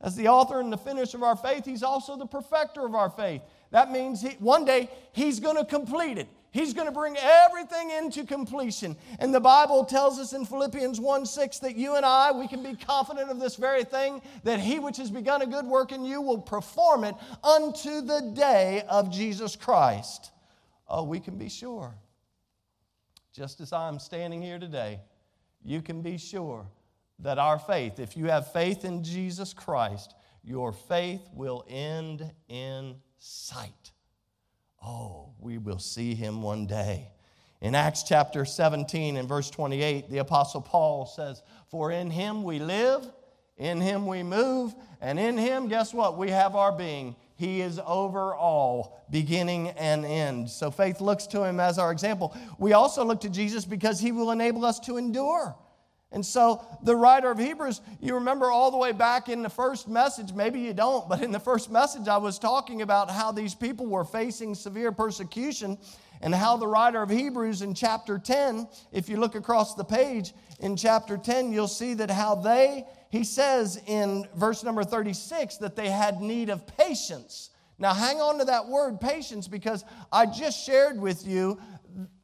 As 0.00 0.16
the 0.16 0.28
author 0.28 0.60
and 0.60 0.72
the 0.72 0.78
finisher 0.78 1.18
of 1.18 1.22
our 1.22 1.36
faith, 1.36 1.66
he's 1.66 1.82
also 1.82 2.16
the 2.16 2.26
perfecter 2.26 2.86
of 2.86 2.94
our 2.94 3.10
faith. 3.10 3.42
That 3.70 3.92
means 3.92 4.22
he, 4.22 4.30
one 4.38 4.64
day 4.64 4.88
he's 5.12 5.40
going 5.40 5.56
to 5.56 5.64
complete 5.64 6.16
it. 6.16 6.28
He's 6.52 6.74
going 6.74 6.86
to 6.86 6.92
bring 6.92 7.16
everything 7.16 7.90
into 7.90 8.24
completion. 8.24 8.96
And 9.18 9.32
the 9.32 9.40
Bible 9.40 9.84
tells 9.84 10.18
us 10.18 10.32
in 10.32 10.44
Philippians 10.44 11.00
1 11.00 11.26
6 11.26 11.58
that 11.60 11.76
you 11.76 11.96
and 11.96 12.04
I, 12.04 12.32
we 12.32 12.48
can 12.48 12.62
be 12.62 12.74
confident 12.74 13.30
of 13.30 13.38
this 13.38 13.56
very 13.56 13.84
thing, 13.84 14.20
that 14.44 14.60
he 14.60 14.78
which 14.78 14.96
has 14.96 15.10
begun 15.10 15.42
a 15.42 15.46
good 15.46 15.66
work 15.66 15.92
in 15.92 16.04
you 16.04 16.20
will 16.20 16.40
perform 16.40 17.04
it 17.04 17.14
unto 17.44 18.00
the 18.00 18.32
day 18.34 18.82
of 18.88 19.10
Jesus 19.10 19.54
Christ. 19.54 20.32
Oh, 20.88 21.04
we 21.04 21.20
can 21.20 21.38
be 21.38 21.48
sure 21.48 21.94
just 23.32 23.60
as 23.60 23.72
I'm 23.72 23.98
standing 23.98 24.42
here 24.42 24.58
today, 24.58 25.00
you 25.62 25.82
can 25.82 26.02
be 26.02 26.18
sure 26.18 26.66
that 27.20 27.38
our 27.38 27.58
faith, 27.58 27.98
if 27.98 28.16
you 28.16 28.26
have 28.26 28.52
faith 28.52 28.84
in 28.84 29.04
Jesus 29.04 29.52
Christ, 29.52 30.14
your 30.42 30.72
faith 30.72 31.22
will 31.32 31.64
end 31.68 32.32
in 32.48 32.96
sight. 33.18 33.92
Oh, 34.84 35.30
we 35.38 35.58
will 35.58 35.78
see 35.78 36.14
him 36.14 36.42
one 36.42 36.66
day. 36.66 37.08
In 37.60 37.74
Acts 37.74 38.02
chapter 38.02 38.44
17 38.44 39.16
and 39.16 39.28
verse 39.28 39.50
28, 39.50 40.08
the 40.08 40.18
Apostle 40.18 40.62
Paul 40.62 41.04
says, 41.04 41.42
For 41.70 41.92
in 41.92 42.10
him 42.10 42.42
we 42.42 42.58
live, 42.58 43.06
in 43.58 43.80
him 43.80 44.06
we 44.06 44.22
move, 44.22 44.74
and 45.02 45.18
in 45.18 45.36
him, 45.36 45.68
guess 45.68 45.92
what? 45.92 46.16
We 46.16 46.30
have 46.30 46.56
our 46.56 46.72
being. 46.72 47.14
He 47.36 47.60
is 47.60 47.78
over 47.86 48.34
all, 48.34 49.04
beginning 49.10 49.68
and 49.70 50.06
end. 50.06 50.48
So 50.48 50.70
faith 50.70 51.02
looks 51.02 51.26
to 51.28 51.44
him 51.44 51.60
as 51.60 51.78
our 51.78 51.92
example. 51.92 52.34
We 52.58 52.72
also 52.72 53.04
look 53.04 53.20
to 53.20 53.30
Jesus 53.30 53.66
because 53.66 54.00
he 54.00 54.12
will 54.12 54.30
enable 54.30 54.64
us 54.64 54.80
to 54.80 54.96
endure. 54.96 55.54
And 56.12 56.26
so 56.26 56.64
the 56.82 56.96
writer 56.96 57.30
of 57.30 57.38
Hebrews, 57.38 57.80
you 58.00 58.14
remember 58.14 58.50
all 58.50 58.70
the 58.70 58.76
way 58.76 58.92
back 58.92 59.28
in 59.28 59.42
the 59.42 59.48
first 59.48 59.88
message, 59.88 60.32
maybe 60.32 60.60
you 60.60 60.74
don't, 60.74 61.08
but 61.08 61.22
in 61.22 61.30
the 61.30 61.38
first 61.38 61.70
message, 61.70 62.08
I 62.08 62.16
was 62.16 62.38
talking 62.38 62.82
about 62.82 63.10
how 63.10 63.30
these 63.30 63.54
people 63.54 63.86
were 63.86 64.04
facing 64.04 64.54
severe 64.54 64.90
persecution 64.90 65.78
and 66.20 66.34
how 66.34 66.56
the 66.56 66.66
writer 66.66 67.00
of 67.00 67.10
Hebrews 67.10 67.62
in 67.62 67.74
chapter 67.74 68.18
10, 68.18 68.66
if 68.92 69.08
you 69.08 69.18
look 69.18 69.36
across 69.36 69.74
the 69.74 69.84
page 69.84 70.32
in 70.58 70.76
chapter 70.76 71.16
10, 71.16 71.52
you'll 71.52 71.68
see 71.68 71.94
that 71.94 72.10
how 72.10 72.34
they 72.34 72.84
he 73.10 73.24
says 73.24 73.80
in 73.86 74.26
verse 74.36 74.62
number 74.62 74.84
36 74.84 75.56
that 75.58 75.74
they 75.74 75.90
had 75.90 76.20
need 76.20 76.48
of 76.48 76.64
patience. 76.78 77.50
Now, 77.78 77.92
hang 77.92 78.20
on 78.20 78.38
to 78.38 78.44
that 78.44 78.68
word 78.68 79.00
patience 79.00 79.48
because 79.48 79.84
I 80.12 80.26
just 80.26 80.64
shared 80.64 81.00
with 81.00 81.26
you 81.26 81.58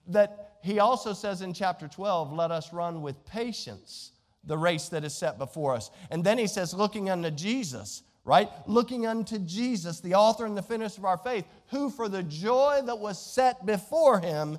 that 0.09 0.45
he 0.66 0.78
also 0.78 1.12
says 1.12 1.42
in 1.42 1.52
chapter 1.52 1.88
12, 1.88 2.32
let 2.32 2.50
us 2.50 2.72
run 2.72 3.02
with 3.02 3.24
patience 3.24 4.12
the 4.44 4.58
race 4.58 4.88
that 4.90 5.04
is 5.04 5.14
set 5.14 5.38
before 5.38 5.74
us. 5.74 5.90
And 6.10 6.22
then 6.22 6.38
he 6.38 6.46
says, 6.46 6.74
looking 6.74 7.10
unto 7.10 7.30
Jesus, 7.30 8.02
right? 8.24 8.48
Looking 8.66 9.06
unto 9.06 9.38
Jesus, 9.38 10.00
the 10.00 10.14
author 10.14 10.46
and 10.46 10.56
the 10.56 10.62
finisher 10.62 11.00
of 11.00 11.04
our 11.04 11.18
faith, 11.18 11.44
who 11.68 11.90
for 11.90 12.08
the 12.08 12.22
joy 12.22 12.80
that 12.84 12.98
was 12.98 13.20
set 13.20 13.64
before 13.66 14.20
him, 14.20 14.58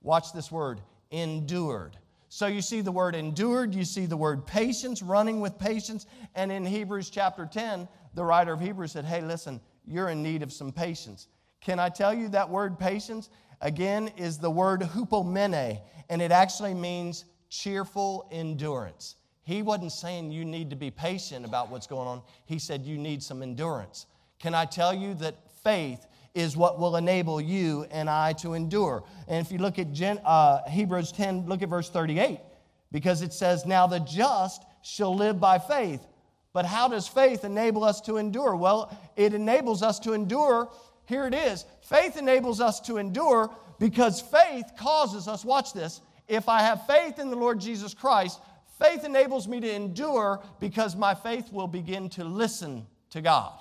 watch 0.00 0.32
this 0.32 0.50
word, 0.50 0.80
endured 1.10 1.96
so 2.28 2.46
you 2.46 2.60
see 2.60 2.80
the 2.80 2.92
word 2.92 3.14
endured, 3.14 3.74
you 3.74 3.84
see 3.84 4.06
the 4.06 4.16
word 4.16 4.46
patience, 4.46 5.00
running 5.00 5.40
with 5.40 5.58
patience. 5.58 6.06
And 6.34 6.50
in 6.50 6.66
Hebrews 6.66 7.08
chapter 7.08 7.46
10, 7.46 7.88
the 8.14 8.24
writer 8.24 8.52
of 8.52 8.60
Hebrews 8.60 8.92
said, 8.92 9.04
Hey, 9.04 9.22
listen, 9.22 9.60
you're 9.86 10.10
in 10.10 10.22
need 10.22 10.42
of 10.42 10.52
some 10.52 10.72
patience. 10.72 11.28
Can 11.60 11.78
I 11.78 11.88
tell 11.88 12.12
you 12.12 12.28
that 12.28 12.50
word 12.50 12.78
patience, 12.78 13.30
again, 13.60 14.08
is 14.16 14.38
the 14.38 14.50
word 14.50 14.80
hupomene, 14.80 15.80
and 16.08 16.22
it 16.22 16.30
actually 16.30 16.74
means 16.74 17.24
cheerful 17.48 18.28
endurance. 18.30 19.16
He 19.42 19.62
wasn't 19.62 19.92
saying 19.92 20.32
you 20.32 20.44
need 20.44 20.70
to 20.70 20.76
be 20.76 20.90
patient 20.90 21.44
about 21.44 21.70
what's 21.70 21.86
going 21.86 22.08
on, 22.08 22.22
he 22.44 22.58
said 22.58 22.84
you 22.84 22.98
need 22.98 23.22
some 23.22 23.42
endurance. 23.42 24.06
Can 24.38 24.54
I 24.54 24.64
tell 24.64 24.92
you 24.92 25.14
that 25.14 25.36
faith 25.62 26.06
is 26.36 26.56
what 26.56 26.78
will 26.78 26.96
enable 26.96 27.40
you 27.40 27.86
and 27.90 28.10
I 28.10 28.34
to 28.34 28.52
endure. 28.52 29.02
And 29.26 29.44
if 29.44 29.50
you 29.50 29.58
look 29.58 29.78
at 29.78 29.92
Gen, 29.92 30.20
uh, 30.24 30.68
Hebrews 30.68 31.10
10, 31.12 31.46
look 31.46 31.62
at 31.62 31.70
verse 31.70 31.88
38, 31.88 32.40
because 32.92 33.22
it 33.22 33.32
says, 33.32 33.64
Now 33.64 33.86
the 33.86 34.00
just 34.00 34.62
shall 34.82 35.16
live 35.16 35.40
by 35.40 35.58
faith. 35.58 36.06
But 36.52 36.66
how 36.66 36.88
does 36.88 37.08
faith 37.08 37.44
enable 37.44 37.84
us 37.84 38.02
to 38.02 38.18
endure? 38.18 38.54
Well, 38.54 38.94
it 39.16 39.32
enables 39.32 39.82
us 39.82 39.98
to 40.00 40.12
endure. 40.12 40.70
Here 41.06 41.26
it 41.26 41.34
is 41.34 41.64
faith 41.82 42.16
enables 42.16 42.60
us 42.60 42.80
to 42.80 42.98
endure 42.98 43.50
because 43.78 44.20
faith 44.20 44.64
causes 44.78 45.28
us, 45.28 45.44
watch 45.44 45.72
this, 45.72 46.00
if 46.28 46.48
I 46.48 46.60
have 46.60 46.86
faith 46.86 47.18
in 47.18 47.30
the 47.30 47.36
Lord 47.36 47.60
Jesus 47.60 47.94
Christ, 47.94 48.40
faith 48.80 49.04
enables 49.04 49.46
me 49.46 49.60
to 49.60 49.72
endure 49.72 50.42
because 50.60 50.96
my 50.96 51.14
faith 51.14 51.52
will 51.52 51.68
begin 51.68 52.08
to 52.10 52.24
listen 52.24 52.86
to 53.10 53.20
God. 53.20 53.52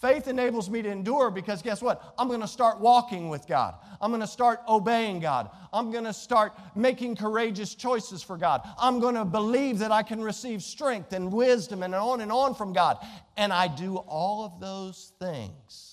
Faith 0.00 0.28
enables 0.28 0.70
me 0.70 0.80
to 0.80 0.88
endure 0.88 1.28
because 1.30 1.60
guess 1.60 1.82
what? 1.82 2.14
I'm 2.18 2.28
going 2.28 2.40
to 2.40 2.46
start 2.46 2.78
walking 2.78 3.28
with 3.28 3.48
God. 3.48 3.74
I'm 4.00 4.10
going 4.10 4.20
to 4.20 4.28
start 4.28 4.60
obeying 4.68 5.18
God. 5.18 5.50
I'm 5.72 5.90
going 5.90 6.04
to 6.04 6.12
start 6.12 6.52
making 6.76 7.16
courageous 7.16 7.74
choices 7.74 8.22
for 8.22 8.36
God. 8.36 8.60
I'm 8.78 9.00
going 9.00 9.16
to 9.16 9.24
believe 9.24 9.80
that 9.80 9.90
I 9.90 10.04
can 10.04 10.22
receive 10.22 10.62
strength 10.62 11.12
and 11.12 11.32
wisdom 11.32 11.82
and 11.82 11.96
on 11.96 12.20
and 12.20 12.30
on 12.30 12.54
from 12.54 12.72
God. 12.72 13.04
And 13.36 13.52
I 13.52 13.66
do 13.66 13.96
all 13.96 14.44
of 14.44 14.60
those 14.60 15.12
things 15.18 15.87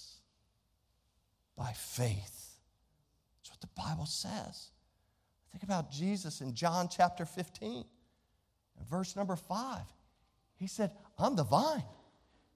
by 1.57 1.71
faith. 1.73 2.57
That's 3.37 3.51
what 3.51 3.61
the 3.61 3.81
Bible 3.81 4.05
says. 4.05 4.69
Think 5.51 5.63
about 5.63 5.91
Jesus 5.91 6.41
in 6.41 6.53
John 6.53 6.89
chapter 6.89 7.25
15, 7.25 7.85
verse 8.89 9.15
number 9.15 9.35
5. 9.35 9.79
He 10.57 10.67
said, 10.67 10.91
I'm 11.17 11.35
the 11.35 11.43
vine. 11.43 11.83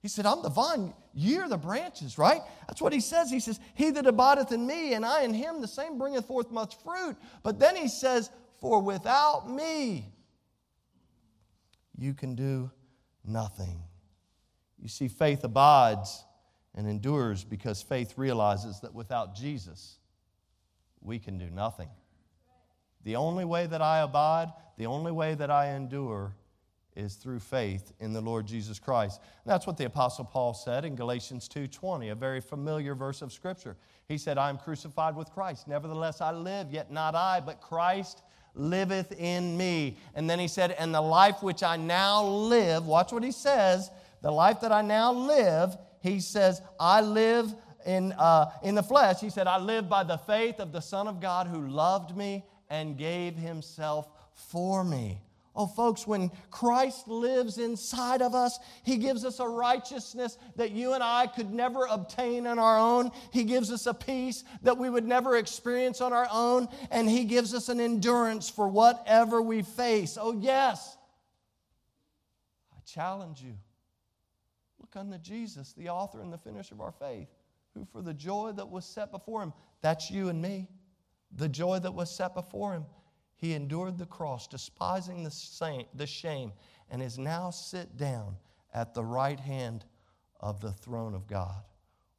He 0.02 0.08
said, 0.08 0.24
I'm 0.24 0.42
the 0.42 0.48
vine, 0.48 0.94
you're 1.12 1.48
the 1.48 1.58
branches, 1.58 2.16
right? 2.16 2.40
That's 2.66 2.80
what 2.80 2.92
he 2.92 3.00
says. 3.00 3.30
He 3.30 3.40
says, 3.40 3.60
He 3.74 3.90
that 3.90 4.06
abideth 4.06 4.50
in 4.50 4.66
me, 4.66 4.94
and 4.94 5.04
I 5.04 5.22
in 5.22 5.34
him, 5.34 5.60
the 5.60 5.68
same 5.68 5.98
bringeth 5.98 6.26
forth 6.26 6.50
much 6.50 6.76
fruit. 6.82 7.16
But 7.42 7.58
then 7.58 7.76
he 7.76 7.88
says, 7.88 8.30
For 8.60 8.80
without 8.80 9.50
me, 9.50 10.06
you 11.98 12.14
can 12.14 12.34
do 12.34 12.70
nothing. 13.24 13.82
You 14.78 14.88
see, 14.88 15.08
faith 15.08 15.44
abides 15.44 16.24
and 16.74 16.88
endures 16.88 17.44
because 17.44 17.82
faith 17.82 18.16
realizes 18.16 18.80
that 18.80 18.94
without 18.94 19.34
Jesus, 19.34 19.98
we 21.00 21.18
can 21.18 21.38
do 21.38 21.50
nothing. 21.50 21.88
The 23.04 23.16
only 23.16 23.44
way 23.44 23.66
that 23.66 23.82
I 23.82 24.00
abide, 24.00 24.52
the 24.76 24.86
only 24.86 25.12
way 25.12 25.34
that 25.34 25.50
I 25.50 25.70
endure 25.70 26.34
is 26.96 27.14
through 27.14 27.38
faith 27.38 27.92
in 28.00 28.12
the 28.12 28.20
Lord 28.20 28.46
Jesus 28.46 28.78
Christ. 28.78 29.20
And 29.44 29.50
that's 29.50 29.66
what 29.66 29.76
the 29.76 29.84
apostle 29.86 30.24
Paul 30.24 30.54
said 30.54 30.84
in 30.84 30.96
Galatians 30.96 31.48
2:20, 31.48 32.10
a 32.10 32.14
very 32.14 32.40
familiar 32.40 32.94
verse 32.94 33.22
of 33.22 33.32
scripture. 33.32 33.76
He 34.06 34.18
said, 34.18 34.38
"I 34.38 34.50
am 34.50 34.58
crucified 34.58 35.16
with 35.16 35.30
Christ; 35.30 35.68
nevertheless 35.68 36.20
I 36.20 36.32
live, 36.32 36.72
yet 36.72 36.90
not 36.90 37.14
I, 37.14 37.40
but 37.40 37.60
Christ 37.60 38.22
liveth 38.54 39.12
in 39.12 39.56
me." 39.56 39.96
And 40.14 40.28
then 40.28 40.38
he 40.38 40.48
said, 40.48 40.72
"And 40.72 40.94
the 40.94 41.00
life 41.00 41.42
which 41.42 41.62
I 41.62 41.76
now 41.76 42.24
live, 42.24 42.86
watch 42.86 43.12
what 43.12 43.22
he 43.22 43.32
says, 43.32 43.90
the 44.20 44.32
life 44.32 44.60
that 44.60 44.72
I 44.72 44.82
now 44.82 45.12
live, 45.12 45.78
he 46.00 46.20
says, 46.20 46.60
I 46.78 47.00
live 47.02 47.54
in, 47.86 48.12
uh, 48.12 48.50
in 48.62 48.74
the 48.74 48.82
flesh. 48.82 49.20
He 49.20 49.30
said, 49.30 49.46
I 49.46 49.58
live 49.58 49.88
by 49.88 50.04
the 50.04 50.18
faith 50.18 50.58
of 50.58 50.72
the 50.72 50.80
Son 50.80 51.06
of 51.06 51.20
God 51.20 51.46
who 51.46 51.68
loved 51.68 52.16
me 52.16 52.44
and 52.68 52.96
gave 52.96 53.36
himself 53.36 54.08
for 54.32 54.84
me. 54.84 55.20
Oh, 55.56 55.66
folks, 55.66 56.06
when 56.06 56.30
Christ 56.50 57.08
lives 57.08 57.58
inside 57.58 58.22
of 58.22 58.34
us, 58.36 58.58
He 58.84 58.96
gives 58.96 59.24
us 59.24 59.40
a 59.40 59.48
righteousness 59.48 60.38
that 60.54 60.70
you 60.70 60.92
and 60.92 61.02
I 61.02 61.26
could 61.26 61.52
never 61.52 61.86
obtain 61.86 62.46
on 62.46 62.60
our 62.60 62.78
own. 62.78 63.10
He 63.32 63.42
gives 63.42 63.72
us 63.72 63.86
a 63.86 63.92
peace 63.92 64.44
that 64.62 64.78
we 64.78 64.88
would 64.88 65.04
never 65.04 65.36
experience 65.36 66.00
on 66.00 66.12
our 66.12 66.28
own. 66.30 66.68
And 66.92 67.10
He 67.10 67.24
gives 67.24 67.52
us 67.52 67.68
an 67.68 67.80
endurance 67.80 68.48
for 68.48 68.68
whatever 68.68 69.42
we 69.42 69.62
face. 69.62 70.16
Oh, 70.20 70.38
yes. 70.38 70.96
I 72.72 72.80
challenge 72.86 73.42
you. 73.42 73.56
Look 74.92 75.00
unto 75.00 75.18
Jesus, 75.18 75.72
the 75.72 75.88
author 75.88 76.20
and 76.20 76.32
the 76.32 76.38
finisher 76.38 76.74
of 76.74 76.80
our 76.80 76.92
faith, 76.92 77.28
who 77.74 77.84
for 77.84 78.02
the 78.02 78.14
joy 78.14 78.52
that 78.56 78.68
was 78.68 78.84
set 78.84 79.12
before 79.12 79.42
Him, 79.42 79.52
that's 79.82 80.10
you 80.10 80.28
and 80.28 80.42
me, 80.42 80.68
the 81.36 81.48
joy 81.48 81.78
that 81.78 81.94
was 81.94 82.10
set 82.10 82.34
before 82.34 82.72
Him 82.72 82.84
he 83.40 83.54
endured 83.54 83.96
the 83.96 84.04
cross, 84.04 84.46
despising 84.46 85.24
the, 85.24 85.86
the 85.94 86.06
shame, 86.06 86.52
and 86.90 87.02
is 87.02 87.18
now 87.18 87.48
sit 87.48 87.96
down 87.96 88.36
at 88.74 88.92
the 88.92 89.02
right 89.02 89.40
hand 89.40 89.86
of 90.40 90.60
the 90.60 90.72
throne 90.72 91.14
of 91.14 91.26
God. 91.26 91.62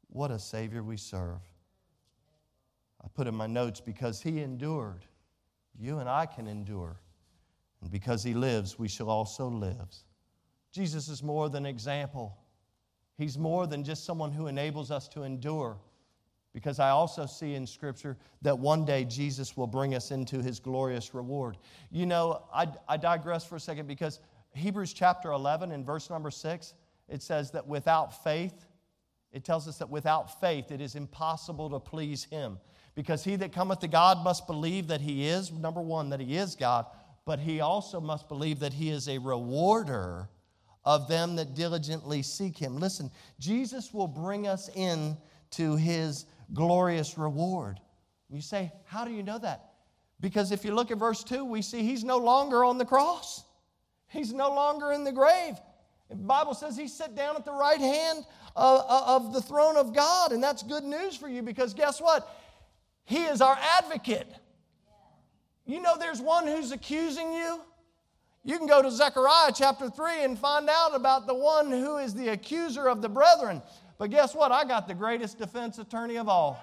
What 0.07 0.32
a 0.32 0.39
Savior 0.39 0.82
we 0.82 0.97
serve. 0.97 1.41
I 3.03 3.07
put 3.13 3.28
in 3.28 3.36
my 3.36 3.45
notes 3.45 3.80
because 3.80 4.19
He 4.19 4.41
endured, 4.41 5.05
you 5.78 5.99
and 5.99 6.09
I 6.09 6.26
can 6.26 6.47
endure. 6.47 6.99
And 7.82 7.91
because 7.91 8.24
He 8.24 8.34
lives, 8.34 8.80
we 8.80 8.88
shall 8.88 9.11
also 9.11 9.47
live. 9.47 9.93
Jesus 10.72 11.07
is 11.07 11.22
more 11.22 11.49
than 11.49 11.67
an 11.67 11.69
example. 11.69 12.36
He's 13.22 13.38
more 13.38 13.67
than 13.67 13.84
just 13.84 14.03
someone 14.03 14.32
who 14.32 14.47
enables 14.47 14.89
us 14.89 15.07
to 15.09 15.22
endure. 15.22 15.78
Because 16.53 16.80
I 16.80 16.89
also 16.89 17.28
see 17.28 17.53
in 17.53 17.67
Scripture 17.67 18.17
that 18.41 18.57
one 18.57 18.84
day 18.84 19.05
Jesus 19.05 19.55
will 19.55 19.67
bring 19.67 19.93
us 19.93 20.09
into 20.09 20.41
his 20.41 20.59
glorious 20.59 21.13
reward. 21.13 21.59
You 21.91 22.07
know, 22.07 22.41
I, 22.51 22.67
I 22.89 22.97
digress 22.97 23.45
for 23.45 23.57
a 23.57 23.59
second 23.59 23.88
because 23.88 24.22
Hebrews 24.55 24.93
chapter 24.93 25.34
11 25.34 25.72
and 25.72 25.86
verse 25.86 26.09
number 26.09 26.32
6, 26.32 26.74
it 27.09 27.22
says 27.22 27.51
that 27.51 27.67
without 27.67 28.24
faith, 28.24 28.65
it 29.32 29.43
tells 29.43 29.67
us 29.67 29.78
that 29.78 29.89
without 29.91 30.41
faith 30.41 30.72
it 30.72 30.82
is 30.82 30.95
impossible 30.95 31.69
to 31.69 31.80
please 31.80 32.24
him. 32.24 32.57
Because 32.95 33.24
he 33.24 33.36
that 33.36 33.53
cometh 33.53 33.82
to 33.82 33.88
God 33.88 34.24
must 34.24 34.47
believe 34.47 34.88
that 34.88 34.99
he 34.99 35.28
is, 35.28 35.51
number 35.51 35.80
one, 35.80 36.09
that 36.09 36.19
he 36.19 36.38
is 36.38 36.55
God, 36.55 36.88
but 37.26 37.38
he 37.38 37.61
also 37.61 38.01
must 38.01 38.28
believe 38.28 38.57
that 38.61 38.74
he 38.74 38.89
is 38.89 39.07
a 39.07 39.19
rewarder 39.19 40.28
of 40.84 41.07
them 41.07 41.36
that 41.36 41.55
diligently 41.55 42.21
seek 42.21 42.57
him. 42.57 42.77
Listen, 42.77 43.11
Jesus 43.39 43.93
will 43.93 44.07
bring 44.07 44.47
us 44.47 44.69
in 44.75 45.17
to 45.51 45.75
his 45.75 46.25
glorious 46.53 47.17
reward. 47.17 47.79
You 48.29 48.41
say, 48.41 48.71
How 48.86 49.05
do 49.05 49.11
you 49.11 49.23
know 49.23 49.38
that? 49.39 49.71
Because 50.19 50.51
if 50.51 50.63
you 50.63 50.73
look 50.73 50.91
at 50.91 50.97
verse 50.97 51.23
2, 51.23 51.43
we 51.43 51.61
see 51.61 51.82
he's 51.84 52.03
no 52.03 52.17
longer 52.17 52.63
on 52.63 52.77
the 52.77 52.86
cross, 52.86 53.43
he's 54.07 54.34
no 54.34 54.49
longer 54.49 54.91
in 54.91 55.03
the 55.03 55.11
grave. 55.11 55.55
The 56.09 56.17
Bible 56.17 56.53
says 56.53 56.75
he 56.75 56.89
sat 56.89 57.15
down 57.15 57.38
at 57.38 57.45
the 57.45 57.53
right 57.53 57.79
hand 57.79 58.25
of, 58.55 58.82
of 58.89 59.34
the 59.34 59.41
throne 59.41 59.77
of 59.77 59.95
God, 59.95 60.34
and 60.34 60.43
that's 60.43 60.61
good 60.61 60.84
news 60.84 61.15
for 61.15 61.29
you 61.29 61.41
because 61.41 61.73
guess 61.73 62.01
what? 62.01 62.29
He 63.05 63.23
is 63.23 63.41
our 63.41 63.57
advocate. 63.77 64.27
You 65.65 65.82
know, 65.82 65.97
there's 65.97 66.21
one 66.21 66.47
who's 66.47 66.71
accusing 66.71 67.32
you. 67.32 67.61
You 68.43 68.57
can 68.57 68.65
go 68.65 68.81
to 68.81 68.89
Zechariah 68.89 69.51
chapter 69.53 69.89
3 69.89 70.23
and 70.23 70.37
find 70.37 70.67
out 70.69 70.95
about 70.95 71.27
the 71.27 71.35
one 71.35 71.69
who 71.69 71.97
is 71.97 72.15
the 72.15 72.29
accuser 72.29 72.89
of 72.89 73.01
the 73.01 73.09
brethren. 73.09 73.61
But 73.99 74.09
guess 74.09 74.33
what? 74.33 74.51
I 74.51 74.65
got 74.65 74.87
the 74.87 74.95
greatest 74.95 75.37
defense 75.37 75.77
attorney 75.77 76.17
of 76.17 76.27
all. 76.27 76.61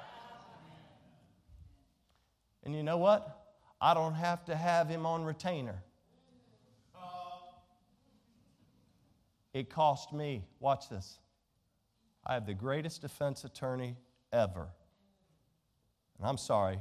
And 2.64 2.74
you 2.74 2.82
know 2.82 2.98
what? 2.98 3.46
I 3.80 3.94
don't 3.94 4.14
have 4.14 4.44
to 4.46 4.56
have 4.56 4.88
him 4.88 5.06
on 5.06 5.24
retainer. 5.24 5.82
It 9.54 9.70
cost 9.70 10.12
me, 10.12 10.44
watch 10.60 10.88
this. 10.88 11.18
I 12.26 12.34
have 12.34 12.44
the 12.44 12.54
greatest 12.54 13.02
defense 13.02 13.44
attorney 13.44 13.96
ever. 14.32 14.68
And 16.18 16.26
I'm 16.26 16.36
sorry, 16.36 16.78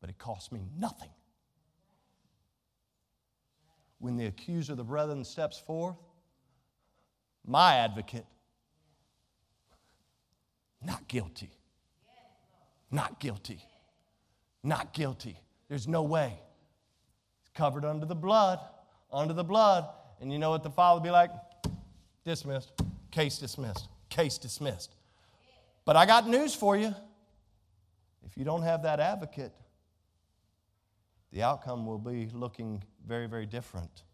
but 0.00 0.10
it 0.10 0.18
cost 0.18 0.52
me 0.52 0.66
nothing. 0.76 1.08
When 3.98 4.16
the 4.16 4.26
accuser 4.26 4.72
of 4.72 4.78
the 4.78 4.84
brethren 4.84 5.24
steps 5.24 5.58
forth, 5.58 5.96
my 7.44 7.76
advocate 7.76 8.26
not 10.82 11.08
guilty. 11.08 11.50
Not 12.90 13.18
guilty. 13.18 13.60
Not 14.62 14.92
guilty. 14.92 15.40
There's 15.68 15.88
no 15.88 16.02
way. 16.02 16.38
It's 17.40 17.50
covered 17.54 17.84
under 17.84 18.06
the 18.06 18.14
blood, 18.14 18.60
under 19.12 19.34
the 19.34 19.44
blood. 19.44 19.86
And 20.20 20.32
you 20.32 20.38
know 20.38 20.50
what 20.50 20.62
the 20.62 20.70
father 20.70 21.00
be 21.00 21.10
like? 21.10 21.30
Dismissed. 22.24 22.72
Case 23.10 23.38
dismissed. 23.38 23.88
Case 24.08 24.38
dismissed. 24.38 24.94
But 25.84 25.96
I 25.96 26.06
got 26.06 26.28
news 26.28 26.54
for 26.54 26.76
you. 26.76 26.94
If 28.26 28.36
you 28.36 28.44
don't 28.44 28.62
have 28.62 28.82
that 28.82 29.00
advocate, 29.00 29.52
the 31.32 31.42
outcome 31.42 31.86
will 31.86 31.98
be 31.98 32.28
looking 32.32 32.82
very, 33.06 33.26
very 33.26 33.46
different. 33.46 34.04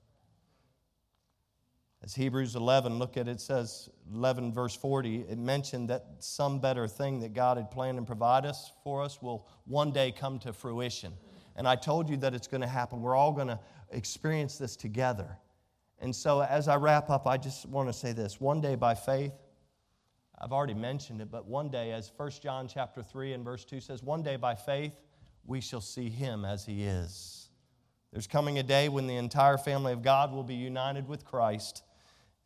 As 2.02 2.14
Hebrews 2.14 2.54
11, 2.54 2.98
look 2.98 3.16
at 3.16 3.28
it, 3.28 3.40
says 3.40 3.88
11 4.12 4.52
verse 4.52 4.74
40, 4.74 5.24
it 5.28 5.38
mentioned 5.38 5.88
that 5.88 6.04
some 6.18 6.60
better 6.60 6.86
thing 6.86 7.20
that 7.20 7.32
God 7.32 7.56
had 7.56 7.70
planned 7.70 7.96
and 7.96 8.06
provided 8.06 8.50
us 8.50 8.72
for 8.82 9.02
us 9.02 9.22
will 9.22 9.48
one 9.64 9.90
day 9.90 10.12
come 10.12 10.38
to 10.40 10.52
fruition. 10.52 11.14
And 11.56 11.66
I 11.66 11.76
told 11.76 12.10
you 12.10 12.18
that 12.18 12.34
it's 12.34 12.46
going 12.46 12.60
to 12.60 12.66
happen. 12.66 13.00
We're 13.00 13.16
all 13.16 13.32
going 13.32 13.48
to 13.48 13.58
experience 13.90 14.58
this 14.58 14.76
together. 14.76 15.38
And 15.98 16.14
so 16.14 16.40
as 16.42 16.68
I 16.68 16.76
wrap 16.76 17.08
up, 17.08 17.26
I 17.26 17.38
just 17.38 17.64
want 17.66 17.88
to 17.88 17.92
say 17.94 18.12
this. 18.12 18.38
One 18.38 18.60
day 18.60 18.74
by 18.74 18.94
faith, 18.94 19.32
I've 20.38 20.52
already 20.52 20.74
mentioned 20.74 21.22
it, 21.22 21.30
but 21.30 21.46
one 21.46 21.70
day, 21.70 21.92
as 21.92 22.12
1 22.16 22.30
John 22.42 22.68
chapter 22.68 23.02
3 23.02 23.32
and 23.32 23.44
verse 23.44 23.64
2 23.64 23.80
says, 23.80 24.02
one 24.02 24.22
day 24.22 24.36
by 24.36 24.54
faith, 24.54 24.92
we 25.46 25.60
shall 25.60 25.80
see 25.80 26.08
him 26.08 26.44
as 26.44 26.64
he 26.64 26.84
is. 26.84 27.48
There's 28.12 28.26
coming 28.26 28.58
a 28.58 28.62
day 28.62 28.88
when 28.88 29.06
the 29.06 29.16
entire 29.16 29.58
family 29.58 29.92
of 29.92 30.02
God 30.02 30.32
will 30.32 30.44
be 30.44 30.54
united 30.54 31.08
with 31.08 31.24
Christ 31.24 31.82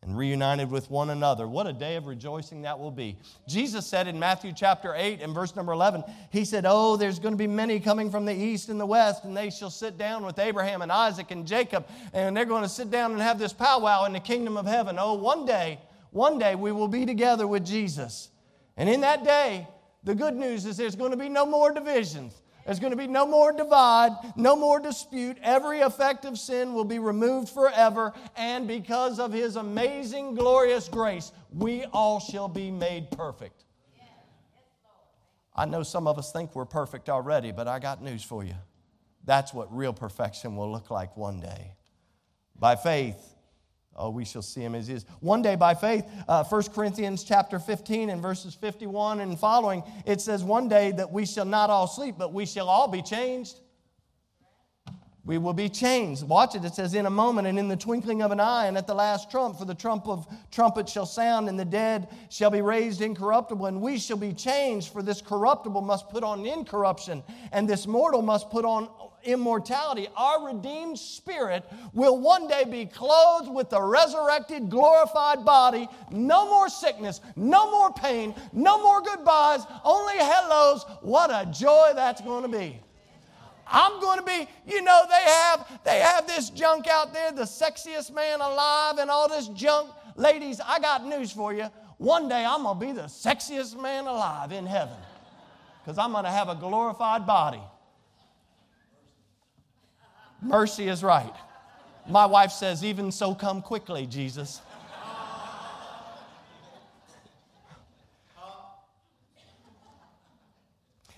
and 0.01 0.17
reunited 0.17 0.71
with 0.71 0.89
one 0.89 1.09
another. 1.09 1.47
What 1.47 1.67
a 1.67 1.73
day 1.73 1.95
of 1.95 2.07
rejoicing 2.07 2.61
that 2.61 2.79
will 2.79 2.91
be. 2.91 3.17
Jesus 3.47 3.85
said 3.85 4.07
in 4.07 4.17
Matthew 4.17 4.53
chapter 4.55 4.93
8 4.95 5.21
and 5.21 5.33
verse 5.33 5.55
number 5.55 5.73
11, 5.73 6.03
He 6.31 6.45
said, 6.45 6.65
Oh, 6.67 6.95
there's 6.95 7.19
going 7.19 7.33
to 7.33 7.37
be 7.37 7.47
many 7.47 7.79
coming 7.79 8.09
from 8.09 8.25
the 8.25 8.33
east 8.33 8.69
and 8.69 8.79
the 8.79 8.85
west, 8.85 9.25
and 9.25 9.35
they 9.35 9.49
shall 9.49 9.69
sit 9.69 9.97
down 9.97 10.25
with 10.25 10.39
Abraham 10.39 10.81
and 10.81 10.91
Isaac 10.91 11.31
and 11.31 11.45
Jacob, 11.45 11.85
and 12.13 12.35
they're 12.35 12.45
going 12.45 12.63
to 12.63 12.69
sit 12.69 12.89
down 12.89 13.11
and 13.11 13.21
have 13.21 13.37
this 13.37 13.53
powwow 13.53 14.05
in 14.05 14.13
the 14.13 14.19
kingdom 14.19 14.55
of 14.55 14.65
heaven. 14.65 14.95
Oh, 14.97 15.15
one 15.15 15.45
day, 15.45 15.79
one 16.11 16.39
day 16.39 16.55
we 16.55 16.71
will 16.71 16.87
be 16.87 17.05
together 17.05 17.45
with 17.45 17.65
Jesus. 17.65 18.29
And 18.77 18.89
in 18.89 19.01
that 19.01 19.25
day, 19.25 19.67
the 20.03 20.15
good 20.15 20.35
news 20.35 20.65
is 20.65 20.77
there's 20.77 20.95
going 20.95 21.11
to 21.11 21.17
be 21.17 21.29
no 21.29 21.45
more 21.45 21.73
divisions. 21.73 22.41
There's 22.69 22.79
going 22.79 22.91
to 22.91 22.97
be 22.97 23.07
no 23.07 23.25
more 23.25 23.51
divide, 23.51 24.11
no 24.35 24.55
more 24.55 24.79
dispute. 24.79 25.39
Every 25.41 25.79
effect 25.79 26.23
of 26.23 26.37
sin 26.37 26.75
will 26.75 26.83
be 26.85 26.99
removed 26.99 27.49
forever. 27.49 28.13
And 28.37 28.67
because 28.67 29.17
of 29.17 29.33
His 29.33 29.55
amazing, 29.55 30.35
glorious 30.35 30.87
grace, 30.87 31.31
we 31.51 31.85
all 31.85 32.19
shall 32.19 32.47
be 32.47 32.69
made 32.69 33.09
perfect. 33.09 33.63
I 35.55 35.65
know 35.65 35.81
some 35.81 36.05
of 36.05 36.19
us 36.19 36.31
think 36.31 36.53
we're 36.53 36.65
perfect 36.65 37.09
already, 37.09 37.51
but 37.51 37.67
I 37.67 37.79
got 37.79 38.03
news 38.03 38.21
for 38.21 38.43
you. 38.43 38.53
That's 39.25 39.51
what 39.51 39.75
real 39.75 39.91
perfection 39.91 40.55
will 40.55 40.71
look 40.71 40.91
like 40.91 41.17
one 41.17 41.39
day. 41.39 41.73
By 42.55 42.75
faith, 42.75 43.33
Oh, 43.99 44.09
we 44.09 44.23
shall 44.23 44.41
see 44.41 44.61
him 44.61 44.75
as 44.75 44.87
he 44.87 44.93
is. 44.93 45.05
One 45.19 45.41
day 45.41 45.57
by 45.57 45.75
faith, 45.75 46.05
uh, 46.29 46.45
1 46.45 46.63
Corinthians 46.73 47.25
chapter 47.25 47.59
15 47.59 48.09
and 48.09 48.21
verses 48.21 48.55
51 48.55 49.19
and 49.19 49.37
following, 49.37 49.83
it 50.05 50.21
says, 50.21 50.41
One 50.41 50.69
day 50.69 50.93
that 50.93 51.11
we 51.11 51.25
shall 51.25 51.45
not 51.45 51.69
all 51.69 51.85
sleep, 51.85 52.15
but 52.17 52.33
we 52.33 52.45
shall 52.45 52.69
all 52.69 52.87
be 52.87 53.01
changed. 53.01 53.59
We 55.25 55.37
will 55.37 55.53
be 55.53 55.67
changed. 55.67 56.23
Watch 56.23 56.55
it. 56.55 56.63
It 56.63 56.73
says, 56.73 56.93
In 56.93 57.05
a 57.05 57.09
moment 57.09 57.47
and 57.47 57.59
in 57.59 57.67
the 57.67 57.75
twinkling 57.75 58.21
of 58.21 58.31
an 58.31 58.39
eye, 58.39 58.67
and 58.67 58.77
at 58.77 58.87
the 58.87 58.95
last 58.95 59.29
trump, 59.29 59.59
for 59.59 59.65
the 59.65 59.75
trump 59.75 60.07
of 60.07 60.25
trumpet 60.49 60.87
shall 60.87 61.05
sound, 61.05 61.49
and 61.49 61.59
the 61.59 61.65
dead 61.65 62.07
shall 62.29 62.49
be 62.49 62.61
raised 62.61 63.01
incorruptible, 63.01 63.65
and 63.65 63.81
we 63.81 63.99
shall 63.99 64.17
be 64.17 64.33
changed. 64.33 64.93
For 64.93 65.03
this 65.03 65.21
corruptible 65.21 65.81
must 65.81 66.09
put 66.09 66.23
on 66.23 66.45
incorruption, 66.45 67.21
and 67.51 67.67
this 67.67 67.85
mortal 67.85 68.21
must 68.21 68.49
put 68.49 68.63
on 68.63 68.89
immortality, 69.23 70.07
our 70.15 70.47
redeemed 70.47 70.97
spirit 70.97 71.63
will 71.93 72.19
one 72.19 72.47
day 72.47 72.63
be 72.63 72.85
clothed 72.85 73.49
with 73.49 73.69
the 73.69 73.81
resurrected, 73.81 74.69
glorified 74.69 75.45
body. 75.45 75.87
No 76.11 76.45
more 76.45 76.69
sickness, 76.69 77.21
no 77.35 77.69
more 77.71 77.91
pain, 77.93 78.35
no 78.53 78.81
more 78.81 79.01
goodbyes, 79.01 79.61
only 79.83 80.17
hellos. 80.17 80.85
What 81.01 81.29
a 81.31 81.49
joy 81.51 81.91
that's 81.95 82.21
going 82.21 82.43
to 82.43 82.57
be. 82.57 82.79
I'm 83.71 83.99
going 83.99 84.19
to 84.19 84.25
be, 84.25 84.47
you 84.67 84.81
know, 84.81 85.03
they 85.07 85.31
have 85.31 85.79
they 85.83 85.99
have 85.99 86.25
this 86.25 86.49
junk 86.49 86.87
out 86.87 87.13
there, 87.13 87.31
the 87.31 87.43
sexiest 87.43 88.13
man 88.13 88.41
alive 88.41 88.97
and 88.97 89.11
all 89.11 89.29
this 89.29 89.47
junk. 89.49 89.91
Ladies, 90.15 90.59
I 90.59 90.79
got 90.79 91.05
news 91.05 91.31
for 91.31 91.53
you. 91.53 91.69
One 91.97 92.27
day 92.27 92.43
I'm 92.45 92.63
going 92.63 92.79
to 92.79 92.85
be 92.85 92.91
the 92.93 93.03
sexiest 93.03 93.79
man 93.79 94.07
alive 94.07 94.51
in 94.51 94.65
heaven. 94.65 94.97
Cuz 95.85 95.97
I'm 95.97 96.11
going 96.11 96.23
to 96.23 96.31
have 96.31 96.49
a 96.49 96.55
glorified 96.55 97.27
body. 97.27 97.61
Mercy 100.41 100.87
is 100.87 101.03
right. 101.03 101.33
My 102.07 102.25
wife 102.25 102.51
says, 102.51 102.83
Even 102.83 103.11
so, 103.11 103.35
come 103.35 103.61
quickly, 103.61 104.05
Jesus. 104.05 104.61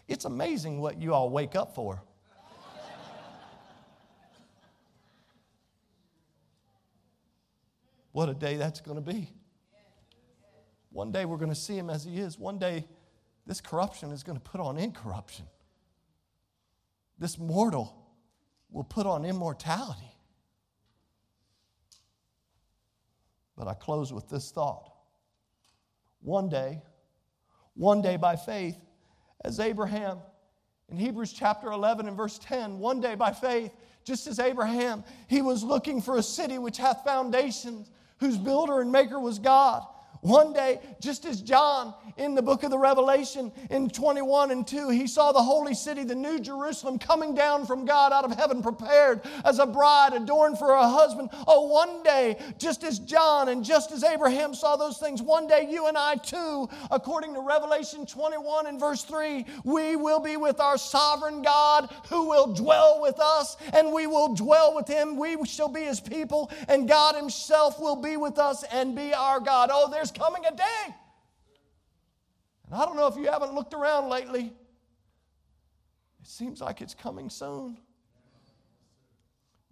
It's 0.07 0.25
amazing 0.25 0.81
what 0.81 1.01
you 1.01 1.13
all 1.13 1.29
wake 1.29 1.55
up 1.55 1.73
for. 1.73 2.03
What 8.11 8.27
a 8.27 8.33
day 8.33 8.57
that's 8.57 8.81
going 8.81 8.97
to 8.97 9.13
be. 9.13 9.29
One 10.91 11.13
day 11.13 11.23
we're 11.23 11.37
going 11.37 11.49
to 11.49 11.55
see 11.55 11.77
him 11.77 11.89
as 11.89 12.03
he 12.03 12.17
is. 12.19 12.37
One 12.37 12.59
day 12.59 12.85
this 13.47 13.61
corruption 13.61 14.11
is 14.11 14.21
going 14.23 14.37
to 14.37 14.43
put 14.43 14.59
on 14.59 14.77
incorruption. 14.77 15.45
This 17.17 17.39
mortal 17.39 18.00
will 18.71 18.83
put 18.83 19.05
on 19.05 19.25
immortality. 19.25 20.15
But 23.57 23.67
I 23.67 23.73
close 23.73 24.11
with 24.11 24.29
this 24.29 24.51
thought. 24.51 24.91
One 26.21 26.49
day, 26.49 26.81
one 27.75 28.01
day 28.01 28.17
by 28.17 28.35
faith, 28.35 28.77
as 29.43 29.59
Abraham 29.59 30.19
in 30.89 30.97
Hebrews 30.97 31.33
chapter 31.33 31.71
11 31.71 32.07
and 32.07 32.17
verse 32.17 32.37
10, 32.39 32.79
one 32.79 33.01
day 33.01 33.15
by 33.15 33.31
faith, 33.31 33.71
just 34.03 34.27
as 34.27 34.39
Abraham, 34.39 35.03
he 35.27 35.41
was 35.41 35.63
looking 35.63 36.01
for 36.01 36.17
a 36.17 36.23
city 36.23 36.57
which 36.57 36.77
hath 36.77 37.03
foundations, 37.03 37.91
whose 38.19 38.37
builder 38.37 38.81
and 38.81 38.91
maker 38.91 39.19
was 39.19 39.39
God. 39.39 39.85
One 40.21 40.53
day, 40.53 40.79
just 40.99 41.25
as 41.25 41.41
John 41.41 41.95
in 42.17 42.35
the 42.35 42.43
book 42.43 42.61
of 42.61 42.69
the 42.69 42.77
Revelation 42.77 43.51
in 43.71 43.89
21 43.89 44.51
and 44.51 44.67
2, 44.67 44.89
he 44.89 45.07
saw 45.07 45.31
the 45.31 45.41
holy 45.41 45.73
city, 45.73 46.03
the 46.03 46.13
new 46.13 46.39
Jerusalem, 46.39 46.99
coming 46.99 47.33
down 47.33 47.65
from 47.65 47.85
God 47.85 48.13
out 48.13 48.23
of 48.23 48.37
heaven, 48.37 48.61
prepared 48.61 49.21
as 49.43 49.57
a 49.57 49.65
bride 49.65 50.13
adorned 50.13 50.59
for 50.59 50.67
her 50.67 50.77
husband. 50.77 51.29
Oh, 51.47 51.65
one 51.65 52.03
day, 52.03 52.37
just 52.59 52.83
as 52.83 52.99
John 52.99 53.49
and 53.49 53.63
just 53.63 53.91
as 53.91 54.03
Abraham 54.03 54.53
saw 54.53 54.75
those 54.75 54.99
things, 54.99 55.23
one 55.23 55.47
day 55.47 55.67
you 55.67 55.87
and 55.87 55.97
I 55.97 56.15
too, 56.15 56.69
according 56.91 57.33
to 57.33 57.39
Revelation 57.39 58.05
21 58.05 58.67
and 58.67 58.79
verse 58.79 59.03
3, 59.03 59.43
we 59.63 59.95
will 59.95 60.19
be 60.19 60.37
with 60.37 60.59
our 60.59 60.77
sovereign 60.77 61.41
God 61.41 61.89
who 62.09 62.29
will 62.29 62.53
dwell 62.53 63.01
with 63.01 63.19
us, 63.19 63.57
and 63.73 63.91
we 63.91 64.05
will 64.05 64.35
dwell 64.35 64.75
with 64.75 64.87
him. 64.87 65.17
We 65.17 65.43
shall 65.45 65.69
be 65.69 65.81
his 65.81 65.99
people, 65.99 66.51
and 66.67 66.87
God 66.87 67.15
himself 67.15 67.79
will 67.79 67.95
be 67.95 68.17
with 68.17 68.37
us 68.37 68.63
and 68.71 68.95
be 68.95 69.15
our 69.15 69.39
God. 69.39 69.71
Oh, 69.73 69.89
there's 69.89 70.10
coming 70.11 70.45
a 70.45 70.55
day. 70.55 70.95
And 72.65 72.75
I 72.75 72.85
don't 72.85 72.95
know 72.95 73.07
if 73.07 73.15
you 73.15 73.25
haven't 73.25 73.53
looked 73.53 73.73
around 73.73 74.09
lately, 74.09 74.53
it 76.21 76.27
seems 76.27 76.61
like 76.61 76.81
it's 76.81 76.93
coming 76.93 77.29
soon. 77.29 77.77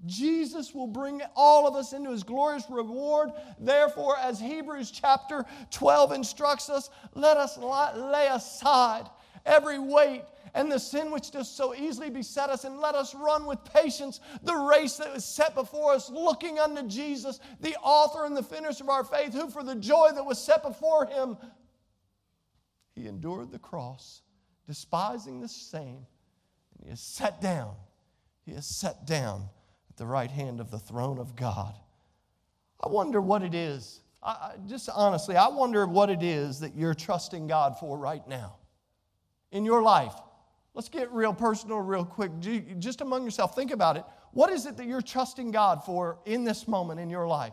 Jesus 0.05 0.73
will 0.73 0.87
bring 0.87 1.21
all 1.35 1.67
of 1.67 1.75
us 1.75 1.91
into 1.91 2.11
his 2.11 2.23
glorious 2.23 2.63
reward. 2.69 3.31
Therefore, 3.59 4.17
as 4.17 4.39
Hebrews 4.39 4.91
chapter 4.91 5.45
12 5.71 6.13
instructs 6.13 6.69
us, 6.69 6.89
let 7.15 7.37
us 7.37 7.57
lay 7.57 8.27
aside 8.27 9.09
every 9.45 9.77
weight 9.77 10.23
and 10.53 10.71
the 10.71 10.79
sin 10.79 11.11
which 11.11 11.31
does 11.31 11.49
so 11.49 11.73
easily 11.73 12.09
beset 12.09 12.49
us, 12.49 12.63
and 12.63 12.79
let 12.79 12.95
us 12.95 13.13
run 13.15 13.45
with 13.45 13.63
patience 13.65 14.19
the 14.43 14.55
race 14.55 14.97
that 14.97 15.15
is 15.15 15.25
set 15.25 15.55
before 15.55 15.93
us, 15.93 16.09
looking 16.09 16.59
unto 16.59 16.87
Jesus, 16.87 17.39
the 17.61 17.75
author 17.77 18.25
and 18.25 18.35
the 18.35 18.43
finisher 18.43 18.83
of 18.83 18.89
our 18.89 19.03
faith, 19.03 19.33
who 19.33 19.49
for 19.49 19.63
the 19.63 19.75
joy 19.75 20.09
that 20.13 20.25
was 20.25 20.39
set 20.39 20.63
before 20.63 21.05
him, 21.05 21.37
he 22.95 23.07
endured 23.07 23.51
the 23.51 23.59
cross, 23.59 24.21
despising 24.67 25.39
the 25.39 25.47
same, 25.47 26.05
and 26.77 26.85
he 26.85 26.89
is 26.91 26.99
set 26.99 27.41
down. 27.41 27.75
He 28.45 28.51
is 28.51 28.65
set 28.65 29.05
down 29.05 29.47
at 29.89 29.97
the 29.97 30.05
right 30.05 30.31
hand 30.31 30.59
of 30.59 30.71
the 30.71 30.79
throne 30.79 31.19
of 31.19 31.35
God. 31.35 31.73
I 32.83 32.89
wonder 32.89 33.21
what 33.21 33.43
it 33.43 33.53
is. 33.53 34.01
I, 34.21 34.53
just 34.67 34.89
honestly, 34.93 35.35
I 35.35 35.47
wonder 35.47 35.85
what 35.85 36.09
it 36.09 36.23
is 36.23 36.59
that 36.59 36.75
you're 36.75 36.93
trusting 36.93 37.47
God 37.47 37.77
for 37.79 37.97
right 37.97 38.27
now 38.27 38.57
in 39.51 39.65
your 39.65 39.81
life. 39.81 40.13
Let's 40.79 40.87
get 40.87 41.11
real 41.11 41.33
personal, 41.33 41.81
real 41.81 42.05
quick. 42.05 42.31
Just 42.79 43.01
among 43.01 43.25
yourself, 43.25 43.53
think 43.53 43.71
about 43.71 43.97
it. 43.97 44.05
What 44.31 44.49
is 44.49 44.65
it 44.65 44.77
that 44.77 44.85
you're 44.85 45.01
trusting 45.01 45.51
God 45.51 45.83
for 45.83 46.19
in 46.25 46.45
this 46.45 46.69
moment 46.69 47.01
in 47.01 47.09
your 47.09 47.27
life? 47.27 47.51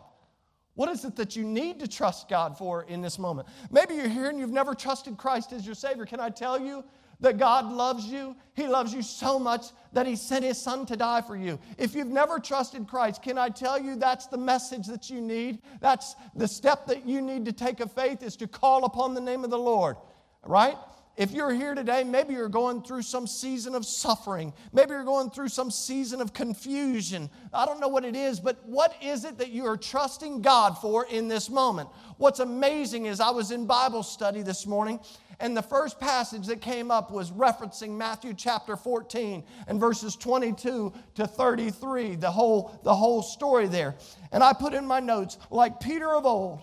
What 0.75 0.87
is 0.87 1.03
it 1.03 1.17
that 1.17 1.35
you 1.35 1.43
need 1.43 1.81
to 1.81 1.89
trust 1.89 2.29
God 2.29 2.57
for 2.57 2.83
in 2.83 3.01
this 3.01 3.19
moment? 3.19 3.49
Maybe 3.69 3.95
you're 3.95 4.07
here 4.07 4.29
and 4.29 4.39
you've 4.39 4.53
never 4.53 4.73
trusted 4.73 5.17
Christ 5.17 5.51
as 5.51 5.65
your 5.65 5.75
Savior. 5.75 6.05
Can 6.05 6.21
I 6.21 6.29
tell 6.29 6.57
you 6.57 6.85
that 7.19 7.37
God 7.37 7.69
loves 7.69 8.05
you? 8.05 8.33
He 8.53 8.65
loves 8.65 8.93
you 8.93 9.01
so 9.01 9.37
much 9.37 9.71
that 9.91 10.07
He 10.07 10.15
sent 10.15 10.45
His 10.45 10.57
Son 10.57 10.85
to 10.85 10.95
die 10.95 11.19
for 11.19 11.35
you. 11.35 11.59
If 11.77 11.95
you've 11.95 12.07
never 12.07 12.39
trusted 12.39 12.87
Christ, 12.87 13.21
can 13.21 13.37
I 13.37 13.49
tell 13.49 13.77
you 13.77 13.97
that's 13.97 14.27
the 14.27 14.37
message 14.37 14.87
that 14.87 15.09
you 15.09 15.19
need? 15.19 15.59
That's 15.81 16.15
the 16.33 16.47
step 16.47 16.87
that 16.87 17.05
you 17.05 17.21
need 17.21 17.43
to 17.43 17.51
take 17.51 17.81
of 17.81 17.91
faith 17.91 18.23
is 18.23 18.37
to 18.37 18.47
call 18.47 18.85
upon 18.85 19.15
the 19.15 19.19
name 19.19 19.43
of 19.43 19.49
the 19.49 19.59
Lord, 19.59 19.97
right? 20.45 20.77
If 21.17 21.31
you're 21.31 21.51
here 21.51 21.73
today, 21.73 22.03
maybe 22.03 22.35
you're 22.35 22.47
going 22.47 22.83
through 22.83 23.01
some 23.01 23.25
season 23.25 23.73
of 23.73 23.87
suffering. 23.87 24.53
Maybe 24.71 24.91
you're 24.91 25.03
going 25.03 25.31
through 25.31 25.47
some 25.47 25.71
season 25.71 26.21
of 26.21 26.31
confusion. 26.31 27.31
I 27.51 27.65
don't 27.65 27.79
know 27.79 27.87
what 27.87 28.05
it 28.05 28.15
is, 28.15 28.39
but 28.39 28.63
what 28.67 28.93
is 29.01 29.25
it 29.25 29.39
that 29.39 29.49
you 29.49 29.65
are 29.65 29.77
trusting 29.77 30.43
God 30.43 30.77
for 30.77 31.07
in 31.07 31.27
this 31.27 31.49
moment? 31.49 31.89
What's 32.17 32.39
amazing 32.39 33.07
is 33.07 33.19
I 33.19 33.31
was 33.31 33.49
in 33.49 33.65
Bible 33.65 34.03
study 34.03 34.43
this 34.43 34.67
morning, 34.67 34.99
and 35.39 35.57
the 35.57 35.63
first 35.63 35.99
passage 35.99 36.45
that 36.47 36.61
came 36.61 36.91
up 36.91 37.09
was 37.09 37.31
referencing 37.31 37.97
Matthew 37.97 38.35
chapter 38.35 38.75
14 38.75 39.43
and 39.67 39.79
verses 39.79 40.15
22 40.15 40.93
to 41.15 41.27
33, 41.27 42.15
the 42.15 42.29
whole, 42.29 42.79
the 42.83 42.93
whole 42.93 43.23
story 43.23 43.65
there. 43.65 43.95
And 44.31 44.43
I 44.43 44.53
put 44.53 44.75
in 44.75 44.85
my 44.85 44.99
notes, 44.99 45.39
like 45.49 45.79
Peter 45.79 46.13
of 46.13 46.27
old, 46.27 46.61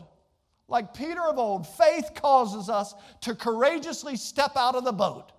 like 0.68 0.94
Peter 0.94 1.20
of 1.22 1.38
old, 1.38 1.66
faith 1.66 2.12
causes 2.14 2.68
us 2.68 2.94
to 3.22 3.34
courageously 3.34 4.16
step 4.16 4.52
out 4.56 4.74
of 4.74 4.84
the 4.84 4.92
boat. 4.92 5.32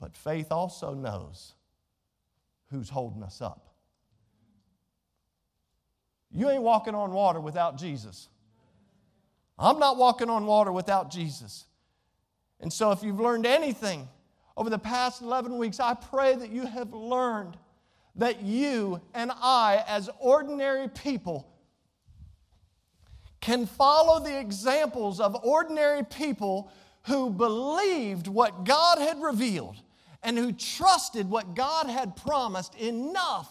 But 0.00 0.16
faith 0.16 0.50
also 0.50 0.94
knows 0.94 1.52
who's 2.70 2.88
holding 2.88 3.22
us 3.22 3.42
up. 3.42 3.74
You 6.32 6.48
ain't 6.48 6.62
walking 6.62 6.94
on 6.94 7.12
water 7.12 7.40
without 7.40 7.76
Jesus. 7.76 8.28
I'm 9.58 9.78
not 9.78 9.98
walking 9.98 10.30
on 10.30 10.46
water 10.46 10.72
without 10.72 11.10
Jesus. 11.10 11.66
And 12.60 12.72
so, 12.72 12.92
if 12.92 13.02
you've 13.02 13.20
learned 13.20 13.46
anything 13.46 14.08
over 14.56 14.70
the 14.70 14.78
past 14.78 15.22
11 15.22 15.58
weeks, 15.58 15.80
I 15.80 15.94
pray 15.94 16.34
that 16.36 16.50
you 16.50 16.66
have 16.66 16.92
learned 16.94 17.56
that 18.16 18.42
you 18.42 19.00
and 19.14 19.30
I, 19.34 19.84
as 19.86 20.08
ordinary 20.18 20.88
people, 20.88 21.49
can 23.40 23.66
follow 23.66 24.20
the 24.20 24.38
examples 24.38 25.20
of 25.20 25.34
ordinary 25.44 26.04
people 26.04 26.70
who 27.04 27.30
believed 27.30 28.26
what 28.26 28.64
God 28.64 28.98
had 28.98 29.22
revealed 29.22 29.76
and 30.22 30.36
who 30.36 30.52
trusted 30.52 31.28
what 31.28 31.54
God 31.54 31.88
had 31.88 32.16
promised 32.16 32.74
enough 32.74 33.50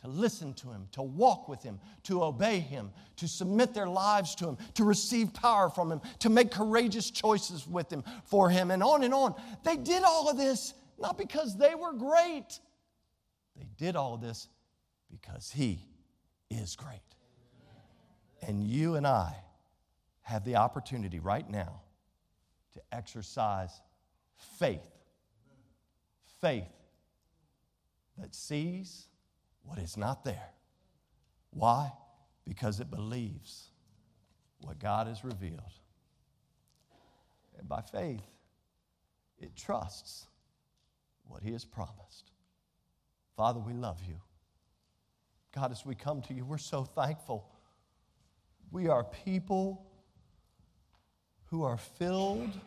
to 0.00 0.08
listen 0.08 0.54
to 0.54 0.68
Him, 0.68 0.88
to 0.92 1.02
walk 1.02 1.48
with 1.48 1.62
Him, 1.62 1.78
to 2.04 2.22
obey 2.22 2.60
Him, 2.60 2.90
to 3.16 3.28
submit 3.28 3.74
their 3.74 3.88
lives 3.88 4.34
to 4.36 4.48
Him, 4.48 4.58
to 4.74 4.84
receive 4.84 5.32
power 5.34 5.68
from 5.68 5.92
Him, 5.92 6.00
to 6.20 6.30
make 6.30 6.50
courageous 6.50 7.10
choices 7.10 7.66
with 7.66 7.90
Him, 7.92 8.04
for 8.24 8.48
Him, 8.48 8.70
and 8.70 8.82
on 8.82 9.04
and 9.04 9.12
on. 9.12 9.34
They 9.64 9.76
did 9.76 10.02
all 10.02 10.28
of 10.28 10.36
this 10.36 10.74
not 10.98 11.18
because 11.18 11.56
they 11.58 11.74
were 11.74 11.92
great, 11.92 12.58
they 13.56 13.66
did 13.76 13.96
all 13.96 14.14
of 14.14 14.20
this 14.20 14.48
because 15.10 15.50
He 15.50 15.80
is 16.50 16.76
great. 16.76 17.00
And 18.46 18.62
you 18.62 18.94
and 18.94 19.06
I 19.06 19.34
have 20.22 20.44
the 20.44 20.56
opportunity 20.56 21.18
right 21.18 21.48
now 21.48 21.82
to 22.74 22.80
exercise 22.92 23.80
faith. 24.58 24.86
Faith 26.40 26.64
that 28.18 28.34
sees 28.34 29.06
what 29.64 29.78
is 29.78 29.96
not 29.96 30.24
there. 30.24 30.50
Why? 31.50 31.90
Because 32.44 32.78
it 32.78 32.90
believes 32.90 33.70
what 34.60 34.78
God 34.78 35.08
has 35.08 35.24
revealed. 35.24 35.60
And 37.58 37.68
by 37.68 37.80
faith, 37.80 38.22
it 39.38 39.56
trusts 39.56 40.26
what 41.26 41.42
He 41.42 41.52
has 41.52 41.64
promised. 41.64 42.30
Father, 43.36 43.58
we 43.58 43.72
love 43.72 44.00
you. 44.06 44.20
God, 45.54 45.72
as 45.72 45.84
we 45.84 45.94
come 45.94 46.22
to 46.22 46.34
you, 46.34 46.44
we're 46.44 46.58
so 46.58 46.84
thankful 46.84 47.50
we 48.70 48.88
are 48.88 49.04
people 49.24 49.86
who 51.46 51.62
are 51.62 51.76
filled 51.76 52.58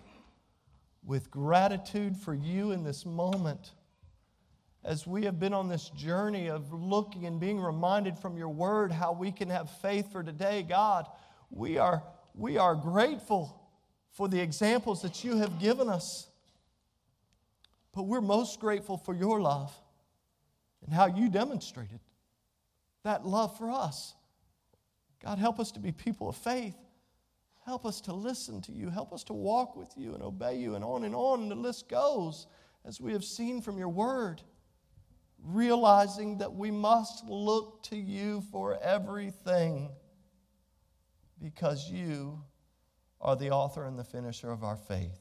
with 1.06 1.32
gratitude 1.32 2.16
for 2.18 2.34
you 2.34 2.72
in 2.72 2.84
this 2.84 3.06
moment. 3.06 3.72
As 4.84 5.06
we 5.06 5.26
have 5.26 5.40
been 5.40 5.54
on 5.54 5.68
this 5.68 5.90
journey 5.90 6.48
of 6.50 6.72
looking 6.72 7.26
and 7.26 7.40
being 7.40 7.60
reminded 7.60 8.18
from 8.18 8.38
your 8.38 8.50
word 8.50 8.92
how 8.92 9.12
we 9.12 9.32
can 9.32 9.50
have 9.50 9.70
faith 9.82 10.12
for 10.12 10.24
today, 10.24 10.64
God, 10.64 11.08
we 11.50 11.78
are, 11.78 12.04
we 12.34 12.58
are 12.58 12.76
grateful 12.76 13.56
for 14.12 14.28
the 14.28 14.40
examples 14.40 15.02
that 15.02 15.24
you 15.24 15.38
have 15.38 15.60
given 15.60 15.90
us. 15.90 16.28
But 17.94 18.04
we're 18.04 18.22
most 18.22 18.60
grateful 18.60 18.98
for 18.98 19.14
your 19.14 19.42
love. 19.42 19.74
and 20.86 20.94
how 20.94 21.08
you 21.08 21.30
demonstrated 21.30 22.00
that 23.04 23.26
love 23.26 23.58
for 23.58 23.70
us. 23.72 24.14
God, 25.24 25.38
help 25.38 25.60
us 25.60 25.72
to 25.74 25.80
be 25.80 25.92
people 25.92 26.30
of 26.30 26.36
faith. 26.36 26.78
Help 27.66 27.86
us 27.86 28.02
to 28.02 28.14
listen 28.14 28.62
to 28.62 28.72
you. 28.72 28.90
Help 28.90 29.14
us 29.14 29.24
to 29.26 29.34
walk 29.34 29.76
with 29.76 29.90
you 29.96 30.14
and 30.14 30.24
obey 30.24 30.58
you, 30.58 30.76
and 30.76 30.84
on 30.84 31.04
and 31.04 31.14
on 31.14 31.50
the 31.50 31.56
list 31.56 31.90
goes, 31.90 32.48
as 32.86 33.00
we 33.00 33.12
have 33.14 33.24
seen 33.24 33.62
from 33.62 33.78
your 33.78 33.90
word. 33.90 34.42
Realizing 35.44 36.40
that 36.40 36.54
we 36.54 36.72
must 36.72 37.26
look 37.30 37.84
to 37.84 37.96
you 37.96 38.42
for 38.52 38.78
everything 38.82 39.90
because 41.42 41.90
you 41.90 42.44
are 43.22 43.36
the 43.36 43.52
author 43.52 43.86
and 43.86 43.98
the 43.98 44.04
finisher 44.04 44.52
of 44.52 44.64
our 44.64 44.76
faith. 44.76 45.20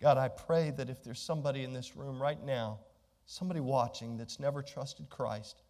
God, 0.00 0.16
I 0.16 0.28
pray 0.28 0.70
that 0.70 0.88
if 0.88 1.02
there's 1.02 1.20
somebody 1.20 1.64
in 1.64 1.72
this 1.72 1.96
room 1.96 2.20
right 2.20 2.42
now, 2.42 2.80
somebody 3.26 3.60
watching 3.60 4.16
that's 4.16 4.40
never 4.40 4.62
trusted 4.62 5.10
Christ, 5.10 5.62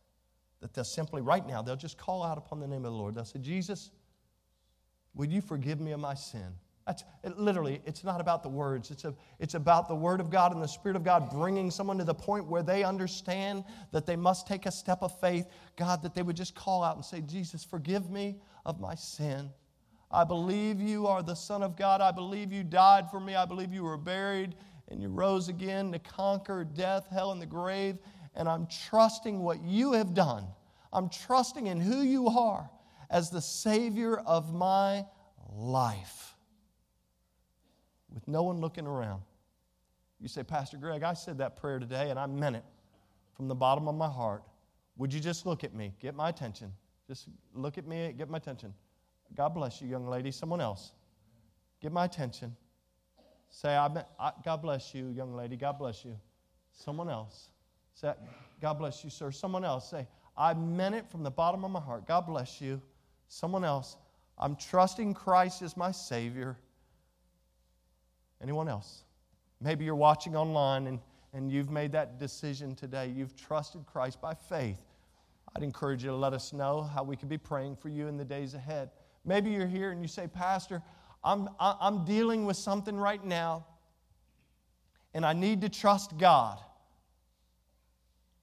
that 0.60 0.74
they'll 0.74 0.84
simply, 0.84 1.22
right 1.22 1.46
now, 1.46 1.62
they'll 1.62 1.76
just 1.76 1.96
call 1.96 2.22
out 2.22 2.38
upon 2.38 2.60
the 2.60 2.66
name 2.66 2.84
of 2.84 2.92
the 2.92 2.98
Lord. 2.98 3.14
They'll 3.14 3.24
say, 3.24 3.38
Jesus, 3.38 3.90
would 5.14 5.32
you 5.32 5.40
forgive 5.40 5.80
me 5.80 5.92
of 5.92 6.00
my 6.00 6.14
sin? 6.14 6.54
That's, 6.86 7.04
it, 7.22 7.38
literally, 7.38 7.80
it's 7.84 8.04
not 8.04 8.20
about 8.20 8.42
the 8.42 8.48
words. 8.48 8.90
It's, 8.90 9.04
a, 9.04 9.14
it's 9.38 9.54
about 9.54 9.88
the 9.88 9.94
Word 9.94 10.20
of 10.20 10.30
God 10.30 10.52
and 10.52 10.62
the 10.62 10.68
Spirit 10.68 10.96
of 10.96 11.04
God 11.04 11.30
bringing 11.30 11.70
someone 11.70 11.98
to 11.98 12.04
the 12.04 12.14
point 12.14 12.46
where 12.46 12.62
they 12.62 12.84
understand 12.84 13.64
that 13.92 14.06
they 14.06 14.16
must 14.16 14.46
take 14.46 14.66
a 14.66 14.72
step 14.72 14.98
of 15.02 15.18
faith. 15.20 15.46
God, 15.76 16.02
that 16.02 16.14
they 16.14 16.22
would 16.22 16.36
just 16.36 16.54
call 16.54 16.82
out 16.82 16.96
and 16.96 17.04
say, 17.04 17.20
Jesus, 17.20 17.64
forgive 17.64 18.10
me 18.10 18.40
of 18.66 18.80
my 18.80 18.94
sin. 18.94 19.50
I 20.10 20.24
believe 20.24 20.80
you 20.80 21.06
are 21.06 21.22
the 21.22 21.36
Son 21.36 21.62
of 21.62 21.76
God. 21.76 22.00
I 22.00 22.10
believe 22.10 22.52
you 22.52 22.64
died 22.64 23.10
for 23.10 23.20
me. 23.20 23.36
I 23.36 23.44
believe 23.44 23.72
you 23.72 23.84
were 23.84 23.96
buried 23.96 24.56
and 24.88 25.00
you 25.00 25.08
rose 25.08 25.48
again 25.48 25.92
to 25.92 26.00
conquer 26.00 26.64
death, 26.64 27.06
hell, 27.10 27.30
and 27.30 27.40
the 27.40 27.46
grave. 27.46 27.98
And 28.34 28.48
I'm 28.48 28.66
trusting 28.88 29.40
what 29.40 29.62
you 29.62 29.92
have 29.92 30.14
done. 30.14 30.46
I'm 30.92 31.08
trusting 31.08 31.66
in 31.66 31.80
who 31.80 32.00
you 32.00 32.28
are 32.28 32.70
as 33.10 33.30
the 33.30 33.40
Savior 33.40 34.16
of 34.18 34.54
my 34.54 35.04
life. 35.52 36.34
With 38.12 38.26
no 38.26 38.42
one 38.42 38.60
looking 38.60 38.86
around. 38.86 39.22
You 40.20 40.28
say, 40.28 40.42
Pastor 40.42 40.76
Greg, 40.76 41.02
I 41.02 41.14
said 41.14 41.38
that 41.38 41.56
prayer 41.56 41.78
today 41.78 42.10
and 42.10 42.18
I 42.18 42.26
meant 42.26 42.56
it 42.56 42.64
from 43.34 43.48
the 43.48 43.54
bottom 43.54 43.88
of 43.88 43.94
my 43.94 44.08
heart. 44.08 44.42
Would 44.96 45.14
you 45.14 45.20
just 45.20 45.46
look 45.46 45.64
at 45.64 45.74
me? 45.74 45.94
Get 46.00 46.14
my 46.14 46.28
attention. 46.28 46.72
Just 47.08 47.28
look 47.54 47.78
at 47.78 47.86
me, 47.86 48.14
get 48.16 48.28
my 48.28 48.36
attention. 48.36 48.74
God 49.34 49.50
bless 49.50 49.80
you, 49.80 49.88
young 49.88 50.06
lady. 50.06 50.30
Someone 50.30 50.60
else. 50.60 50.92
Get 51.80 51.92
my 51.92 52.04
attention. 52.04 52.54
Say, 53.48 53.74
I, 53.74 53.86
I, 54.18 54.32
God 54.44 54.62
bless 54.62 54.94
you, 54.94 55.08
young 55.08 55.34
lady. 55.34 55.56
God 55.56 55.78
bless 55.78 56.04
you. 56.04 56.16
Someone 56.72 57.08
else. 57.08 57.50
Say, 58.00 58.14
God 58.62 58.74
bless 58.74 59.04
you, 59.04 59.10
sir. 59.10 59.30
Someone 59.30 59.64
else. 59.64 59.90
Say, 59.90 60.06
I 60.36 60.54
meant 60.54 60.94
it 60.94 61.06
from 61.10 61.22
the 61.22 61.30
bottom 61.30 61.64
of 61.64 61.70
my 61.70 61.80
heart. 61.80 62.06
God 62.06 62.26
bless 62.26 62.60
you. 62.60 62.80
Someone 63.28 63.64
else. 63.64 63.96
I'm 64.38 64.56
trusting 64.56 65.12
Christ 65.14 65.60
as 65.60 65.76
my 65.76 65.90
Savior. 65.90 66.56
Anyone 68.42 68.68
else? 68.68 69.04
Maybe 69.60 69.84
you're 69.84 69.94
watching 69.94 70.34
online 70.34 70.86
and, 70.86 70.98
and 71.34 71.52
you've 71.52 71.70
made 71.70 71.92
that 71.92 72.18
decision 72.18 72.74
today. 72.74 73.12
You've 73.14 73.36
trusted 73.36 73.84
Christ 73.84 74.20
by 74.20 74.32
faith. 74.32 74.78
I'd 75.54 75.62
encourage 75.62 76.02
you 76.02 76.10
to 76.10 76.16
let 76.16 76.32
us 76.32 76.54
know 76.54 76.82
how 76.82 77.02
we 77.02 77.16
can 77.16 77.28
be 77.28 77.36
praying 77.36 77.76
for 77.76 77.90
you 77.90 78.06
in 78.06 78.16
the 78.16 78.24
days 78.24 78.54
ahead. 78.54 78.90
Maybe 79.26 79.50
you're 79.50 79.66
here 79.66 79.90
and 79.90 80.00
you 80.00 80.08
say, 80.08 80.26
Pastor, 80.26 80.80
I'm, 81.22 81.50
I'm 81.58 82.06
dealing 82.06 82.46
with 82.46 82.56
something 82.56 82.96
right 82.96 83.22
now 83.22 83.66
and 85.12 85.26
I 85.26 85.34
need 85.34 85.60
to 85.60 85.68
trust 85.68 86.16
God, 86.16 86.60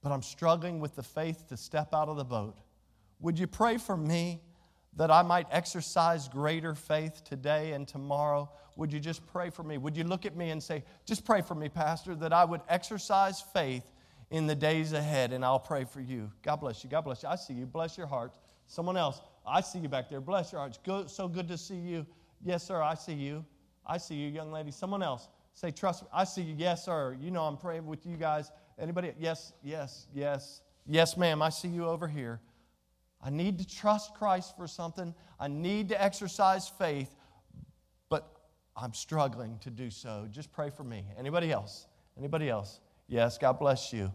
but 0.08 0.14
I'm 0.14 0.22
struggling 0.22 0.80
with 0.80 0.96
the 0.96 1.02
faith 1.02 1.46
to 1.48 1.56
step 1.58 1.92
out 1.92 2.08
of 2.08 2.16
the 2.16 2.24
boat. 2.24 2.56
Would 3.20 3.38
you 3.38 3.46
pray 3.46 3.76
for 3.76 3.94
me 3.94 4.40
that 4.96 5.10
I 5.10 5.20
might 5.20 5.46
exercise 5.50 6.28
greater 6.28 6.74
faith 6.74 7.22
today 7.24 7.72
and 7.72 7.86
tomorrow? 7.86 8.50
Would 8.76 8.90
you 8.90 9.00
just 9.00 9.26
pray 9.26 9.50
for 9.50 9.62
me? 9.62 9.76
Would 9.76 9.98
you 9.98 10.04
look 10.04 10.24
at 10.24 10.34
me 10.34 10.48
and 10.48 10.62
say, 10.62 10.82
Just 11.04 11.26
pray 11.26 11.42
for 11.42 11.54
me, 11.54 11.68
Pastor, 11.68 12.14
that 12.14 12.32
I 12.32 12.46
would 12.46 12.62
exercise 12.70 13.42
faith 13.42 13.84
in 14.30 14.46
the 14.46 14.54
days 14.54 14.94
ahead, 14.94 15.34
and 15.34 15.44
I'll 15.44 15.60
pray 15.60 15.84
for 15.84 16.00
you. 16.00 16.32
God 16.42 16.56
bless 16.56 16.82
you. 16.82 16.88
God 16.88 17.02
bless 17.02 17.22
you. 17.22 17.28
I 17.28 17.36
see 17.36 17.52
you. 17.52 17.66
Bless 17.66 17.98
your 17.98 18.06
heart. 18.06 18.32
Someone 18.66 18.96
else, 18.96 19.20
I 19.46 19.60
see 19.60 19.78
you 19.78 19.90
back 19.90 20.08
there. 20.08 20.22
Bless 20.22 20.52
your 20.52 20.62
heart. 20.62 20.78
Good, 20.84 21.10
so 21.10 21.28
good 21.28 21.48
to 21.48 21.58
see 21.58 21.76
you. 21.76 22.06
Yes, 22.42 22.66
sir, 22.66 22.80
I 22.80 22.94
see 22.94 23.12
you. 23.12 23.44
I 23.86 23.98
see 23.98 24.14
you, 24.14 24.30
young 24.30 24.52
lady. 24.52 24.70
Someone 24.70 25.02
else, 25.02 25.28
say, 25.52 25.70
trust 25.70 26.04
me. 26.04 26.08
I 26.14 26.24
see 26.24 26.40
you. 26.40 26.54
Yes, 26.56 26.86
sir. 26.86 27.14
You 27.20 27.30
know 27.30 27.42
I'm 27.42 27.58
praying 27.58 27.86
with 27.86 28.06
you 28.06 28.16
guys. 28.16 28.50
Anybody? 28.78 29.12
Yes, 29.18 29.52
yes, 29.62 30.06
yes. 30.14 30.62
Yes, 30.86 31.16
ma'am. 31.16 31.42
I 31.42 31.48
see 31.48 31.68
you 31.68 31.86
over 31.86 32.08
here. 32.08 32.40
I 33.20 33.30
need 33.30 33.58
to 33.58 33.66
trust 33.66 34.14
Christ 34.14 34.56
for 34.56 34.66
something. 34.66 35.14
I 35.40 35.48
need 35.48 35.88
to 35.88 36.00
exercise 36.02 36.68
faith, 36.68 37.10
but 38.08 38.30
I'm 38.76 38.94
struggling 38.94 39.58
to 39.60 39.70
do 39.70 39.90
so. 39.90 40.28
Just 40.30 40.52
pray 40.52 40.70
for 40.70 40.84
me. 40.84 41.04
Anybody 41.18 41.50
else? 41.50 41.86
Anybody 42.16 42.48
else? 42.48 42.80
Yes, 43.08 43.36
God 43.36 43.58
bless 43.58 43.92
you. 43.92 44.12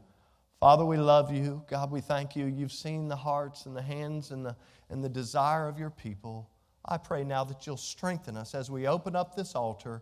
Father, 0.60 0.86
we 0.86 0.96
love 0.96 1.34
you. 1.34 1.62
God, 1.70 1.92
we 1.92 2.00
thank 2.00 2.38
you. 2.38 2.46
You've 2.46 2.72
seen 2.72 3.10
the 3.10 3.16
hearts 3.18 3.66
and 3.66 3.76
the 3.76 3.82
hands 3.82 4.32
and 4.32 4.46
the, 4.46 4.56
and 4.90 5.04
the 5.04 5.10
desire 5.10 5.68
of 5.68 5.78
your 5.78 5.90
people. 5.90 6.50
I 6.86 6.98
pray 6.98 7.26
now 7.26 7.44
that 7.44 7.68
you'll 7.68 7.76
strengthen 7.76 8.38
us 8.38 8.56
as 8.56 8.72
we 8.72 8.88
open 8.88 9.16
up 9.16 9.36
this 9.36 9.56
altar 9.56 10.02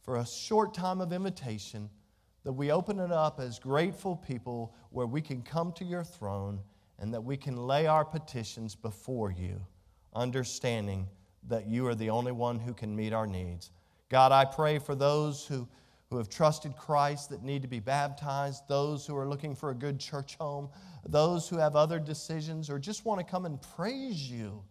for 0.00 0.16
a 0.16 0.26
short 0.26 0.74
time 0.74 1.00
of 1.00 1.12
invitation, 1.12 1.88
that 2.44 2.52
we 2.52 2.72
open 2.72 2.98
it 2.98 3.12
up 3.12 3.40
as 3.40 3.58
grateful 3.58 4.16
people 4.16 4.74
where 4.90 5.06
we 5.06 5.20
can 5.20 5.42
come 5.42 5.72
to 5.72 5.84
your 5.84 6.04
throne 6.04 6.60
and 6.98 7.12
that 7.14 7.22
we 7.22 7.36
can 7.36 7.56
lay 7.56 7.86
our 7.86 8.04
petitions 8.04 8.74
before 8.74 9.30
you, 9.30 9.60
understanding 10.14 11.08
that 11.48 11.66
you 11.66 11.86
are 11.86 11.94
the 11.94 12.10
only 12.10 12.32
one 12.32 12.58
who 12.58 12.74
can 12.74 12.94
meet 12.94 13.12
our 13.12 13.26
needs. 13.26 13.70
God, 14.08 14.32
I 14.32 14.44
pray 14.44 14.78
for 14.78 14.94
those 14.94 15.46
who 15.46 15.68
who 16.12 16.18
have 16.18 16.28
trusted 16.28 16.76
Christ 16.76 17.30
that 17.30 17.42
need 17.42 17.62
to 17.62 17.68
be 17.68 17.80
baptized, 17.80 18.68
those 18.68 19.06
who 19.06 19.16
are 19.16 19.26
looking 19.26 19.54
for 19.54 19.70
a 19.70 19.74
good 19.74 19.98
church 19.98 20.36
home, 20.36 20.68
those 21.08 21.48
who 21.48 21.56
have 21.56 21.74
other 21.74 21.98
decisions 21.98 22.68
or 22.68 22.78
just 22.78 23.06
want 23.06 23.18
to 23.18 23.24
come 23.24 23.46
and 23.46 23.58
praise 23.74 24.30
you, 24.30 24.62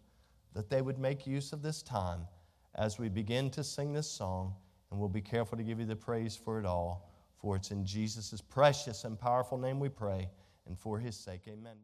that 0.54 0.70
they 0.70 0.80
would 0.80 1.00
make 1.00 1.26
use 1.26 1.52
of 1.52 1.60
this 1.60 1.82
time 1.82 2.28
as 2.76 2.96
we 2.96 3.08
begin 3.08 3.50
to 3.50 3.64
sing 3.64 3.92
this 3.92 4.08
song, 4.08 4.54
and 4.92 5.00
we'll 5.00 5.08
be 5.08 5.20
careful 5.20 5.58
to 5.58 5.64
give 5.64 5.80
you 5.80 5.84
the 5.84 5.96
praise 5.96 6.36
for 6.36 6.60
it 6.60 6.64
all. 6.64 7.11
For 7.42 7.56
it's 7.56 7.72
in 7.72 7.84
Jesus' 7.84 8.40
precious 8.40 9.04
and 9.04 9.18
powerful 9.18 9.58
name 9.58 9.80
we 9.80 9.88
pray, 9.88 10.30
and 10.66 10.78
for 10.78 11.00
his 11.00 11.16
sake, 11.16 11.42
amen. 11.48 11.76